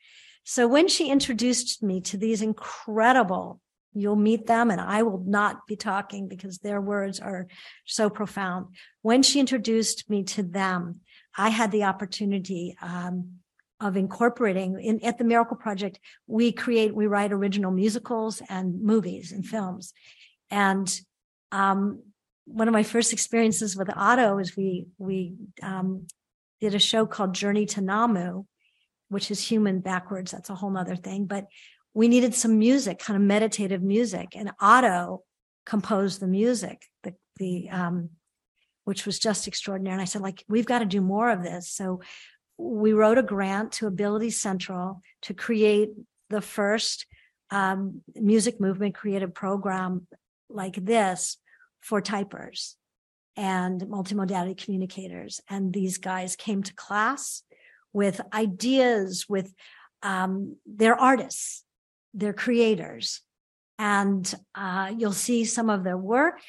So 0.45 0.68
when 0.68 0.87
she 0.87 1.11
introduced 1.11 1.83
me 1.83 2.01
to 2.03 2.16
these 2.16 2.41
incredible, 2.41 3.61
you'll 3.95 4.14
meet 4.14 4.47
them 4.47 4.70
and 4.70 4.81
I 4.81 5.03
will 5.03 5.24
not 5.27 5.66
be 5.66 5.74
talking 5.74 6.29
because 6.29 6.59
their 6.59 6.81
words 6.81 7.18
are 7.18 7.49
so 7.85 8.09
profound. 8.09 8.66
When 9.03 9.24
she 9.24 9.41
introduced 9.41 10.09
me 10.09 10.22
to 10.22 10.45
them, 10.45 11.01
I 11.37 11.49
had 11.49 11.72
the 11.72 11.83
opportunity, 11.83 12.77
um, 12.81 13.41
of 13.81 13.97
incorporating 13.97 14.81
in 14.81 15.05
at 15.05 15.18
the 15.18 15.24
Miracle 15.24 15.57
Project, 15.57 16.01
we 16.27 16.53
create, 16.53 16.95
we 16.95 17.07
write 17.07 17.33
original 17.33 17.70
musicals 17.70 18.43
and 18.49 18.83
movies 18.83 19.33
and 19.33 19.45
films. 19.45 19.93
And 20.51 21.01
um, 21.53 22.03
one 22.47 22.68
of 22.68 22.72
my 22.72 22.83
first 22.83 23.12
experiences 23.12 23.77
with 23.77 23.91
Otto 23.95 24.39
is 24.39 24.57
we 24.57 24.87
we 24.99 25.35
um, 25.62 26.07
did 26.61 26.74
a 26.74 26.79
show 26.79 27.07
called 27.07 27.35
Journey 27.35 27.66
to 27.66 27.81
Namu, 27.81 28.45
which 29.09 29.31
is 29.31 29.41
human 29.41 29.81
backwards. 29.81 30.31
That's 30.31 30.51
a 30.51 30.55
whole 30.55 30.70
nother 30.70 30.97
thing. 30.97 31.27
But 31.27 31.47
we 31.93 32.09
needed 32.09 32.35
some 32.35 32.59
music, 32.59 32.99
kind 32.99 33.16
of 33.16 33.22
meditative 33.22 33.83
music. 33.83 34.29
And 34.37 34.53
Otto 34.61 35.22
composed 35.64 36.20
the 36.20 36.27
music, 36.27 36.87
the, 37.03 37.14
the, 37.37 37.68
um, 37.70 38.11
which 38.85 39.07
was 39.07 39.18
just 39.18 39.49
extraordinary. 39.49 39.95
And 39.95 40.03
I 40.03 40.05
said, 40.05 40.22
like, 40.22 40.45
we've 40.49 40.66
got 40.66 40.81
to 40.81 40.85
do 40.85 41.01
more 41.01 41.31
of 41.31 41.43
this. 41.43 41.70
So 41.70 42.01
we 42.59 42.92
wrote 42.92 43.18
a 43.18 43.22
grant 43.22 43.72
to 43.72 43.86
Ability 43.86 44.30
Central 44.30 45.02
to 45.22 45.34
create 45.34 45.90
the 46.30 46.40
first 46.40 47.07
um, 47.50 48.02
music 48.14 48.61
movement 48.61 48.94
creative 48.94 49.34
program 49.34 50.07
like 50.48 50.76
this 50.76 51.38
for 51.80 52.00
typers 52.00 52.74
and 53.36 53.80
multimodality 53.82 54.57
communicators. 54.57 55.40
And 55.48 55.72
these 55.72 55.98
guys 55.98 56.36
came 56.36 56.62
to 56.62 56.74
class 56.74 57.42
with 57.92 58.20
ideas, 58.32 59.26
with 59.28 59.52
um, 60.02 60.57
they're 60.66 60.98
artists, 60.98 61.64
they're 62.14 62.32
creators. 62.32 63.20
And 63.78 64.32
uh, 64.54 64.92
you'll 64.96 65.12
see 65.12 65.44
some 65.44 65.68
of 65.68 65.84
their 65.84 65.98
work 65.98 66.40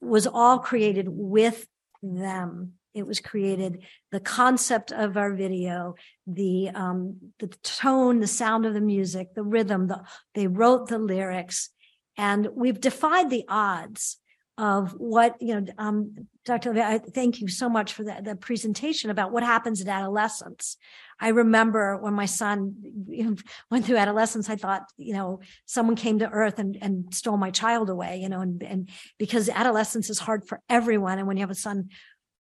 was 0.00 0.26
all 0.26 0.58
created 0.58 1.06
with 1.08 1.66
them. 2.02 2.72
It 2.94 3.06
was 3.06 3.20
created 3.20 3.82
the 4.10 4.20
concept 4.20 4.92
of 4.92 5.16
our 5.16 5.34
video, 5.34 5.94
the 6.26 6.70
um, 6.70 7.16
the 7.38 7.48
tone, 7.62 8.20
the 8.20 8.26
sound 8.26 8.66
of 8.66 8.74
the 8.74 8.80
music, 8.80 9.34
the 9.34 9.42
rhythm. 9.42 9.86
The, 9.86 10.02
they 10.34 10.46
wrote 10.46 10.88
the 10.88 10.98
lyrics, 10.98 11.70
and 12.16 12.48
we've 12.54 12.80
defied 12.80 13.30
the 13.30 13.44
odds 13.48 14.18
of 14.58 14.92
what 14.92 15.34
you 15.40 15.58
know 15.58 15.66
um, 15.78 16.14
dr 16.44 16.70
i 16.82 16.98
thank 16.98 17.40
you 17.40 17.48
so 17.48 17.70
much 17.70 17.94
for 17.94 18.04
the, 18.04 18.20
the 18.22 18.36
presentation 18.36 19.08
about 19.08 19.32
what 19.32 19.42
happens 19.42 19.80
in 19.80 19.88
adolescence 19.88 20.76
i 21.18 21.28
remember 21.28 21.96
when 21.96 22.12
my 22.12 22.26
son 22.26 22.74
went 23.70 23.86
through 23.86 23.96
adolescence 23.96 24.50
i 24.50 24.56
thought 24.56 24.82
you 24.98 25.14
know 25.14 25.40
someone 25.64 25.96
came 25.96 26.18
to 26.18 26.28
earth 26.28 26.58
and, 26.58 26.76
and 26.82 27.14
stole 27.14 27.38
my 27.38 27.50
child 27.50 27.88
away 27.88 28.18
you 28.18 28.28
know 28.28 28.40
and, 28.40 28.62
and 28.62 28.90
because 29.18 29.48
adolescence 29.48 30.10
is 30.10 30.18
hard 30.18 30.46
for 30.46 30.60
everyone 30.68 31.18
and 31.18 31.26
when 31.26 31.38
you 31.38 31.42
have 31.42 31.50
a 31.50 31.54
son 31.54 31.88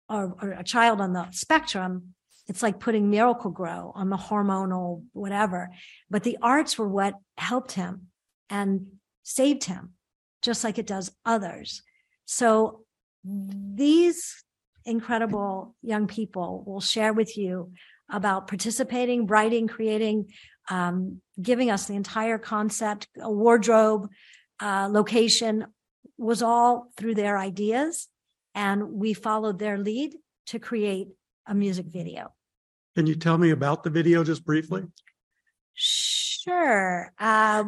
or, 0.09 0.37
or 0.41 0.51
a 0.53 0.65
child 0.65 1.01
on 1.01 1.13
the 1.13 1.31
spectrum 1.31 2.15
it's 2.47 2.63
like 2.63 2.81
putting 2.81 3.11
Miracle-Gro 3.11 3.93
on 3.95 4.09
the 4.09 4.17
hormonal 4.17 5.05
whatever 5.13 5.71
but 6.11 6.23
the 6.23 6.39
arts 6.43 6.79
were 6.79 6.89
what 6.89 7.15
helped 7.37 7.73
him 7.73 8.09
and 8.51 8.87
saved 9.23 9.65
him 9.65 9.93
just 10.43 10.65
like 10.65 10.79
it 10.79 10.87
does 10.87 11.11
others 11.25 11.83
so 12.25 12.85
these 13.25 14.45
incredible 14.85 15.75
young 15.83 16.07
people 16.07 16.65
will 16.67 16.81
share 16.81 17.13
with 17.13 17.37
you 17.37 17.73
about 18.11 18.49
participating, 18.49 19.27
writing, 19.27 19.69
creating, 19.69 20.31
um, 20.71 21.21
giving 21.41 21.71
us 21.71 21.87
the 21.87 21.95
entire 21.95 22.39
concept, 22.39 23.07
a 23.21 23.31
wardrobe, 23.31 24.09
uh, 24.61 24.89
location 24.91 25.67
was 26.17 26.43
all 26.43 26.91
through 26.97 27.15
their 27.15 27.39
ideas. 27.39 28.09
And 28.55 28.93
we 28.93 29.15
followed 29.15 29.59
their 29.59 29.79
lead 29.79 30.15
to 30.47 30.59
create 30.59 31.09
a 31.47 31.55
music 31.55 31.87
video. 31.87 32.33
Can 32.97 33.07
you 33.07 33.15
tell 33.15 33.39
me 33.39 33.51
about 33.51 33.85
the 33.85 33.91
video 33.91 34.25
just 34.25 34.45
briefly? 34.45 34.85
Sure. 35.75 37.13
Uh, 37.19 37.65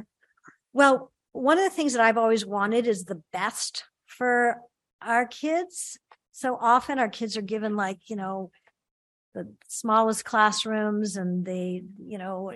well, 0.72 1.12
one 1.33 1.59
of 1.59 1.64
the 1.64 1.70
things 1.70 1.93
that 1.93 2.03
I've 2.03 2.18
always 2.18 2.45
wanted 2.45 2.87
is 2.87 3.05
the 3.05 3.22
best 3.33 3.85
for 4.07 4.61
our 5.01 5.26
kids. 5.26 5.99
So 6.33 6.57
often 6.61 6.99
our 6.99 7.09
kids 7.09 7.37
are 7.37 7.43
given 7.43 7.76
like, 7.76 7.99
you 8.09 8.16
know, 8.16 8.51
the 9.35 9.53
smallest 9.68 10.24
classrooms 10.24 11.16
and 11.16 11.45
they, 11.45 11.83
you 12.05 12.18
know, 12.18 12.53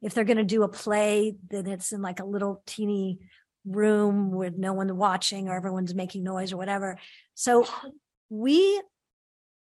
if 0.00 0.14
they're 0.14 0.24
going 0.24 0.36
to 0.36 0.44
do 0.44 0.62
a 0.62 0.68
play, 0.68 1.34
then 1.50 1.66
it's 1.66 1.92
in 1.92 2.02
like 2.02 2.20
a 2.20 2.24
little 2.24 2.62
teeny 2.66 3.18
room 3.64 4.30
with 4.30 4.56
no 4.56 4.72
one 4.72 4.96
watching 4.96 5.48
or 5.48 5.56
everyone's 5.56 5.94
making 5.94 6.24
noise 6.24 6.52
or 6.52 6.56
whatever. 6.56 6.98
So 7.34 7.66
we 8.30 8.82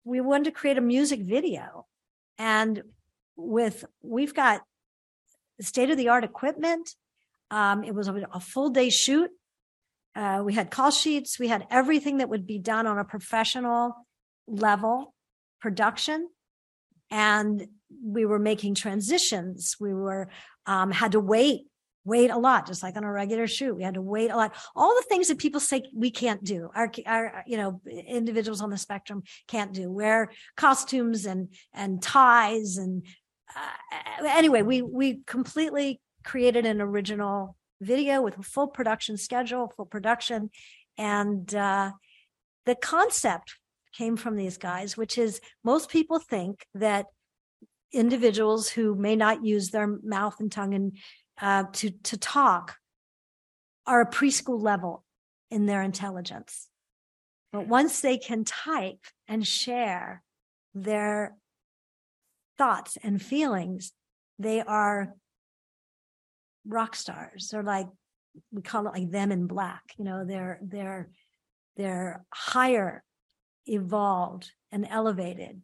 we 0.03 0.21
wanted 0.21 0.45
to 0.45 0.51
create 0.51 0.77
a 0.77 0.81
music 0.81 1.21
video 1.21 1.85
and 2.37 2.83
with 3.35 3.85
we've 4.01 4.33
got 4.33 4.61
state 5.59 5.89
of 5.91 5.97
the 5.97 6.09
art 6.09 6.23
equipment 6.23 6.95
um, 7.51 7.83
it 7.83 7.93
was 7.93 8.07
a, 8.07 8.15
a, 8.33 8.39
full 8.39 8.69
day 8.69 8.89
shoot 8.89 9.29
uh, 10.15 10.41
we 10.43 10.53
had 10.53 10.71
call 10.71 10.91
sheets. 10.91 11.39
We 11.39 11.47
had 11.47 11.65
everything 11.69 12.17
that 12.17 12.29
would 12.29 12.45
be 12.45 12.59
done 12.59 12.87
on 12.87 12.97
a 12.97 13.05
professional 13.05 13.95
level 14.47 15.13
production. 15.61 16.27
And 17.09 17.67
we 18.03 18.25
were 18.25 18.39
making 18.39 18.75
transitions. 18.75 19.75
We 19.79 19.93
were, 19.93 20.29
um, 20.65 20.91
had 20.91 21.13
to 21.13 21.19
wait, 21.19 21.67
wait 22.03 22.31
a 22.31 22.37
lot, 22.37 22.67
just 22.67 22.83
like 22.83 22.97
on 22.97 23.03
a 23.03 23.11
regular 23.11 23.47
shoot. 23.47 23.75
We 23.75 23.83
had 23.83 23.93
to 23.93 24.01
wait 24.01 24.31
a 24.31 24.35
lot. 24.35 24.55
All 24.75 24.95
the 24.95 25.05
things 25.07 25.27
that 25.27 25.37
people 25.37 25.59
say 25.59 25.83
we 25.93 26.11
can't 26.11 26.43
do, 26.43 26.69
our, 26.73 26.91
our, 27.05 27.43
you 27.45 27.57
know, 27.57 27.81
individuals 28.07 28.61
on 28.61 28.69
the 28.69 28.77
spectrum 28.77 29.23
can't 29.47 29.73
do, 29.73 29.91
wear 29.91 30.31
costumes 30.57 31.25
and, 31.25 31.49
and 31.73 32.01
ties. 32.01 32.77
And, 32.77 33.05
uh, 33.55 34.25
anyway, 34.25 34.61
we, 34.61 34.81
we 34.81 35.21
completely 35.27 36.01
created 36.23 36.65
an 36.65 36.81
original 36.81 37.55
video 37.81 38.21
with 38.21 38.37
a 38.37 38.43
full 38.43 38.67
production 38.67 39.17
schedule, 39.17 39.71
full 39.75 39.85
production. 39.85 40.49
And 40.97 41.53
uh, 41.53 41.91
the 42.65 42.75
concept 42.75 43.55
came 43.93 44.15
from 44.15 44.35
these 44.35 44.57
guys, 44.57 44.97
which 44.97 45.17
is 45.17 45.41
most 45.63 45.89
people 45.89 46.19
think 46.19 46.65
that 46.75 47.07
individuals 47.93 48.69
who 48.69 48.95
may 48.95 49.15
not 49.15 49.43
use 49.45 49.69
their 49.69 49.97
mouth 50.03 50.39
and 50.39 50.51
tongue 50.51 50.73
and 50.73 50.97
uh, 51.39 51.65
to 51.73 51.91
to 51.91 52.17
talk 52.17 52.77
are 53.85 54.01
a 54.01 54.09
preschool 54.09 54.61
level 54.61 55.03
in 55.49 55.65
their 55.65 55.81
intelligence. 55.81 56.67
But 57.51 57.67
once 57.67 57.99
they 57.99 58.17
can 58.17 58.45
type 58.45 59.03
and 59.27 59.45
share 59.45 60.23
their 60.73 61.35
thoughts 62.57 62.97
and 63.03 63.21
feelings, 63.21 63.91
they 64.39 64.61
are 64.61 65.13
rock 66.65 66.95
stars. 66.95 67.49
They're 67.49 67.63
like 67.63 67.87
we 68.51 68.61
call 68.61 68.87
it 68.87 68.93
like 68.93 69.11
them 69.11 69.31
in 69.31 69.47
black. 69.47 69.83
You 69.97 70.05
know, 70.05 70.25
they're 70.25 70.59
they're 70.61 71.09
they're 71.75 72.23
higher 72.33 73.03
evolved 73.65 74.51
and 74.71 74.87
elevated 74.89 75.61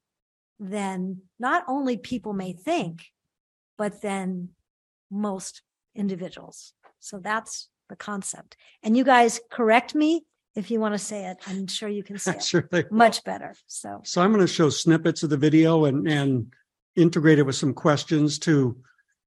than 0.60 1.22
not 1.40 1.64
only 1.68 1.98
people 1.98 2.34
may 2.34 2.54
think, 2.54 3.06
but 3.78 4.02
then 4.02 4.50
most 5.10 5.62
individuals. 5.96 6.74
So 7.00 7.20
that's 7.20 7.70
the 7.90 7.96
concept. 7.96 8.58
And 8.84 8.98
you 8.98 9.04
guys 9.04 9.40
correct 9.50 9.96
me 9.96 10.26
if 10.56 10.72
you 10.72 10.80
want 10.80 10.94
to 10.94 11.00
say 11.00 11.26
it. 11.26 11.38
I'm 11.48 11.68
sure 11.68 11.90
you 11.90 12.04
can 12.04 12.18
say 12.26 12.34
it 12.34 12.44
sure 12.44 12.68
much 12.92 13.24
better. 13.24 13.56
So 13.68 14.02
so 14.04 14.22
I'm 14.22 14.32
going 14.32 14.46
to 14.46 14.52
show 14.52 14.70
snippets 14.70 15.24
of 15.24 15.30
the 15.30 15.38
video 15.38 15.86
and 15.86 16.08
and 16.08 16.48
integrate 16.96 17.40
it 17.40 17.44
with 17.44 17.56
some 17.56 17.74
questions 17.74 18.40
to 18.40 18.76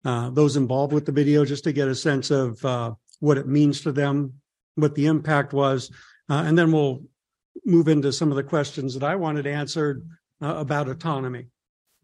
uh, 0.04 0.30
those 0.30 0.56
involved 0.56 0.92
with 0.92 1.06
the 1.06 1.12
video 1.12 1.44
just 1.44 1.64
to 1.64 1.72
get 1.72 1.88
a 1.88 1.94
sense 1.94 2.30
of 2.30 2.62
uh, 2.64 2.92
what 3.20 3.38
it 3.38 3.46
means 3.46 3.82
to 3.82 3.92
them, 3.92 4.34
what 4.74 4.94
the 4.94 5.06
impact 5.06 5.52
was. 5.52 5.90
Uh, 6.28 6.42
and 6.46 6.58
then 6.58 6.72
we'll 6.72 7.02
move 7.64 7.88
into 7.88 8.12
some 8.12 8.30
of 8.30 8.36
the 8.36 8.42
questions 8.42 8.94
that 8.94 9.04
I 9.04 9.14
wanted 9.16 9.46
answered 9.46 10.06
uh, 10.42 10.54
about 10.56 10.88
autonomy, 10.88 11.46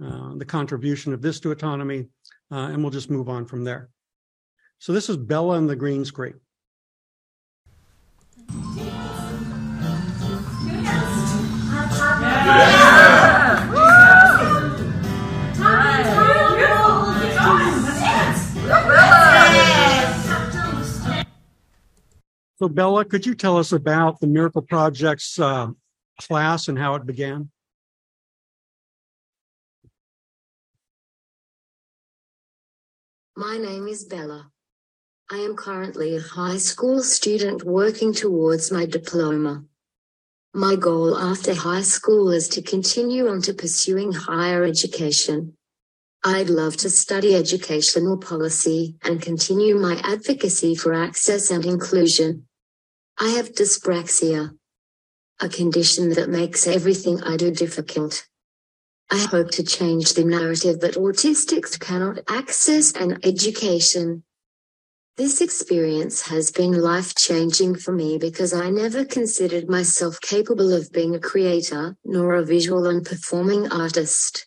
uh, 0.04 0.34
the 0.36 0.44
contribution 0.44 1.12
of 1.12 1.22
this 1.22 1.40
to 1.40 1.50
autonomy, 1.50 2.06
and 2.50 2.82
we'll 2.82 2.90
just 2.90 3.10
move 3.10 3.28
on 3.28 3.46
from 3.46 3.64
there. 3.64 3.90
So 4.78 4.92
this 4.92 5.08
is 5.08 5.16
Bella 5.16 5.56
and 5.56 5.68
the 5.68 5.76
green 5.76 6.04
screen. 6.04 6.40
So, 22.58 22.68
Bella, 22.70 23.04
could 23.04 23.26
you 23.26 23.34
tell 23.34 23.58
us 23.58 23.72
about 23.72 24.18
the 24.20 24.26
Miracle 24.26 24.62
Project's 24.62 25.38
uh, 25.38 25.68
class 26.20 26.68
and 26.68 26.78
how 26.78 26.94
it 26.94 27.04
began? 27.04 27.50
My 33.38 33.58
name 33.58 33.86
is 33.86 34.02
Bella. 34.02 34.50
I 35.30 35.36
am 35.40 35.56
currently 35.56 36.16
a 36.16 36.22
high 36.22 36.56
school 36.56 37.02
student 37.02 37.64
working 37.64 38.14
towards 38.14 38.72
my 38.72 38.86
diploma. 38.86 39.66
My 40.54 40.74
goal 40.74 41.18
after 41.18 41.52
high 41.52 41.82
school 41.82 42.30
is 42.30 42.48
to 42.48 42.62
continue 42.62 43.28
on 43.28 43.42
to 43.42 43.52
pursuing 43.52 44.12
higher 44.12 44.64
education. 44.64 45.52
I'd 46.24 46.48
love 46.48 46.78
to 46.78 46.88
study 46.88 47.34
educational 47.34 48.16
policy 48.16 48.96
and 49.04 49.20
continue 49.20 49.74
my 49.74 50.00
advocacy 50.02 50.74
for 50.74 50.94
access 50.94 51.50
and 51.50 51.66
inclusion. 51.66 52.46
I 53.18 53.28
have 53.32 53.52
dyspraxia, 53.52 54.56
a 55.40 55.48
condition 55.50 56.08
that 56.14 56.30
makes 56.30 56.66
everything 56.66 57.22
I 57.22 57.36
do 57.36 57.50
difficult. 57.50 58.26
I 59.10 59.18
hope 59.18 59.52
to 59.52 59.62
change 59.62 60.14
the 60.14 60.24
narrative 60.24 60.80
that 60.80 60.96
autistics 60.96 61.78
cannot 61.78 62.18
access 62.28 62.92
an 62.92 63.18
education. 63.22 64.24
This 65.16 65.40
experience 65.40 66.22
has 66.28 66.50
been 66.50 66.72
life 66.72 67.14
changing 67.14 67.76
for 67.76 67.92
me 67.92 68.18
because 68.18 68.52
I 68.52 68.68
never 68.68 69.04
considered 69.04 69.68
myself 69.68 70.20
capable 70.20 70.72
of 70.72 70.92
being 70.92 71.14
a 71.14 71.20
creator 71.20 71.96
nor 72.04 72.34
a 72.34 72.44
visual 72.44 72.86
and 72.86 73.06
performing 73.06 73.70
artist. 73.70 74.46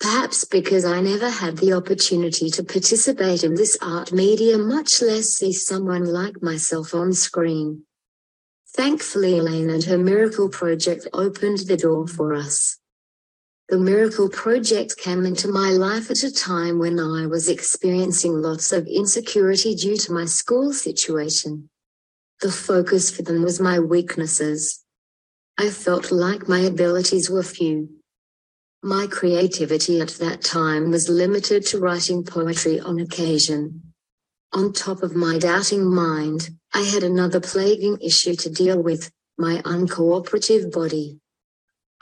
Perhaps 0.00 0.46
because 0.46 0.84
I 0.86 1.00
never 1.00 1.28
had 1.28 1.58
the 1.58 1.74
opportunity 1.74 2.50
to 2.50 2.64
participate 2.64 3.44
in 3.44 3.54
this 3.54 3.78
art 3.80 4.12
media, 4.12 4.58
much 4.58 5.00
less 5.02 5.28
see 5.28 5.52
someone 5.52 6.06
like 6.06 6.42
myself 6.42 6.94
on 6.94 7.12
screen. 7.12 7.84
Thankfully, 8.74 9.38
Elaine 9.38 9.70
and 9.70 9.84
her 9.84 9.98
Miracle 9.98 10.48
Project 10.48 11.06
opened 11.12 11.58
the 11.68 11.76
door 11.76 12.08
for 12.08 12.34
us. 12.34 12.78
The 13.68 13.78
Miracle 13.78 14.28
Project 14.28 14.98
came 14.98 15.24
into 15.24 15.48
my 15.48 15.70
life 15.70 16.10
at 16.10 16.24
a 16.24 16.32
time 16.32 16.78
when 16.78 16.98
I 16.98 17.26
was 17.26 17.48
experiencing 17.48 18.42
lots 18.42 18.72
of 18.72 18.86
insecurity 18.86 19.74
due 19.74 19.96
to 19.96 20.12
my 20.12 20.26
school 20.26 20.72
situation. 20.72 21.70
The 22.40 22.50
focus 22.50 23.10
for 23.10 23.22
them 23.22 23.42
was 23.42 23.60
my 23.60 23.78
weaknesses. 23.78 24.84
I 25.56 25.70
felt 25.70 26.10
like 26.10 26.48
my 26.48 26.58
abilities 26.60 27.30
were 27.30 27.42
few. 27.42 27.88
My 28.82 29.06
creativity 29.06 30.00
at 30.00 30.18
that 30.18 30.42
time 30.42 30.90
was 30.90 31.08
limited 31.08 31.64
to 31.66 31.78
writing 31.78 32.24
poetry 32.24 32.80
on 32.80 32.98
occasion. 32.98 33.94
On 34.52 34.72
top 34.72 35.02
of 35.02 35.14
my 35.14 35.38
doubting 35.38 35.84
mind, 35.84 36.50
I 36.74 36.82
had 36.82 37.04
another 37.04 37.40
plaguing 37.40 37.96
issue 38.02 38.34
to 38.34 38.50
deal 38.50 38.82
with 38.82 39.10
my 39.38 39.62
uncooperative 39.64 40.72
body. 40.72 41.21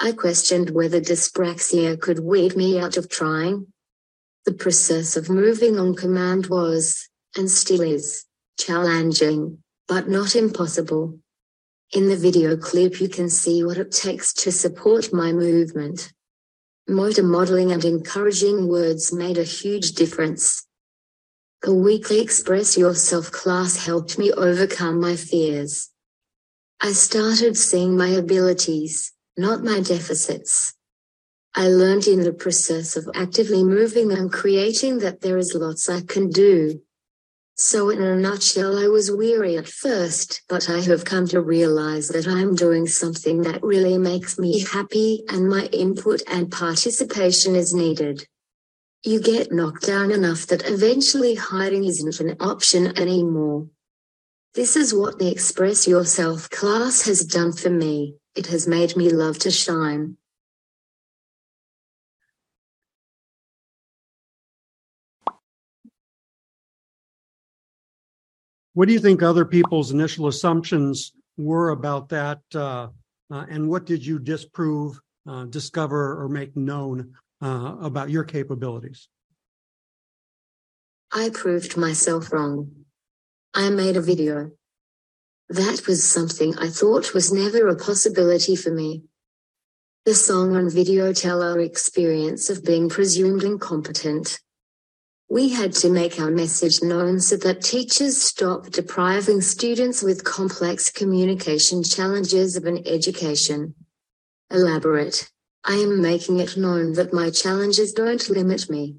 I 0.03 0.13
questioned 0.13 0.71
whether 0.71 0.99
dyspraxia 0.99 2.01
could 2.01 2.21
weed 2.21 2.57
me 2.57 2.81
out 2.81 2.97
of 2.97 3.11
trying. 3.11 3.67
The 4.47 4.55
process 4.55 5.15
of 5.15 5.29
moving 5.29 5.79
on 5.79 5.95
command 5.95 6.47
was, 6.47 7.11
and 7.37 7.51
still 7.51 7.83
is, 7.83 8.25
challenging, 8.59 9.59
but 9.87 10.09
not 10.09 10.35
impossible. 10.35 11.19
In 11.93 12.09
the 12.09 12.17
video 12.17 12.57
clip, 12.57 12.99
you 12.99 13.11
can 13.11 13.29
see 13.29 13.63
what 13.63 13.77
it 13.77 13.93
takes 13.93 14.33
to 14.35 14.51
support 14.51 15.13
my 15.13 15.33
movement. 15.33 16.15
Motor 16.89 17.23
modeling 17.23 17.71
and 17.71 17.85
encouraging 17.85 18.69
words 18.69 19.13
made 19.13 19.37
a 19.37 19.45
huge 19.45 19.93
difference. 19.93 20.67
The 21.61 21.75
weekly 21.75 22.23
Express 22.23 22.79
Yourself 22.79 23.31
class 23.31 23.85
helped 23.85 24.19
me 24.19 24.33
overcome 24.33 24.99
my 24.99 25.15
fears. 25.15 25.91
I 26.81 26.93
started 26.93 27.59
seeing 27.59 27.99
my 27.99 28.09
abilities, 28.09 29.13
not 29.37 29.62
my 29.62 29.81
deficits. 29.81 30.74
I 31.55 31.68
learned 31.68 32.07
in 32.07 32.20
the 32.20 32.33
process 32.33 32.97
of 32.97 33.09
actively 33.14 33.64
moving 33.64 34.12
and 34.12 34.33
creating 34.33 34.99
that 34.99 35.20
there 35.20 35.37
is 35.37 35.55
lots 35.55 35.89
I 35.89 36.03
can 36.03 36.31
do. 36.31 36.81
So 37.57 37.91
in 37.91 38.01
a 38.01 38.16
nutshell, 38.16 38.78
I 38.78 38.87
was 38.87 39.11
weary 39.11 39.59
at 39.59 39.68
first, 39.68 40.43
but 40.49 40.70
I 40.70 40.81
have 40.81 41.05
come 41.05 41.26
to 41.28 41.43
realize 41.43 42.09
that 42.09 42.26
I'm 42.26 42.55
doing 42.55 42.87
something 42.87 43.43
that 43.43 43.62
really 43.62 43.99
makes 43.99 44.39
me 44.39 44.61
happy 44.61 45.24
and 45.28 45.49
my 45.49 45.64
input 45.66 46.22
and 46.26 46.51
participation 46.51 47.57
is 47.57 47.74
needed. 47.74 48.26
You 49.05 49.20
get 49.20 49.53
knocked 49.53 49.87
down 49.87 50.11
enough 50.11 50.47
that 50.47 50.66
eventually 50.66 51.35
hiding 51.35 51.85
isn't 51.85 52.20
an 52.20 52.37
option 52.41 52.99
anymore. 52.99 53.66
This 54.55 54.76
is 54.76 54.95
what 54.95 55.18
the 55.18 55.31
Express 55.31 55.87
Yourself 55.87 56.49
class 56.49 57.03
has 57.03 57.24
done 57.24 57.53
for 57.53 57.70
me. 57.70 58.20
It 58.35 58.47
has 58.47 58.66
made 58.66 58.97
me 58.97 59.11
love 59.11 59.39
to 59.41 59.51
shine. 59.51 60.16
What 68.74 68.87
do 68.87 68.95
you 68.95 69.01
think 69.01 69.22
other 69.22 69.45
people's 69.45 69.91
initial 69.91 70.28
assumptions 70.28 71.12
were 71.37 71.70
about 71.70 72.09
that? 72.11 72.41
Uh, 72.55 72.89
uh, 73.31 73.47
and 73.49 73.68
what 73.68 73.85
did 73.85 74.07
you 74.07 74.18
disprove, 74.18 75.01
uh, 75.28 75.45
discover, 75.47 76.22
or 76.22 76.28
make 76.28 76.57
known 76.57 77.14
uh, 77.43 77.76
about 77.81 78.11
your 78.11 78.24
capabilities? 78.24 79.09
I 81.12 81.31
proved 81.31 81.76
myself 81.76 82.33
wrong. 82.33 82.70
I 83.53 83.70
made 83.70 83.97
a 83.97 84.01
video. 84.01 84.53
That 85.51 85.89
was 85.89 86.05
something 86.05 86.57
I 86.59 86.69
thought 86.69 87.13
was 87.13 87.33
never 87.33 87.67
a 87.67 87.75
possibility 87.75 88.55
for 88.55 88.71
me. 88.71 89.03
The 90.05 90.15
song 90.15 90.55
and 90.55 90.71
video 90.73 91.13
tell 91.13 91.43
our 91.43 91.59
experience 91.59 92.51
of 92.51 92.65
being 92.65 92.89
presumed 92.89 93.43
incompetent. 93.43 94.39
We 95.29 95.49
had 95.49 95.73
to 95.83 95.91
make 95.91 96.21
our 96.21 96.31
message 96.31 96.85
known 96.85 97.19
so 97.19 97.37
that 97.39 97.63
teachers 97.63 98.23
stop 98.23 98.71
depriving 98.71 99.41
students 99.41 100.05
with 100.05 100.23
complex 100.23 100.89
communication 100.89 101.83
challenges 101.83 102.55
of 102.55 102.65
an 102.67 102.87
education. 102.87 103.75
Elaborate. 104.53 105.29
I 105.65 105.75
am 105.75 106.01
making 106.01 106.39
it 106.39 106.57
known 106.57 106.93
that 106.93 107.13
my 107.13 107.31
challenges 107.31 107.93
don't 107.93 108.31
limit 108.31 108.71
me. 108.71 108.99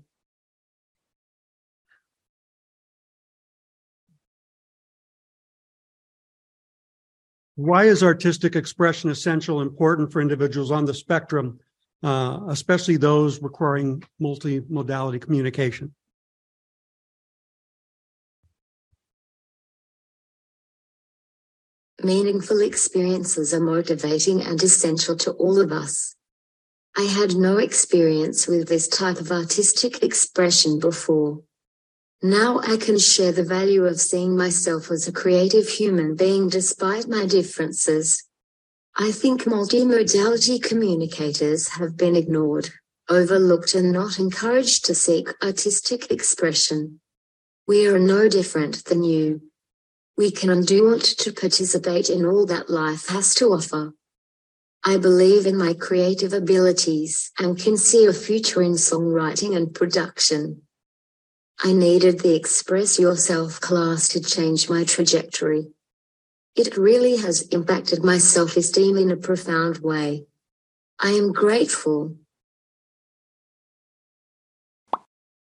Why 7.55 7.85
is 7.85 8.01
artistic 8.01 8.55
expression 8.55 9.09
essential, 9.09 9.61
important 9.61 10.11
for 10.11 10.21
individuals 10.21 10.71
on 10.71 10.85
the 10.85 10.93
spectrum, 10.93 11.59
uh, 12.01 12.39
especially 12.47 12.97
those 12.97 13.41
requiring 13.41 14.03
multimodality 14.21 15.21
communication? 15.21 15.93
Meaningful 22.03 22.61
experiences 22.61 23.53
are 23.53 23.59
motivating 23.59 24.41
and 24.41 24.61
essential 24.63 25.15
to 25.17 25.31
all 25.33 25.59
of 25.59 25.71
us. 25.71 26.15
I 26.97 27.03
had 27.03 27.35
no 27.35 27.57
experience 27.57 28.47
with 28.47 28.67
this 28.67 28.87
type 28.87 29.19
of 29.19 29.31
artistic 29.31 30.01
expression 30.01 30.79
before. 30.79 31.43
Now 32.23 32.59
I 32.59 32.77
can 32.77 32.99
share 32.99 33.31
the 33.31 33.43
value 33.43 33.85
of 33.85 33.99
seeing 33.99 34.37
myself 34.37 34.91
as 34.91 35.07
a 35.07 35.11
creative 35.11 35.67
human 35.67 36.15
being 36.15 36.49
despite 36.49 37.07
my 37.07 37.25
differences. 37.25 38.23
I 38.95 39.11
think 39.11 39.45
multimodality 39.45 40.61
communicators 40.61 41.69
have 41.69 41.97
been 41.97 42.15
ignored, 42.15 42.69
overlooked 43.09 43.73
and 43.73 43.91
not 43.91 44.19
encouraged 44.19 44.85
to 44.85 44.93
seek 44.93 45.29
artistic 45.41 46.11
expression. 46.11 46.99
We 47.67 47.87
are 47.87 47.97
no 47.97 48.29
different 48.29 48.85
than 48.85 49.03
you. 49.03 49.41
We 50.15 50.29
can 50.29 50.51
and 50.51 50.67
do 50.67 50.85
want 50.85 51.03
to 51.03 51.33
participate 51.33 52.11
in 52.11 52.23
all 52.23 52.45
that 52.45 52.69
life 52.69 53.07
has 53.07 53.33
to 53.35 53.47
offer. 53.47 53.93
I 54.83 54.97
believe 54.97 55.47
in 55.47 55.57
my 55.57 55.73
creative 55.73 56.33
abilities 56.33 57.31
and 57.39 57.57
can 57.57 57.77
see 57.77 58.05
a 58.05 58.13
future 58.13 58.61
in 58.61 58.73
songwriting 58.73 59.55
and 59.55 59.73
production. 59.73 60.61
I 61.63 61.73
needed 61.73 62.21
the 62.21 62.33
Express 62.33 62.97
Yourself 62.97 63.61
class 63.61 64.07
to 64.09 64.19
change 64.19 64.67
my 64.67 64.83
trajectory. 64.83 65.67
It 66.55 66.75
really 66.75 67.17
has 67.17 67.43
impacted 67.49 68.03
my 68.03 68.17
self 68.17 68.57
esteem 68.57 68.97
in 68.97 69.11
a 69.11 69.15
profound 69.15 69.77
way. 69.77 70.25
I 70.99 71.11
am 71.11 71.31
grateful. 71.31 72.15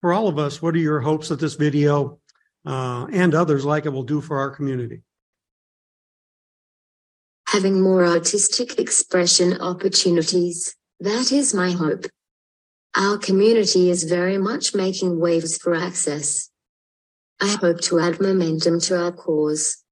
For 0.01 0.12
all 0.12 0.28
of 0.28 0.38
us, 0.38 0.62
what 0.62 0.76
are 0.76 0.80
your 0.80 0.99
hopes 0.99 1.30
that 1.30 1.39
this 1.39 1.56
video 1.56 2.20
uh, 2.66 3.08
and 3.10 3.34
others 3.34 3.64
like 3.64 3.86
it 3.86 3.93
will 3.93 4.04
do 4.04 4.20
for 4.20 4.39
our 4.39 4.49
community? 4.49 5.04
Having 7.47 7.82
more 7.82 8.06
artistic 8.06 8.78
expression 8.78 9.62
opportunities, 9.62 10.76
that 10.99 11.32
is 11.32 11.54
my 11.54 11.72
hope. 11.72 12.08
Our 12.96 13.18
community 13.18 13.89
is 13.89 14.04
very 14.04 14.38
much 14.38 14.76
making 14.76 15.20
waves 15.20 15.58
for 15.58 15.74
access. 15.74 16.52
I 17.41 17.58
hope 17.60 17.82
to 17.82 18.00
add 18.00 18.22
momentum 18.22 18.80
to 18.82 19.06
our 19.06 19.12
cause. 19.12 19.84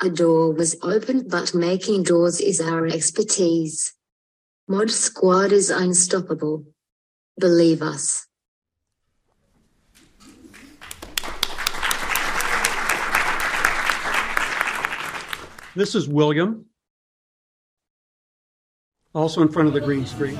A 0.00 0.08
door 0.08 0.50
was 0.52 0.74
opened, 0.82 1.28
but 1.28 1.54
making 1.54 2.04
doors 2.04 2.40
is 2.40 2.58
our 2.58 2.86
expertise. 2.86 3.92
Mod 4.66 4.90
Squad 4.90 5.52
is 5.52 5.68
unstoppable. 5.68 6.64
Believe 7.38 7.82
us. 7.82 8.26
This 15.76 15.94
is 15.94 16.08
William, 16.08 16.64
also 19.14 19.42
in 19.42 19.48
front 19.48 19.68
of 19.68 19.74
the 19.74 19.80
green 19.80 20.06
screen. 20.06 20.38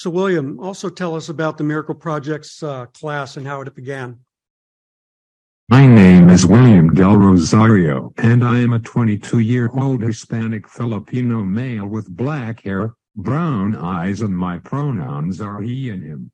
So, 0.00 0.08
William, 0.08 0.58
also 0.60 0.88
tell 0.88 1.14
us 1.14 1.28
about 1.28 1.58
the 1.58 1.64
Miracle 1.64 1.94
Projects 1.94 2.62
uh, 2.62 2.86
class 2.86 3.36
and 3.36 3.46
how 3.46 3.60
it 3.60 3.74
began. 3.74 4.18
My 5.68 5.86
name 5.86 6.30
is 6.30 6.46
William 6.46 6.94
Del 6.94 7.18
Rosario, 7.18 8.10
and 8.16 8.42
I 8.42 8.60
am 8.60 8.72
a 8.72 8.78
22 8.78 9.40
year 9.40 9.68
old 9.74 10.00
Hispanic 10.00 10.66
Filipino 10.66 11.44
male 11.44 11.86
with 11.86 12.08
black 12.08 12.64
hair, 12.64 12.94
brown 13.14 13.76
eyes, 13.76 14.22
and 14.22 14.34
my 14.34 14.56
pronouns 14.56 15.38
are 15.38 15.60
he 15.60 15.90
and 15.90 16.02
him. 16.02 16.32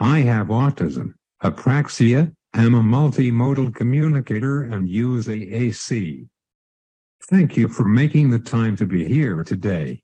I 0.00 0.22
have 0.22 0.48
autism, 0.48 1.14
apraxia, 1.44 2.34
am 2.54 2.74
a 2.74 2.82
multimodal 2.82 3.72
communicator, 3.72 4.64
and 4.64 4.88
use 4.88 5.28
AAC. 5.28 6.26
Thank 7.28 7.56
you 7.56 7.68
for 7.68 7.84
making 7.84 8.30
the 8.30 8.40
time 8.40 8.74
to 8.78 8.84
be 8.84 9.06
here 9.06 9.44
today. 9.44 10.02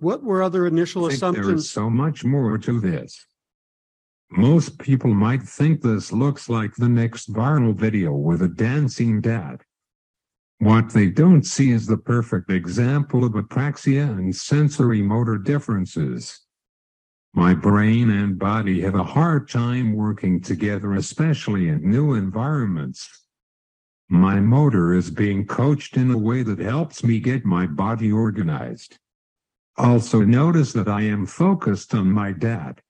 What 0.00 0.22
were 0.22 0.42
other 0.42 0.66
initial 0.66 1.06
I 1.06 1.10
think 1.10 1.20
there 1.20 1.30
is 1.30 1.38
assumptions? 1.38 1.70
so 1.70 1.90
much 1.90 2.24
more 2.24 2.58
to 2.58 2.80
this. 2.80 3.26
Most 4.30 4.78
people 4.78 5.14
might 5.14 5.42
think 5.42 5.80
this 5.80 6.12
looks 6.12 6.48
like 6.48 6.74
the 6.74 6.88
next 6.88 7.32
viral 7.32 7.74
video 7.74 8.12
with 8.12 8.42
a 8.42 8.48
dancing 8.48 9.20
dad. 9.20 9.62
What 10.58 10.90
they 10.90 11.06
don't 11.06 11.44
see 11.44 11.70
is 11.70 11.86
the 11.86 11.96
perfect 11.96 12.50
example 12.50 13.24
of 13.24 13.32
apraxia 13.32 14.10
and 14.10 14.34
sensory 14.34 15.02
motor 15.02 15.38
differences. 15.38 16.40
My 17.32 17.54
brain 17.54 18.10
and 18.10 18.38
body 18.38 18.80
have 18.82 18.96
a 18.96 19.04
hard 19.04 19.48
time 19.48 19.94
working 19.94 20.40
together, 20.40 20.94
especially 20.94 21.68
in 21.68 21.88
new 21.88 22.14
environments. 22.14 23.08
My 24.08 24.40
motor 24.40 24.94
is 24.94 25.10
being 25.10 25.46
coached 25.46 25.96
in 25.96 26.10
a 26.10 26.18
way 26.18 26.42
that 26.42 26.58
helps 26.58 27.04
me 27.04 27.20
get 27.20 27.44
my 27.44 27.66
body 27.66 28.10
organized. 28.10 28.98
Also 29.78 30.22
notice 30.22 30.72
that 30.72 30.88
I 30.88 31.02
am 31.02 31.24
focused 31.24 31.94
on 31.94 32.10
my 32.10 32.32
dad. 32.32 32.82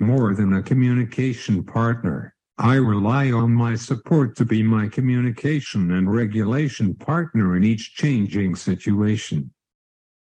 More 0.00 0.34
than 0.34 0.54
a 0.54 0.62
communication 0.62 1.62
partner, 1.62 2.34
I 2.58 2.74
rely 2.74 3.30
on 3.30 3.52
my 3.52 3.76
support 3.76 4.34
to 4.36 4.44
be 4.44 4.64
my 4.64 4.88
communication 4.88 5.92
and 5.92 6.12
regulation 6.12 6.96
partner 6.96 7.56
in 7.56 7.62
each 7.62 7.94
changing 7.94 8.56
situation. 8.56 9.52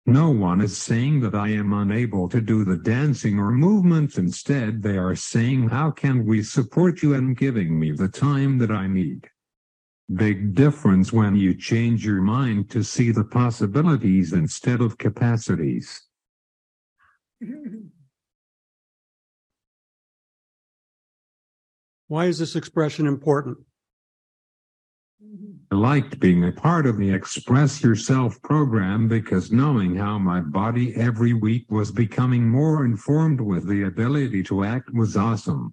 No 0.05 0.29
one 0.29 0.61
is 0.61 0.77
saying 0.77 1.21
that 1.21 1.35
I 1.35 1.49
am 1.49 1.73
unable 1.73 2.29
to 2.29 2.43
do 2.43 2.63
the 2.63 2.77
dancing 2.77 3.39
or 3.39 3.51
movements. 3.51 4.19
Instead, 4.19 4.83
they 4.83 4.99
are 4.99 5.17
saying, 5.17 5.71
How 5.71 5.91
can 5.91 6.27
we 6.27 6.43
support 6.43 7.03
you 7.03 7.15
and 7.15 7.35
giving 7.35 7.81
me 7.81 7.93
the 7.93 8.09
time 8.09 8.59
that 8.59 8.71
I 8.71 8.87
need? 8.87 9.30
Big 10.15 10.55
difference 10.55 11.13
when 11.13 11.37
you 11.37 11.55
change 11.55 12.05
your 12.05 12.21
mind 12.21 12.69
to 12.71 12.83
see 12.83 13.13
the 13.13 13.25
possibilities 13.25 14.33
instead 14.33 14.81
of 14.81 14.99
capacities. 14.99 16.03
Why 22.09 22.27
is 22.27 22.41
this 22.41 22.57
expression 22.57 23.07
important? 23.07 23.59
I 25.71 25.77
liked 25.77 26.19
being 26.19 26.45
a 26.45 26.51
part 26.51 26.87
of 26.87 26.97
the 26.97 27.13
Express 27.13 27.81
Yourself 27.81 28.43
program 28.43 29.07
because 29.07 29.53
knowing 29.53 29.95
how 29.95 30.19
my 30.19 30.41
body 30.41 30.93
every 30.97 31.35
week 31.35 31.71
was 31.71 31.93
becoming 31.93 32.49
more 32.49 32.85
informed 32.85 33.41
with 33.41 33.69
the 33.69 33.85
ability 33.85 34.43
to 34.45 34.65
act 34.65 34.93
was 34.93 35.17
awesome. 35.17 35.73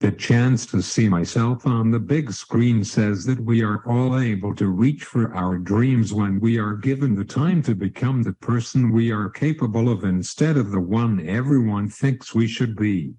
The 0.00 0.12
chance 0.12 0.64
to 0.66 0.80
see 0.80 1.08
myself 1.08 1.66
on 1.66 1.90
the 1.90 1.98
big 1.98 2.30
screen 2.30 2.84
says 2.84 3.24
that 3.24 3.40
we 3.40 3.64
are 3.64 3.82
all 3.84 4.20
able 4.20 4.54
to 4.54 4.68
reach 4.68 5.02
for 5.02 5.34
our 5.34 5.58
dreams 5.58 6.14
when 6.14 6.38
we 6.38 6.56
are 6.56 6.74
given 6.74 7.16
the 7.16 7.24
time 7.24 7.62
to 7.62 7.74
become 7.74 8.22
the 8.22 8.34
person 8.34 8.92
we 8.92 9.10
are 9.10 9.28
capable 9.28 9.88
of 9.88 10.04
instead 10.04 10.56
of 10.56 10.70
the 10.70 10.80
one 10.80 11.26
everyone 11.26 11.88
thinks 11.88 12.32
we 12.32 12.46
should 12.46 12.76
be. 12.76 13.14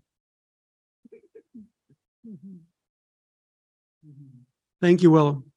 Thank 4.82 5.04
you, 5.04 5.12
William. 5.12 5.49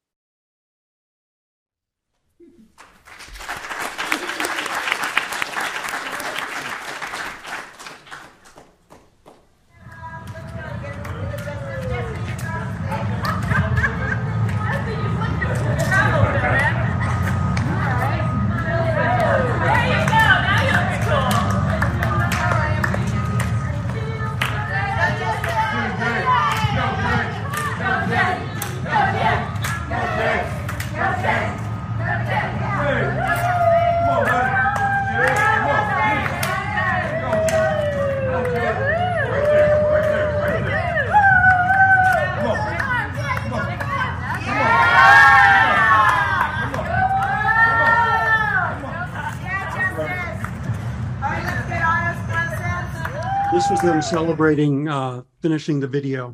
Them 53.83 54.01
celebrating 54.01 54.87
uh, 54.87 55.23
finishing 55.41 55.81
the 55.81 55.89
video. 55.89 56.33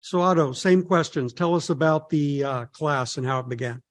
So, 0.00 0.20
Otto, 0.20 0.52
same 0.52 0.84
questions. 0.84 1.32
Tell 1.32 1.56
us 1.56 1.70
about 1.70 2.08
the 2.10 2.44
uh, 2.44 2.64
class 2.66 3.16
and 3.16 3.26
how 3.26 3.40
it 3.40 3.48
began. 3.48 3.82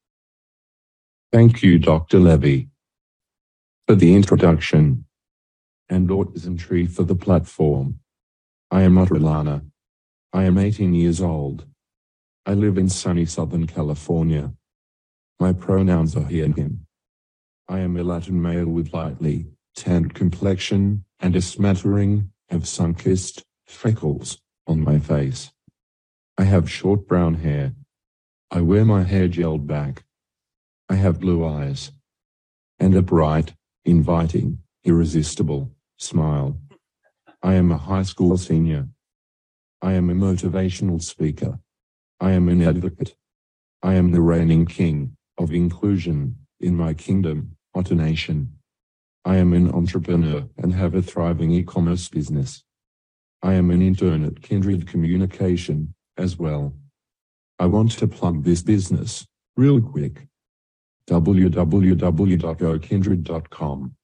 Thank 1.34 1.62
you, 1.62 1.80
Dr. 1.80 2.18
Levy, 2.18 2.70
for 3.88 3.95
the 3.95 4.16
introduction 4.16 5.03
and 5.89 6.07
autism 6.07 6.57
tree 6.57 6.86
for 6.86 7.03
the 7.03 7.16
platform. 7.16 7.99
I 8.72 8.84
am 8.84 8.97
Otto 8.97 9.20
Lana. 9.20 9.66
I 10.32 10.45
am 10.45 10.57
18 10.57 10.93
years 10.93 11.20
old. 11.20 11.66
I 12.45 12.53
live 12.53 12.78
in 12.78 12.88
sunny 12.88 13.26
Southern 13.26 13.68
California. 13.68 14.53
My 15.41 15.51
pronouns 15.51 16.16
are 16.16 16.26
he 16.26 16.39
and 16.39 16.55
him. 16.55 16.88
I 17.68 17.80
am 17.80 17.95
a 17.97 18.03
Latin 18.03 18.41
male 18.41 18.68
with 18.68 18.93
lightly 18.93 19.47
tanned 19.76 20.14
complexion 20.14 21.05
and 21.20 21.36
a 21.36 21.41
smattering 21.41 22.32
of 22.49 22.68
sun-kissed 22.68 23.43
freckles 23.66 24.39
on 24.68 24.82
my 24.82 24.99
face. 24.99 25.51
I 26.38 26.43
have 26.43 26.70
short 26.70 27.07
brown 27.07 27.36
hair. 27.36 27.74
I 28.49 28.62
wear 28.62 28.84
my 28.84 29.03
hair 29.03 29.28
gelled 29.28 29.68
back. 29.68 30.03
I 30.89 30.95
have 30.95 31.20
blue 31.20 31.45
eyes 31.45 31.91
and 32.80 32.95
a 32.95 33.01
bright, 33.01 33.53
inviting, 33.86 34.59
irresistible 34.84 35.72
smile. 35.97 36.57
I 37.43 37.53
am 37.53 37.72
a 37.72 37.78
high 37.78 38.03
school 38.03 38.38
senior. 38.38 38.89
I 39.82 39.93
am 39.93 40.09
a 40.09 40.14
motivational 40.14 41.01
speaker. 41.01 41.59
I 42.20 42.32
am 42.32 42.49
an 42.49 42.62
advocate. 42.62 43.16
I 43.82 43.93
am 43.93 44.12
the 44.12 44.22
reigning 44.22 44.66
king 44.66 45.16
of 45.38 45.53
inclusion 45.53 46.38
in 46.62 46.76
my 46.76 46.93
kingdom, 46.93 47.55
Nation. 47.89 48.53
I 49.24 49.38
am 49.38 49.53
an 49.53 49.72
entrepreneur 49.72 50.49
and 50.57 50.74
have 50.74 50.95
a 50.95 51.01
thriving 51.01 51.51
e-commerce 51.51 52.09
business. 52.09 52.64
I 53.43 53.53
am 53.53 53.72
an 53.72 53.82
intern 53.82 54.24
at 54.24 54.41
Kindred 54.41 54.88
Communication 54.88 55.93
as 56.18 56.38
well. 56.38 56.74
I 57.59 57.68
want 57.68 57.91
to 57.93 58.07
plug 58.07 58.43
this 58.43 58.62
business 58.64 59.26
real 59.55 59.82
quick. 59.82 60.28
www.gokindred.com. 61.07 63.95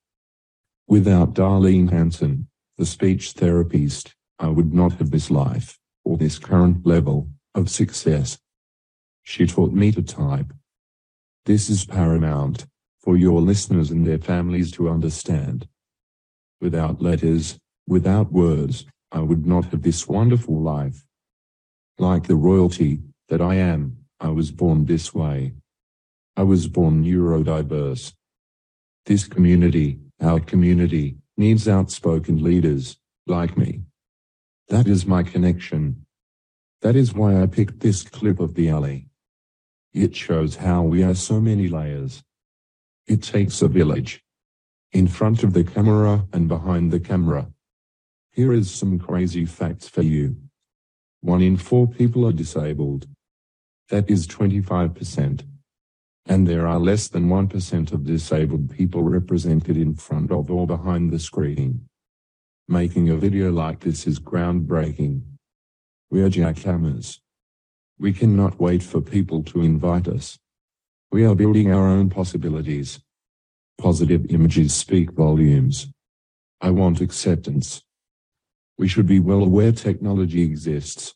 Without 0.87 1.33
Darlene 1.33 1.91
Hanson, 1.91 2.47
the 2.77 2.85
speech 2.85 3.31
therapist, 3.31 4.13
I 4.39 4.47
would 4.47 4.73
not 4.73 4.93
have 4.93 5.11
this 5.11 5.29
life 5.31 5.77
or 6.05 6.17
this 6.17 6.39
current 6.39 6.85
level 6.85 7.27
of 7.55 7.69
success. 7.69 8.37
She 9.23 9.47
taught 9.47 9.73
me 9.73 9.91
to 9.91 10.01
type. 10.01 10.53
This 11.47 11.69
is 11.69 11.85
paramount 11.85 12.65
for 12.99 13.15
your 13.15 13.39
listeners 13.39 13.89
and 13.89 14.05
their 14.05 14.17
families 14.17 14.69
to 14.73 14.89
understand. 14.89 15.65
Without 16.59 17.01
letters, 17.01 17.57
without 17.87 18.33
words, 18.33 18.85
I 19.13 19.21
would 19.21 19.45
not 19.47 19.63
have 19.67 19.81
this 19.81 20.09
wonderful 20.09 20.59
life. 20.59 21.05
Like 21.97 22.27
the 22.27 22.35
royalty 22.35 22.99
that 23.29 23.39
I 23.39 23.55
am, 23.55 23.95
I 24.19 24.27
was 24.27 24.51
born 24.51 24.87
this 24.87 25.13
way. 25.13 25.53
I 26.35 26.43
was 26.43 26.67
born 26.67 27.05
neurodiverse. 27.05 28.11
This 29.05 29.23
community, 29.25 29.99
our 30.19 30.41
community, 30.41 31.15
needs 31.37 31.65
outspoken 31.65 32.43
leaders 32.43 32.97
like 33.25 33.55
me. 33.55 33.83
That 34.67 34.85
is 34.85 35.05
my 35.05 35.23
connection. 35.23 36.05
That 36.81 36.97
is 36.97 37.13
why 37.13 37.41
I 37.41 37.45
picked 37.45 37.79
this 37.79 38.03
clip 38.03 38.41
of 38.41 38.55
the 38.55 38.67
alley. 38.67 39.06
It 39.97 40.15
shows 40.15 40.57
how 40.57 40.83
we 40.83 41.01
are 41.01 41.15
so 41.15 41.41
many 41.41 41.67
layers. 41.67 42.21
It 43.07 43.23
takes 43.23 43.63
a 43.63 43.67
village. 43.67 44.21
In 44.91 45.07
front 45.07 45.41
of 45.41 45.53
the 45.53 45.63
camera 45.63 46.27
and 46.31 46.47
behind 46.47 46.91
the 46.91 46.99
camera. 46.99 47.47
Here 48.31 48.53
is 48.53 48.69
some 48.69 48.99
crazy 48.99 49.43
facts 49.45 49.89
for 49.89 50.03
you. 50.03 50.35
One 51.21 51.41
in 51.41 51.57
four 51.57 51.87
people 51.87 52.27
are 52.27 52.31
disabled. 52.31 53.07
That 53.89 54.07
is 54.07 54.27
25%. 54.27 55.43
And 56.27 56.47
there 56.47 56.67
are 56.67 56.77
less 56.77 57.07
than 57.07 57.27
1% 57.27 57.91
of 57.91 58.05
disabled 58.05 58.69
people 58.69 59.01
represented 59.01 59.77
in 59.77 59.95
front 59.95 60.31
of 60.31 60.51
or 60.51 60.67
behind 60.67 61.09
the 61.09 61.17
screen. 61.17 61.87
Making 62.67 63.09
a 63.09 63.15
video 63.15 63.51
like 63.51 63.79
this 63.79 64.05
is 64.05 64.19
groundbreaking. 64.19 65.23
We 66.11 66.21
are 66.21 66.29
jackhammers. 66.29 67.19
We 67.99 68.13
cannot 68.13 68.59
wait 68.59 68.83
for 68.83 69.01
people 69.01 69.43
to 69.45 69.61
invite 69.61 70.07
us. 70.07 70.37
We 71.11 71.25
are 71.25 71.33
building 71.33 71.71
our 71.71 71.87
own 71.87 72.09
possibilities. 72.09 72.99
Positive 73.79 74.25
images 74.29 74.75
speak 74.75 75.11
volumes. 75.13 75.87
I 76.61 76.69
want 76.69 77.01
acceptance. 77.01 77.83
We 78.77 78.87
should 78.87 79.07
be 79.07 79.19
well 79.19 79.43
aware 79.43 79.71
technology 79.71 80.43
exists. 80.43 81.15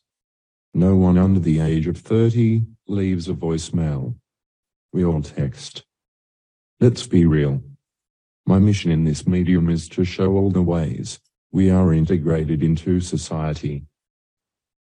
No 0.74 0.96
one 0.96 1.18
under 1.18 1.38
the 1.38 1.60
age 1.60 1.86
of 1.86 1.98
30 1.98 2.62
leaves 2.88 3.28
a 3.28 3.34
voicemail. 3.34 4.16
We 4.92 5.04
all 5.04 5.22
text. 5.22 5.84
Let's 6.80 7.06
be 7.06 7.26
real. 7.26 7.62
My 8.44 8.58
mission 8.58 8.90
in 8.90 9.04
this 9.04 9.24
medium 9.24 9.70
is 9.70 9.88
to 9.90 10.04
show 10.04 10.32
all 10.32 10.50
the 10.50 10.62
ways 10.62 11.20
we 11.52 11.70
are 11.70 11.92
integrated 11.92 12.62
into 12.62 12.98
society. 13.00 13.84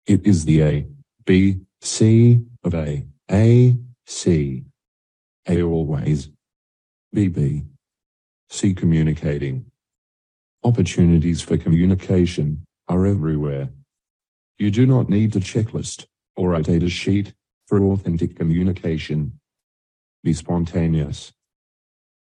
It 0.06 0.26
is 0.26 0.44
the 0.44 0.62
A, 0.62 0.86
B, 1.24 1.60
C 1.84 2.40
of 2.64 2.74
A, 2.74 3.04
A, 3.30 3.76
C. 4.06 4.64
A 5.46 5.62
always. 5.62 6.30
B, 7.12 7.28
B. 7.28 7.64
C 8.48 8.72
communicating. 8.72 9.66
Opportunities 10.64 11.42
for 11.42 11.58
communication 11.58 12.64
are 12.88 13.04
everywhere. 13.04 13.68
You 14.58 14.70
do 14.70 14.86
not 14.86 15.10
need 15.10 15.36
a 15.36 15.40
checklist 15.40 16.06
or 16.36 16.54
a 16.54 16.62
data 16.62 16.88
sheet 16.88 17.34
for 17.66 17.82
authentic 17.82 18.34
communication. 18.34 19.38
Be 20.22 20.32
spontaneous. 20.32 21.34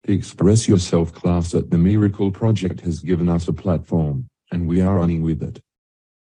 The 0.05 0.13
Express 0.13 0.67
Yourself 0.67 1.13
class 1.13 1.53
at 1.53 1.69
the 1.69 1.77
Miracle 1.77 2.31
Project 2.31 2.81
has 2.81 3.01
given 3.01 3.29
us 3.29 3.47
a 3.47 3.53
platform, 3.53 4.25
and 4.51 4.67
we 4.67 4.81
are 4.81 4.95
running 4.95 5.21
with 5.21 5.43
it. 5.43 5.61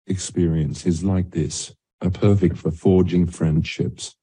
Experiences 0.09 1.05
like 1.05 1.31
this 1.31 1.73
are 2.05 2.11
perfect 2.11 2.59
for 2.59 2.71
forging 2.71 3.27
friendships. 3.27 4.15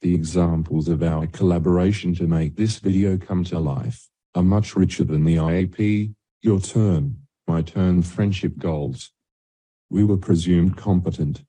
The 0.00 0.14
examples 0.14 0.88
of 0.88 1.02
our 1.02 1.26
collaboration 1.26 2.14
to 2.14 2.26
make 2.26 2.56
this 2.56 2.78
video 2.78 3.18
come 3.18 3.44
to 3.44 3.58
life 3.58 4.08
are 4.34 4.42
much 4.42 4.74
richer 4.74 5.04
than 5.04 5.24
the 5.24 5.36
IEP, 5.36 6.14
your 6.40 6.60
turn, 6.60 7.18
my 7.46 7.60
turn 7.60 8.02
friendship 8.02 8.56
goals. 8.56 9.12
We 9.90 10.02
were 10.02 10.16
presumed 10.16 10.78
competent. 10.78 11.44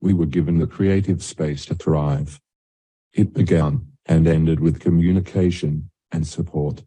We 0.00 0.12
were 0.12 0.26
given 0.26 0.58
the 0.58 0.66
creative 0.66 1.22
space 1.22 1.64
to 1.66 1.76
thrive. 1.76 2.40
It 3.12 3.32
began 3.32 3.92
and 4.06 4.26
ended 4.26 4.58
with 4.58 4.80
communication 4.80 5.90
and 6.10 6.26
support. 6.26 6.82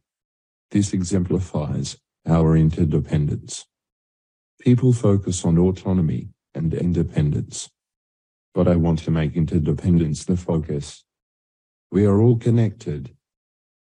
This 0.71 0.91
exemplifies 0.91 1.97
our 2.27 2.57
interdependence. 2.57 3.65
People 4.59 4.91
focus 4.91 5.45
on 5.45 5.57
autonomy 5.57 6.29
and 6.53 6.73
independence. 6.73 7.69
But 8.57 8.67
I 8.67 8.75
want 8.75 8.97
to 9.03 9.11
make 9.11 9.35
interdependence 9.35 10.25
the 10.25 10.35
focus. 10.35 11.03
We 11.91 12.07
are 12.07 12.19
all 12.19 12.37
connected. 12.37 13.15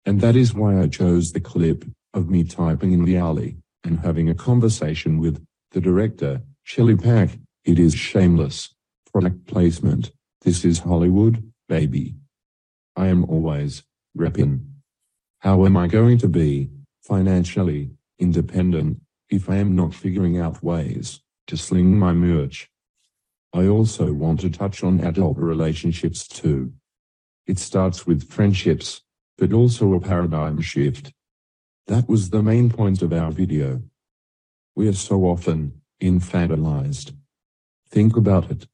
And 0.05 0.21
that 0.21 0.35
is 0.35 0.53
why 0.53 0.83
I 0.83 0.89
chose 0.89 1.31
the 1.31 1.39
clip 1.39 1.85
of 2.13 2.29
me 2.29 2.43
typing 2.43 2.91
in 2.91 3.05
the 3.05 3.19
alley 3.19 3.59
and 3.85 4.01
having 4.01 4.29
a 4.29 4.35
conversation 4.35 5.21
with 5.21 5.41
the 5.71 5.81
director, 5.81 6.43
Shelley 6.65 6.97
Pack. 6.97 7.39
It 7.65 7.79
is 7.79 7.95
shameless. 7.95 8.75
Product 9.13 9.47
placement. 9.47 10.11
This 10.41 10.65
is 10.65 10.81
Hollywood, 10.81 11.53
baby. 11.69 12.17
I 12.97 13.07
am 13.07 13.27
always 13.27 13.85
repping. 14.17 14.65
How 15.39 15.67
am 15.67 15.77
I 15.77 15.87
going 15.87 16.19
to 16.19 16.29
be 16.29 16.69
financially 17.05 17.93
independent 18.19 19.03
if 19.31 19.49
I 19.49 19.59
am 19.59 19.77
not 19.77 19.95
figuring 19.95 20.37
out 20.37 20.65
ways 20.65 21.21
to 21.47 21.57
sling 21.57 21.97
my 21.97 22.13
merch. 22.13 22.69
I 23.53 23.67
also 23.67 24.13
want 24.13 24.41
to 24.41 24.51
touch 24.51 24.85
on 24.85 25.01
adult 25.01 25.39
relationships 25.39 26.27
too. 26.29 26.73
It 27.47 27.59
starts 27.59 28.07
with 28.07 28.31
friendships, 28.31 29.03
but 29.39 29.53
also 29.53 29.95
a 29.95 30.01
paradigm 30.01 30.61
shift. 30.61 31.13
That 31.87 32.09
was 32.09 32.31
the 32.31 32.43
main 32.43 32.71
point 32.71 33.01
of 33.01 33.13
our 33.13 33.31
video. 33.31 33.83
We 34.77 34.89
are 34.89 34.93
so 34.93 35.25
often 35.25 35.81
infantilized. 36.01 37.13
Think 37.89 38.17
about 38.17 38.51
it. 38.51 38.67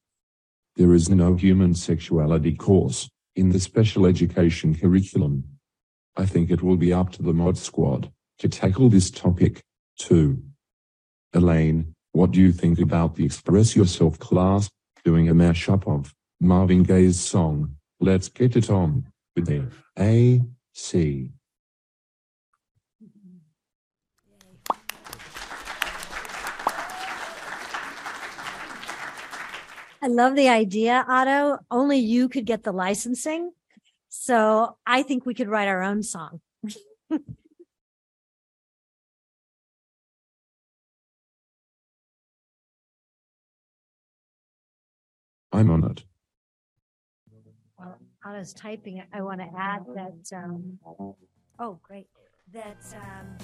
There 0.76 0.92
is 0.92 1.08
no 1.08 1.34
human 1.34 1.74
sexuality 1.74 2.56
course 2.56 3.08
in 3.36 3.50
the 3.50 3.60
special 3.60 4.06
education 4.06 4.74
curriculum. 4.74 5.44
I 6.16 6.26
think 6.26 6.50
it 6.50 6.62
will 6.62 6.76
be 6.76 6.92
up 6.92 7.12
to 7.12 7.22
the 7.22 7.32
mod 7.32 7.56
squad 7.56 8.10
to 8.38 8.48
tackle 8.48 8.88
this 8.88 9.10
topic. 9.10 9.62
too. 9.96 10.42
Elaine, 11.32 11.93
what 12.14 12.30
do 12.30 12.40
you 12.40 12.52
think 12.52 12.78
about 12.78 13.16
the 13.16 13.24
Express 13.24 13.74
Yourself 13.74 14.20
class 14.20 14.70
doing 15.04 15.28
a 15.28 15.34
mashup 15.34 15.84
of 15.92 16.14
Marvin 16.40 16.84
Gaye's 16.84 17.18
song, 17.18 17.74
Let's 17.98 18.28
Get 18.28 18.54
It 18.54 18.70
On, 18.70 19.04
with 19.34 19.46
the 19.46 19.66
A, 19.98 20.40
C? 20.72 21.30
I 30.00 30.06
love 30.06 30.36
the 30.36 30.48
idea, 30.48 31.04
Otto. 31.08 31.58
Only 31.68 31.98
you 31.98 32.28
could 32.28 32.44
get 32.44 32.62
the 32.62 32.72
licensing. 32.72 33.50
So 34.08 34.76
I 34.86 35.02
think 35.02 35.26
we 35.26 35.34
could 35.34 35.48
write 35.48 35.66
our 35.66 35.82
own 35.82 36.04
song. 36.04 36.40
I'm 45.55 45.70
on 45.70 45.84
it. 45.84 46.02
While 47.76 47.96
Anna's 48.26 48.52
typing, 48.52 49.05
I 49.12 49.22
want 49.22 49.40
to 49.40 49.46
add 49.57 49.84
that, 49.94 50.36
um, 50.36 50.80
oh, 51.61 51.78
great. 51.82 52.09
That 52.52 52.82
um, 52.96 53.36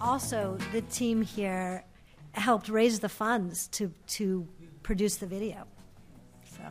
also 0.00 0.56
the 0.72 0.82
team 0.82 1.22
here 1.22 1.84
helped 2.32 2.68
raise 2.68 3.00
the 3.00 3.08
funds 3.08 3.66
to, 3.68 3.92
to 4.08 4.46
produce 4.84 5.16
the 5.16 5.26
video. 5.26 5.66
So, 6.44 6.62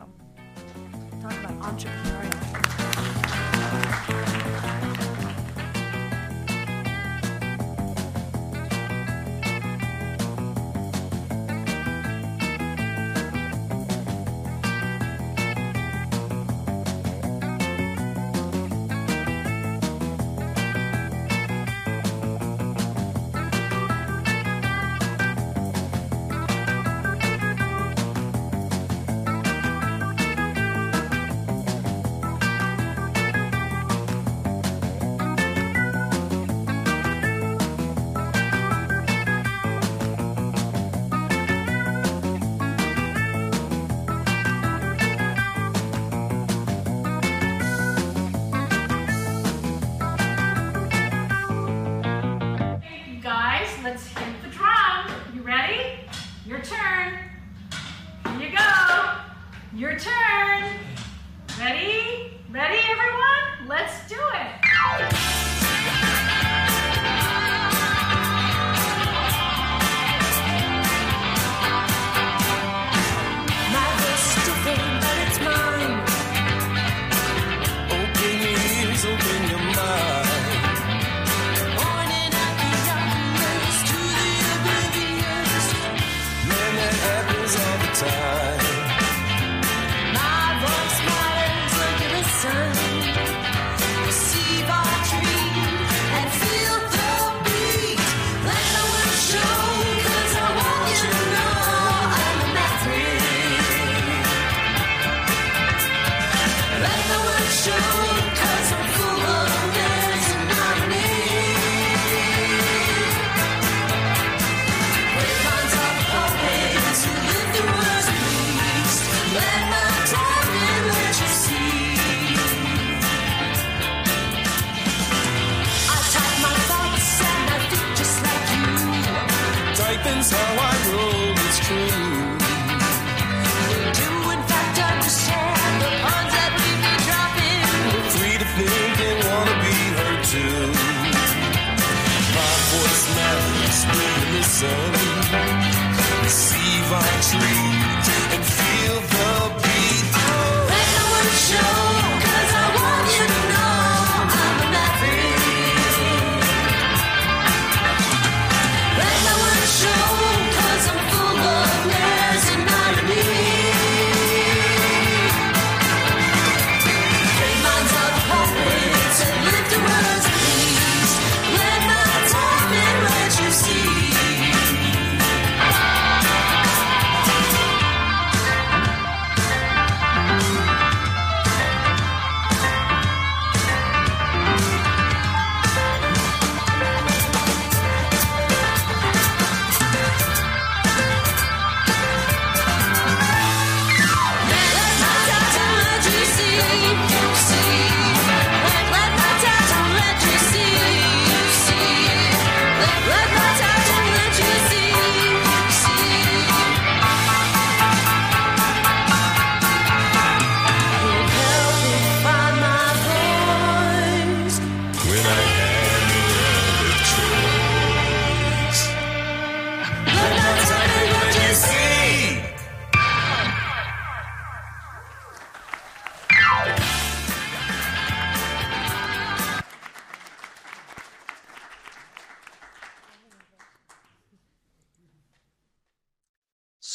talk 1.20 1.32
about 1.32 1.60
entrepreneurial. 1.60 4.35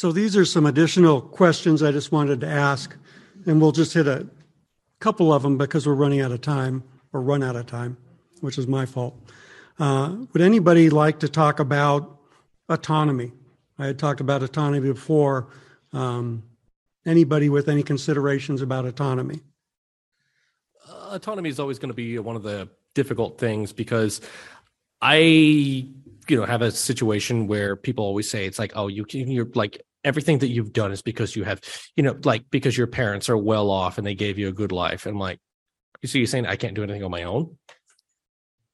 So 0.02 0.10
these 0.10 0.36
are 0.36 0.44
some 0.44 0.66
additional 0.66 1.20
questions 1.20 1.80
I 1.80 1.92
just 1.92 2.10
wanted 2.10 2.40
to 2.40 2.48
ask, 2.48 2.96
and 3.46 3.60
we'll 3.60 3.70
just 3.70 3.94
hit 3.94 4.08
a 4.08 4.26
couple 4.98 5.32
of 5.32 5.44
them 5.44 5.56
because 5.56 5.86
we're 5.86 5.94
running 5.94 6.20
out 6.20 6.32
of 6.32 6.40
time 6.40 6.82
or 7.12 7.20
run 7.20 7.40
out 7.40 7.54
of 7.54 7.66
time, 7.66 7.96
which 8.40 8.58
is 8.58 8.66
my 8.66 8.84
fault. 8.84 9.14
Uh, 9.78 10.16
would 10.32 10.42
anybody 10.42 10.90
like 10.90 11.20
to 11.20 11.28
talk 11.28 11.60
about 11.60 12.18
autonomy? 12.68 13.30
I 13.78 13.86
had 13.86 13.96
talked 14.00 14.20
about 14.20 14.42
autonomy 14.42 14.92
before. 14.92 15.46
Um, 15.92 16.42
anybody 17.06 17.48
with 17.48 17.68
any 17.68 17.84
considerations 17.84 18.60
about 18.60 18.86
autonomy? 18.86 19.38
Uh, 20.84 21.10
autonomy 21.12 21.48
is 21.48 21.60
always 21.60 21.78
going 21.78 21.90
to 21.90 21.94
be 21.94 22.18
one 22.18 22.34
of 22.34 22.42
the 22.42 22.68
difficult 22.96 23.38
things 23.38 23.72
because 23.72 24.20
I, 25.00 25.18
you 25.18 25.86
know, 26.28 26.44
have 26.44 26.62
a 26.62 26.72
situation 26.72 27.46
where 27.46 27.76
people 27.76 28.04
always 28.04 28.28
say 28.28 28.46
it's 28.46 28.58
like, 28.58 28.72
oh, 28.74 28.88
you 28.88 29.04
can, 29.04 29.30
you're 29.30 29.48
like 29.54 29.80
everything 30.04 30.38
that 30.38 30.48
you've 30.48 30.72
done 30.72 30.92
is 30.92 31.02
because 31.02 31.36
you 31.36 31.44
have, 31.44 31.60
you 31.96 32.02
know, 32.02 32.18
like 32.24 32.44
because 32.50 32.76
your 32.76 32.86
parents 32.86 33.28
are 33.28 33.36
well 33.36 33.70
off 33.70 33.98
and 33.98 34.06
they 34.06 34.14
gave 34.14 34.38
you 34.38 34.48
a 34.48 34.52
good 34.52 34.72
life. 34.72 35.06
And 35.06 35.18
like, 35.18 35.38
you 36.00 36.08
see, 36.08 36.18
you're 36.18 36.26
saying 36.26 36.46
I 36.46 36.56
can't 36.56 36.74
do 36.74 36.82
anything 36.82 37.04
on 37.04 37.10
my 37.10 37.22
own. 37.24 37.56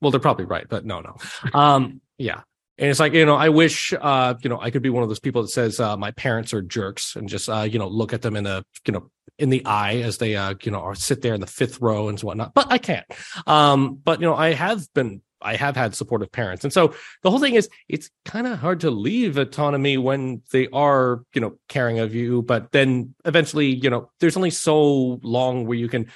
Well, 0.00 0.10
they're 0.10 0.20
probably 0.20 0.46
right, 0.46 0.66
but 0.68 0.84
no, 0.84 1.00
no. 1.00 1.16
Um, 1.52 2.00
yeah. 2.18 2.42
And 2.78 2.88
it's 2.88 3.00
like, 3.00 3.12
you 3.12 3.26
know, 3.26 3.34
I 3.34 3.48
wish, 3.48 3.92
uh, 3.92 4.34
you 4.40 4.48
know, 4.48 4.60
I 4.60 4.70
could 4.70 4.82
be 4.82 4.90
one 4.90 5.02
of 5.02 5.08
those 5.08 5.18
people 5.18 5.42
that 5.42 5.48
says, 5.48 5.80
uh, 5.80 5.96
my 5.96 6.12
parents 6.12 6.54
are 6.54 6.62
jerks 6.62 7.16
and 7.16 7.28
just, 7.28 7.48
uh, 7.48 7.62
you 7.62 7.78
know, 7.78 7.88
look 7.88 8.12
at 8.12 8.22
them 8.22 8.36
in 8.36 8.44
the, 8.44 8.64
you 8.86 8.92
know, 8.92 9.10
in 9.36 9.50
the 9.50 9.64
eye 9.66 9.96
as 9.96 10.18
they, 10.18 10.36
uh, 10.36 10.54
you 10.62 10.70
know, 10.70 10.78
or 10.78 10.94
sit 10.94 11.20
there 11.20 11.34
in 11.34 11.40
the 11.40 11.46
fifth 11.48 11.80
row 11.80 12.08
and 12.08 12.20
whatnot, 12.20 12.54
but 12.54 12.70
I 12.70 12.78
can't. 12.78 13.06
Um, 13.48 13.96
but, 13.96 14.20
you 14.20 14.26
know, 14.26 14.36
I 14.36 14.52
have 14.52 14.86
been, 14.94 15.22
I 15.40 15.56
have 15.56 15.76
had 15.76 15.94
supportive 15.94 16.32
parents. 16.32 16.64
And 16.64 16.72
so 16.72 16.94
the 17.22 17.30
whole 17.30 17.38
thing 17.38 17.54
is, 17.54 17.68
it's 17.88 18.10
kind 18.24 18.46
of 18.46 18.58
hard 18.58 18.80
to 18.80 18.90
leave 18.90 19.38
autonomy 19.38 19.96
when 19.96 20.42
they 20.52 20.68
are, 20.72 21.22
you 21.34 21.40
know, 21.40 21.58
caring 21.68 21.98
of 21.98 22.14
you, 22.14 22.42
but 22.42 22.72
then 22.72 23.14
eventually, 23.24 23.66
you 23.66 23.90
know, 23.90 24.10
there's 24.20 24.36
only 24.36 24.50
so 24.50 25.20
long 25.22 25.66
where 25.66 25.78
you 25.78 25.88
can, 25.88 26.06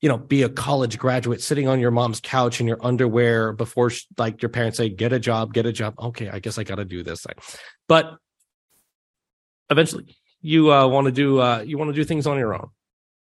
you 0.00 0.08
know, 0.08 0.16
be 0.16 0.42
a 0.42 0.48
college 0.48 0.98
graduate 0.98 1.42
sitting 1.42 1.66
on 1.66 1.80
your 1.80 1.90
mom's 1.90 2.20
couch 2.20 2.60
in 2.60 2.68
your 2.68 2.78
underwear 2.84 3.52
before 3.52 3.90
sh- 3.90 4.06
like 4.16 4.40
your 4.42 4.48
parents 4.48 4.78
say, 4.78 4.88
get 4.88 5.12
a 5.12 5.18
job, 5.18 5.52
get 5.52 5.66
a 5.66 5.72
job. 5.72 5.94
Okay, 5.98 6.28
I 6.28 6.38
guess 6.38 6.56
I 6.56 6.64
got 6.64 6.76
to 6.76 6.84
do 6.84 7.02
this. 7.02 7.26
But 7.88 8.16
eventually 9.70 10.16
you 10.40 10.72
uh, 10.72 10.86
want 10.86 11.06
to 11.06 11.12
do, 11.12 11.40
uh, 11.40 11.64
you 11.66 11.78
want 11.78 11.88
to 11.88 11.94
do 11.94 12.04
things 12.04 12.26
on 12.26 12.38
your 12.38 12.54
own. 12.54 12.68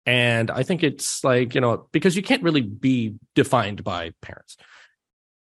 And 0.06 0.50
I 0.50 0.62
think 0.62 0.82
it's 0.82 1.24
like, 1.24 1.54
you 1.54 1.60
know, 1.60 1.88
because 1.92 2.16
you 2.16 2.22
can't 2.22 2.42
really 2.42 2.60
be 2.60 3.14
defined 3.34 3.84
by 3.84 4.12
parents. 4.20 4.56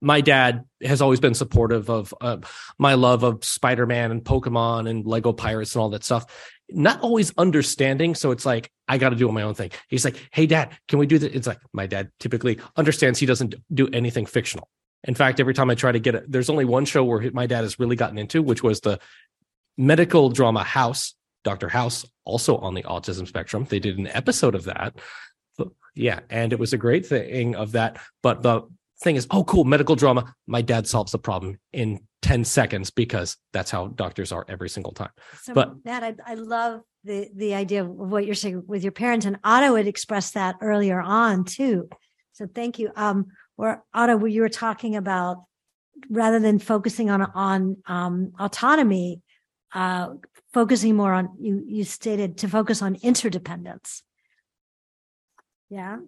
My 0.02 0.20
dad 0.20 0.64
has 0.82 1.00
always 1.00 1.20
been 1.20 1.34
supportive 1.34 1.88
of 1.88 2.12
uh, 2.20 2.38
my 2.78 2.94
love 2.94 3.22
of 3.22 3.44
Spider 3.44 3.86
Man 3.86 4.10
and 4.10 4.22
Pokemon 4.22 4.90
and 4.90 5.06
Lego 5.06 5.32
Pirates 5.32 5.74
and 5.74 5.82
all 5.82 5.90
that 5.90 6.04
stuff. 6.04 6.26
Not 6.68 7.00
always 7.02 7.32
understanding. 7.38 8.14
So 8.14 8.32
it's 8.32 8.44
like, 8.44 8.70
I 8.88 8.98
got 8.98 9.10
to 9.10 9.16
do 9.16 9.30
my 9.30 9.42
own 9.42 9.54
thing. 9.54 9.70
He's 9.88 10.04
like, 10.04 10.16
Hey, 10.32 10.46
dad, 10.46 10.76
can 10.88 10.98
we 10.98 11.06
do 11.06 11.18
this? 11.18 11.32
It's 11.32 11.46
like, 11.46 11.60
my 11.72 11.86
dad 11.86 12.10
typically 12.18 12.58
understands 12.76 13.18
he 13.18 13.26
doesn't 13.26 13.54
do 13.72 13.88
anything 13.92 14.26
fictional. 14.26 14.68
In 15.04 15.14
fact, 15.14 15.40
every 15.40 15.54
time 15.54 15.70
I 15.70 15.74
try 15.74 15.92
to 15.92 15.98
get 15.98 16.14
it, 16.14 16.30
there's 16.30 16.50
only 16.50 16.64
one 16.64 16.84
show 16.84 17.04
where 17.04 17.30
my 17.32 17.46
dad 17.46 17.62
has 17.62 17.78
really 17.78 17.96
gotten 17.96 18.18
into, 18.18 18.42
which 18.42 18.62
was 18.62 18.80
the 18.80 18.98
medical 19.76 20.30
drama 20.30 20.62
House, 20.64 21.14
Dr. 21.44 21.68
House, 21.68 22.04
also 22.24 22.56
on 22.58 22.74
the 22.74 22.82
autism 22.82 23.26
spectrum. 23.26 23.66
They 23.68 23.80
did 23.80 23.98
an 23.98 24.06
episode 24.08 24.54
of 24.54 24.64
that. 24.64 24.94
Yeah. 25.94 26.20
And 26.30 26.52
it 26.52 26.58
was 26.58 26.72
a 26.72 26.78
great 26.78 27.06
thing 27.06 27.54
of 27.54 27.72
that. 27.72 27.98
But 28.22 28.42
the 28.42 28.62
thing 29.02 29.16
is, 29.16 29.26
oh, 29.30 29.44
cool, 29.44 29.64
medical 29.64 29.96
drama. 29.96 30.34
My 30.46 30.62
dad 30.62 30.86
solves 30.86 31.12
the 31.12 31.18
problem 31.18 31.58
in 31.72 32.00
10 32.22 32.44
seconds 32.44 32.90
because 32.90 33.36
that's 33.52 33.70
how 33.70 33.88
doctors 33.88 34.32
are 34.32 34.44
every 34.48 34.68
single 34.68 34.92
time. 34.92 35.10
So 35.42 35.54
But- 35.54 35.84
that 35.84 36.02
I, 36.02 36.14
I 36.26 36.34
love 36.34 36.82
the 37.04 37.28
the 37.34 37.54
idea 37.54 37.82
of 37.82 37.88
what 37.88 38.24
you're 38.26 38.34
saying 38.34 38.62
with 38.66 38.82
your 38.84 38.92
parents, 38.92 39.26
and 39.26 39.38
Otto 39.42 39.74
had 39.74 39.86
expressed 39.86 40.34
that 40.34 40.56
earlier 40.60 41.00
on 41.00 41.44
too. 41.44 41.88
So 42.32 42.46
thank 42.46 42.78
you. 42.78 42.90
Um, 42.94 43.26
where 43.56 43.82
Otto, 43.92 44.16
where 44.16 44.30
you 44.30 44.42
were 44.42 44.48
talking 44.48 44.96
about 44.96 45.44
rather 46.08 46.38
than 46.38 46.58
focusing 46.58 47.10
on 47.10 47.22
on 47.22 47.76
um, 47.86 48.32
autonomy, 48.38 49.20
uh, 49.74 50.10
focusing 50.54 50.94
more 50.96 51.12
on 51.12 51.36
you 51.40 51.64
you 51.66 51.84
stated 51.84 52.38
to 52.38 52.48
focus 52.48 52.82
on 52.82 52.96
interdependence. 53.02 54.02
Yeah. 55.70 55.98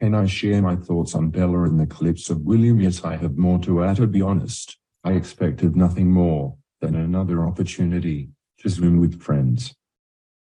Can 0.00 0.14
I 0.14 0.26
share 0.26 0.62
my 0.62 0.76
thoughts 0.76 1.16
on 1.16 1.30
Bella 1.30 1.64
and 1.64 1.80
the 1.80 1.86
clips 1.86 2.30
of 2.30 2.42
William? 2.42 2.80
Yes, 2.80 3.04
I 3.04 3.16
have 3.16 3.36
more 3.36 3.58
to 3.60 3.82
add. 3.82 3.96
To 3.96 4.06
be 4.06 4.22
honest, 4.22 4.78
I 5.02 5.12
expected 5.12 5.74
nothing 5.74 6.12
more 6.12 6.56
than 6.80 6.94
another 6.94 7.44
opportunity 7.44 8.28
to 8.58 8.68
Zoom 8.68 9.00
with 9.00 9.20
friends. 9.20 9.74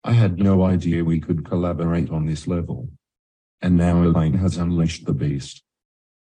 I 0.04 0.12
had 0.12 0.38
no 0.38 0.64
idea 0.64 1.04
we 1.04 1.20
could 1.20 1.44
collaborate 1.44 2.10
on 2.10 2.24
this 2.24 2.46
level. 2.46 2.88
And 3.60 3.76
now 3.76 4.02
Elaine 4.02 4.34
has 4.34 4.56
unleashed 4.56 5.04
the 5.04 5.12
beast. 5.12 5.62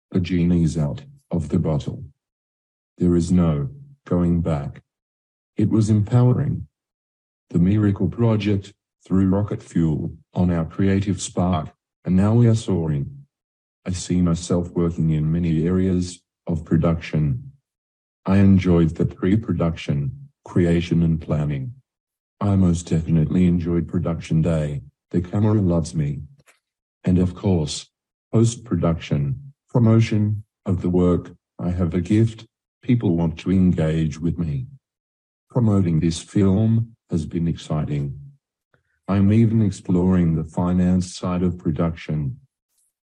The 0.09 0.19
genie's 0.19 0.75
out 0.75 1.03
of 1.29 1.49
the 1.49 1.59
bottle. 1.59 2.03
There 2.97 3.15
is 3.15 3.31
no 3.31 3.69
going 4.05 4.41
back. 4.41 4.81
It 5.55 5.69
was 5.69 5.91
empowering. 5.91 6.67
The 7.51 7.59
Miracle 7.59 8.09
Project 8.09 8.73
threw 9.05 9.27
rocket 9.27 9.61
fuel 9.61 10.17
on 10.33 10.49
our 10.49 10.65
creative 10.65 11.21
spark 11.21 11.69
and 12.05 12.15
now 12.15 12.33
we 12.33 12.47
are 12.47 12.55
soaring. 12.55 13.25
I 13.85 13.91
see 13.91 14.21
myself 14.21 14.69
working 14.71 15.09
in 15.11 15.31
many 15.31 15.65
areas 15.65 16.21
of 16.47 16.65
production. 16.65 17.51
I 18.25 18.37
enjoyed 18.37 18.95
the 18.95 19.05
pre-production, 19.05 20.29
creation 20.45 21.03
and 21.03 21.21
planning. 21.21 21.73
I 22.39 22.55
most 22.55 22.89
definitely 22.89 23.45
enjoyed 23.45 23.87
production 23.87 24.41
day. 24.41 24.81
The 25.11 25.21
camera 25.21 25.61
loves 25.61 25.93
me. 25.93 26.21
And 27.03 27.19
of 27.19 27.35
course, 27.35 27.89
post-production, 28.31 29.53
promotion, 29.69 30.43
of 30.65 30.81
the 30.81 30.89
work, 30.89 31.31
I 31.59 31.71
have 31.71 31.93
a 31.93 32.01
gift. 32.01 32.45
People 32.81 33.15
want 33.15 33.37
to 33.39 33.51
engage 33.51 34.19
with 34.19 34.37
me. 34.37 34.67
Promoting 35.49 35.99
this 35.99 36.21
film 36.21 36.95
has 37.09 37.25
been 37.25 37.47
exciting. 37.47 38.22
I'm 39.07 39.33
even 39.33 39.61
exploring 39.61 40.35
the 40.35 40.43
finance 40.43 41.15
side 41.15 41.43
of 41.43 41.57
production. 41.57 42.39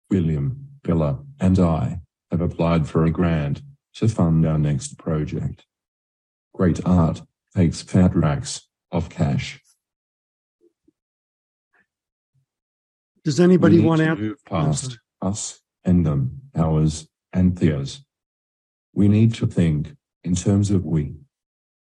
William, 0.09 0.67
Bella, 0.83 1.19
and 1.39 1.59
I 1.59 1.99
have 2.31 2.41
applied 2.41 2.87
for 2.87 3.05
a 3.05 3.11
grant 3.11 3.61
to 3.95 4.07
fund 4.07 4.45
our 4.45 4.57
next 4.57 4.97
project. 4.97 5.65
Great 6.53 6.79
art 6.85 7.21
takes 7.55 7.81
fat 7.81 8.15
racks 8.15 8.67
of 8.91 9.09
cash. 9.09 9.61
Does 13.23 13.39
anybody 13.39 13.79
want 13.81 13.99
to 13.99 14.05
to? 14.07 14.15
move 14.15 14.45
past 14.45 14.99
us 15.21 15.61
and 15.83 16.05
them, 16.05 16.41
ours 16.55 17.07
and 17.33 17.57
theirs. 17.57 18.05
We 18.93 19.07
need 19.07 19.33
to 19.35 19.47
think 19.47 19.95
in 20.23 20.35
terms 20.35 20.71
of 20.71 20.85
we. 20.85 21.15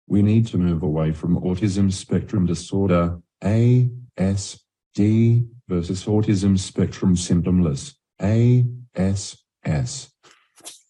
We 0.08 0.24
need 0.24 0.48
to 0.48 0.58
move 0.58 0.82
away 0.82 1.12
from 1.12 1.40
autism 1.40 1.92
spectrum 1.92 2.48
disorder 2.48 3.20
A, 3.44 3.90
S, 4.18 4.60
D 4.96 5.46
versus 5.68 6.06
autism 6.06 6.58
spectrum 6.58 7.16
symptomless 7.16 7.96
A, 8.22 8.66
S, 8.96 9.38
S. 9.64 10.12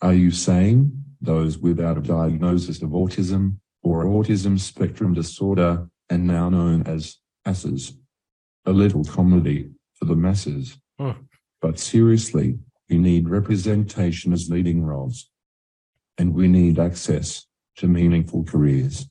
Are 0.01 0.13
you 0.13 0.31
saying 0.31 0.91
those 1.21 1.57
without 1.57 1.97
a 1.97 2.01
diagnosis 2.01 2.81
of 2.81 2.89
autism 2.89 3.57
or 3.83 4.05
autism 4.05 4.59
spectrum 4.59 5.13
disorder 5.13 5.87
and 6.09 6.25
now 6.25 6.49
known 6.49 6.87
as 6.87 7.17
ASses? 7.45 7.93
A 8.65 8.71
little 8.71 9.03
comedy 9.03 9.69
for 9.93 10.05
the 10.05 10.15
masses. 10.15 10.77
Hmm. 10.97 11.11
But 11.61 11.77
seriously, 11.77 12.57
we 12.89 12.97
need 12.97 13.29
representation 13.29 14.33
as 14.33 14.49
leading 14.49 14.83
roles. 14.83 15.29
And 16.17 16.33
we 16.33 16.47
need 16.47 16.79
access 16.79 17.45
to 17.77 17.87
meaningful 17.87 18.43
careers. 18.43 19.07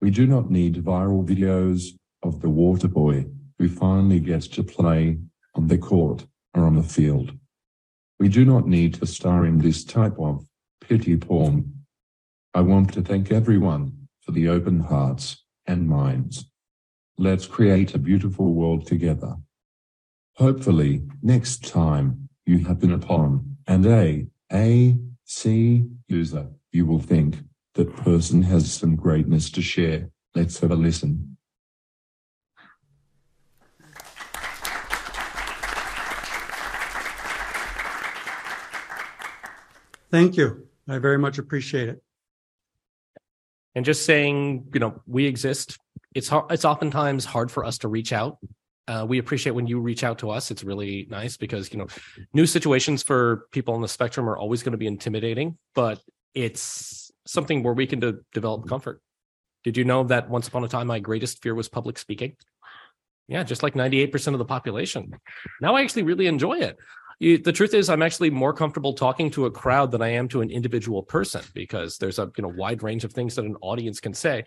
We 0.00 0.10
do 0.10 0.26
not 0.26 0.50
need 0.50 0.82
viral 0.84 1.26
videos 1.26 1.92
of 2.22 2.40
the 2.40 2.48
water 2.48 2.88
boy 2.88 3.26
who 3.58 3.68
finally 3.68 4.20
gets 4.20 4.48
to 4.48 4.62
play 4.62 5.18
on 5.54 5.68
the 5.68 5.78
court 5.78 6.26
or 6.54 6.64
on 6.64 6.76
the 6.76 6.82
field. 6.82 7.32
We 8.18 8.28
do 8.28 8.44
not 8.44 8.66
need 8.66 8.94
to 8.94 9.06
star 9.06 9.44
in 9.46 9.58
this 9.58 9.84
type 9.84 10.18
of 10.18 10.46
pity 10.80 11.16
porn. 11.16 11.84
I 12.54 12.60
want 12.60 12.92
to 12.94 13.02
thank 13.02 13.32
everyone 13.32 14.08
for 14.20 14.32
the 14.32 14.48
open 14.48 14.80
hearts 14.80 15.44
and 15.66 15.88
minds. 15.88 16.46
Let's 17.18 17.46
create 17.46 17.94
a 17.94 17.98
beautiful 17.98 18.52
world 18.52 18.86
together. 18.86 19.36
Hopefully, 20.36 21.02
next 21.22 21.66
time 21.66 22.28
you 22.46 22.58
happen 22.64 22.92
upon 22.92 23.56
an 23.66 23.86
A, 23.86 24.26
A, 24.52 24.96
C 25.24 25.84
user, 26.08 26.48
you 26.72 26.86
will 26.86 26.98
think 27.00 27.36
that 27.74 27.96
person 27.96 28.42
has 28.42 28.72
some 28.72 28.96
greatness 28.96 29.50
to 29.50 29.62
share. 29.62 30.10
Let's 30.34 30.60
have 30.60 30.70
a 30.70 30.76
listen. 30.76 31.36
Thank 40.12 40.36
you. 40.36 40.68
I 40.86 40.98
very 40.98 41.18
much 41.18 41.38
appreciate 41.38 41.88
it. 41.88 42.02
and 43.74 43.84
just 43.84 44.04
saying 44.04 44.68
you 44.74 44.80
know 44.80 45.00
we 45.06 45.24
exist. 45.26 45.78
It's 46.14 46.28
hard 46.28 46.52
it's 46.52 46.64
oftentimes 46.66 47.24
hard 47.24 47.50
for 47.50 47.64
us 47.64 47.78
to 47.78 47.88
reach 47.88 48.12
out. 48.12 48.38
Uh, 48.86 49.06
we 49.08 49.18
appreciate 49.18 49.52
when 49.52 49.66
you 49.66 49.80
reach 49.80 50.04
out 50.04 50.18
to 50.18 50.30
us. 50.30 50.50
It's 50.50 50.62
really 50.62 51.06
nice 51.08 51.36
because 51.38 51.72
you 51.72 51.78
know 51.78 51.86
new 52.34 52.46
situations 52.46 53.02
for 53.02 53.46
people 53.52 53.74
on 53.74 53.80
the 53.80 53.88
spectrum 53.88 54.28
are 54.28 54.36
always 54.36 54.62
going 54.62 54.72
to 54.72 54.78
be 54.78 54.86
intimidating 54.86 55.56
but 55.74 56.00
it's 56.34 57.10
something 57.26 57.62
where 57.62 57.74
we 57.74 57.86
can 57.86 58.00
de- 58.00 58.18
develop 58.34 58.68
comfort. 58.68 59.00
Did 59.64 59.76
you 59.76 59.84
know 59.84 60.04
that 60.04 60.28
once 60.28 60.48
upon 60.48 60.64
a 60.64 60.68
time 60.68 60.88
my 60.88 60.98
greatest 60.98 61.42
fear 61.42 61.54
was 61.54 61.68
public 61.68 61.96
speaking? 61.98 62.36
Yeah 63.28 63.44
just 63.44 63.62
like 63.62 63.74
98% 63.74 64.32
of 64.34 64.38
the 64.38 64.44
population. 64.44 65.12
Now 65.62 65.76
i 65.76 65.80
actually 65.80 66.02
really 66.02 66.26
enjoy 66.26 66.58
it 66.58 66.76
you, 67.22 67.38
the 67.38 67.52
truth 67.52 67.72
is 67.72 67.88
i'm 67.88 68.02
actually 68.02 68.30
more 68.30 68.52
comfortable 68.52 68.94
talking 68.94 69.30
to 69.30 69.46
a 69.46 69.50
crowd 69.50 69.92
than 69.92 70.02
i 70.02 70.08
am 70.08 70.28
to 70.28 70.40
an 70.40 70.50
individual 70.50 71.02
person 71.02 71.42
because 71.54 71.98
there's 71.98 72.18
a 72.18 72.30
you 72.36 72.42
know 72.42 72.48
wide 72.48 72.82
range 72.82 73.04
of 73.04 73.12
things 73.12 73.36
that 73.36 73.44
an 73.44 73.56
audience 73.62 74.00
can 74.00 74.14
say. 74.14 74.44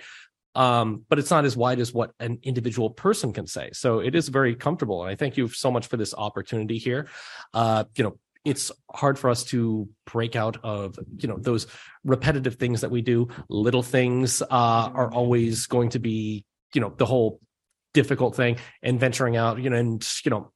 Um, 0.55 1.03
but 1.09 1.19
it's 1.19 1.31
not 1.31 1.43
as 1.43 1.57
wide 1.57 1.79
as 1.79 1.93
what 1.93 2.11
an 2.21 2.39
individual 2.43 2.89
person 2.89 3.33
can 3.33 3.45
say. 3.45 3.71
So 3.73 3.99
it 3.99 4.15
is 4.15 4.29
very 4.29 4.55
comfortable 4.55 5.01
and 5.01 5.11
i 5.11 5.15
thank 5.15 5.35
you 5.35 5.49
so 5.49 5.69
much 5.69 5.87
for 5.87 5.97
this 5.97 6.13
opportunity 6.13 6.77
here. 6.77 7.07
Uh, 7.53 7.85
you 7.95 8.03
know 8.03 8.17
it's 8.45 8.71
hard 8.93 9.17
for 9.17 9.31
us 9.31 9.43
to 9.45 9.89
break 10.05 10.35
out 10.35 10.57
of 10.63 10.99
you 11.17 11.27
know 11.27 11.37
those 11.37 11.67
repetitive 12.03 12.55
things 12.55 12.81
that 12.81 12.91
we 12.91 13.01
do. 13.01 13.27
Little 13.49 13.83
things 13.83 14.41
uh, 14.41 14.45
are 14.51 15.11
always 15.11 15.65
going 15.67 15.89
to 15.89 15.99
be 15.99 16.45
you 16.73 16.81
know 16.81 16.93
the 16.95 17.05
whole 17.05 17.39
difficult 17.93 18.35
thing 18.35 18.57
and 18.83 18.99
venturing 18.99 19.37
out 19.37 19.61
you 19.61 19.69
know 19.69 19.77
and 19.77 20.07
you 20.25 20.29
know 20.29 20.51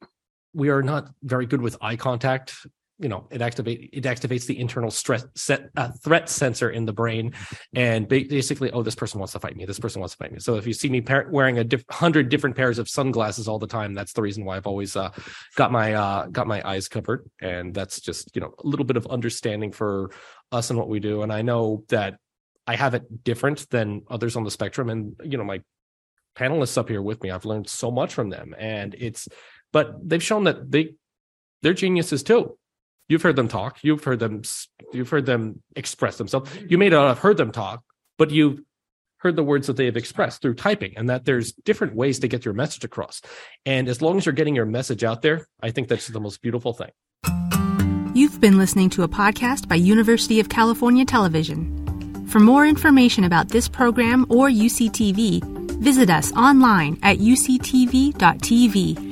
we 0.54 0.70
are 0.70 0.82
not 0.82 1.10
very 1.24 1.45
good 1.45 1.62
with 1.62 1.78
eye 1.82 1.95
contact. 1.95 2.56
You 3.02 3.08
know 3.08 3.28
it 3.32 3.41
activate 3.41 3.91
it 3.93 4.04
activates 4.04 4.45
the 4.45 4.60
internal 4.60 4.91
stress 4.91 5.26
set 5.34 5.70
uh, 5.78 5.89
threat 6.04 6.28
sensor 6.28 6.70
in 6.70 6.84
the 6.84 6.91
brain 6.91 7.34
and 7.74 8.10
basically 8.10 8.72
oh 8.72 8.84
this 8.84 8.93
person 8.95 9.20
wants 9.20 9.32
to 9.34 9.39
fight 9.39 9.56
me. 9.56 9.64
This 9.66 9.80
person 9.80 10.02
wants 10.02 10.16
to 10.16 10.18
fight 10.18 10.34
me. 10.34 10.39
So 10.39 10.56
if 10.56 10.68
you 10.68 10.74
see 10.74 10.89
me 10.89 11.00
par- 11.00 11.28
wearing 11.32 11.60
a 11.60 11.64
diff- 11.64 11.86
hundred 11.89 12.28
different 12.28 12.58
pairs 12.58 12.78
of 12.78 12.89
sunglasses 12.89 13.47
all 13.47 13.58
the 13.58 13.68
time 13.68 13.93
that's 13.93 14.12
the 14.12 14.22
reason 14.22 14.43
why 14.43 14.58
i've 14.58 14.68
always 14.68 14.97
uh, 14.97 15.12
got 15.56 15.72
my 15.72 15.93
uh, 15.93 16.26
got 16.28 16.45
my 16.45 16.62
eyes 16.68 16.89
covered. 16.89 17.30
And 17.41 17.74
that's 17.74 18.02
just 18.02 18.36
you 18.36 18.41
know 18.41 18.54
a 18.62 18.68
little 18.68 18.86
bit 18.86 18.97
of 18.97 19.08
understanding 19.08 19.72
for 19.72 20.12
us 20.52 20.70
and 20.70 20.78
what 20.78 20.89
we 20.89 21.00
do. 21.00 21.22
And 21.22 21.32
i 21.32 21.41
know 21.41 21.86
that 21.88 22.18
i 22.68 22.76
have 22.76 22.95
it 22.95 23.24
different 23.24 23.70
than 23.70 24.02
others 24.10 24.36
on 24.36 24.43
the 24.43 24.52
spectrum. 24.52 24.89
And 24.89 25.16
you 25.24 25.38
know 25.38 25.45
my 25.45 25.62
panelists 26.36 26.78
up 26.78 26.88
here 26.88 27.02
with 27.02 27.22
me 27.24 27.32
i've 27.32 27.45
learned 27.45 27.70
so 27.70 27.91
much 27.91 28.14
from 28.14 28.30
them. 28.30 28.54
And 28.58 28.93
it's 29.00 29.30
but 29.72 29.95
they've 30.07 30.24
shown 30.24 30.45
that 30.45 30.72
they 30.72 30.95
they're 31.61 31.74
geniuses 31.74 32.24
too. 32.24 32.57
You've 33.07 33.22
heard 33.24 33.36
them 33.36 33.47
talk. 33.47 33.80
You've 33.84 34.03
heard 34.03 34.20
them 34.20 34.43
you've 34.93 35.09
heard 35.09 35.26
them 35.26 35.61
express 35.76 36.17
themselves. 36.17 36.51
You 36.67 36.78
may 36.78 36.89
not 36.89 37.07
have 37.07 37.20
heard 37.20 37.38
them 37.38 37.51
talk 37.51 37.84
but 38.20 38.30
you've 38.30 38.61
heard 39.17 39.36
the 39.36 39.43
words 39.43 39.65
that 39.67 39.78
they 39.78 39.86
have 39.86 39.97
expressed 39.97 40.41
through 40.41 40.53
typing 40.53 40.93
and 40.95 41.09
that 41.09 41.26
there's 41.26 41.51
different 41.53 41.95
ways 41.95 42.20
to 42.20 42.28
get 42.28 42.45
your 42.45 42.53
message 42.53 42.84
across. 42.84 43.22
And 43.65 43.89
as 43.89 44.01
long 44.01 44.17
as 44.17 44.26
you're 44.26 44.34
getting 44.34 44.55
your 44.55 44.67
message 44.67 45.03
out 45.03 45.24
there 45.24 45.47
i 45.61 45.72
think 45.72 45.88
that's 45.88 46.07
the 46.07 46.20
most 46.20 46.41
beautiful 46.43 46.74
thing. 46.74 46.91
You've 48.13 48.39
been 48.41 48.57
listening 48.57 48.89
to 48.91 49.03
a 49.03 49.07
podcast 49.07 49.67
by 49.67 49.76
University 49.76 50.39
of 50.39 50.49
California 50.49 51.05
Television. 51.05 52.28
For 52.28 52.39
more 52.39 52.65
information 52.65 53.24
about 53.24 53.49
this 53.49 53.67
program 53.67 54.26
or 54.30 54.49
UCTV, 54.49 55.43
visit 55.80 56.09
us 56.09 56.32
online 56.34 56.99
at 57.01 57.20
uctv.tv 57.20 59.09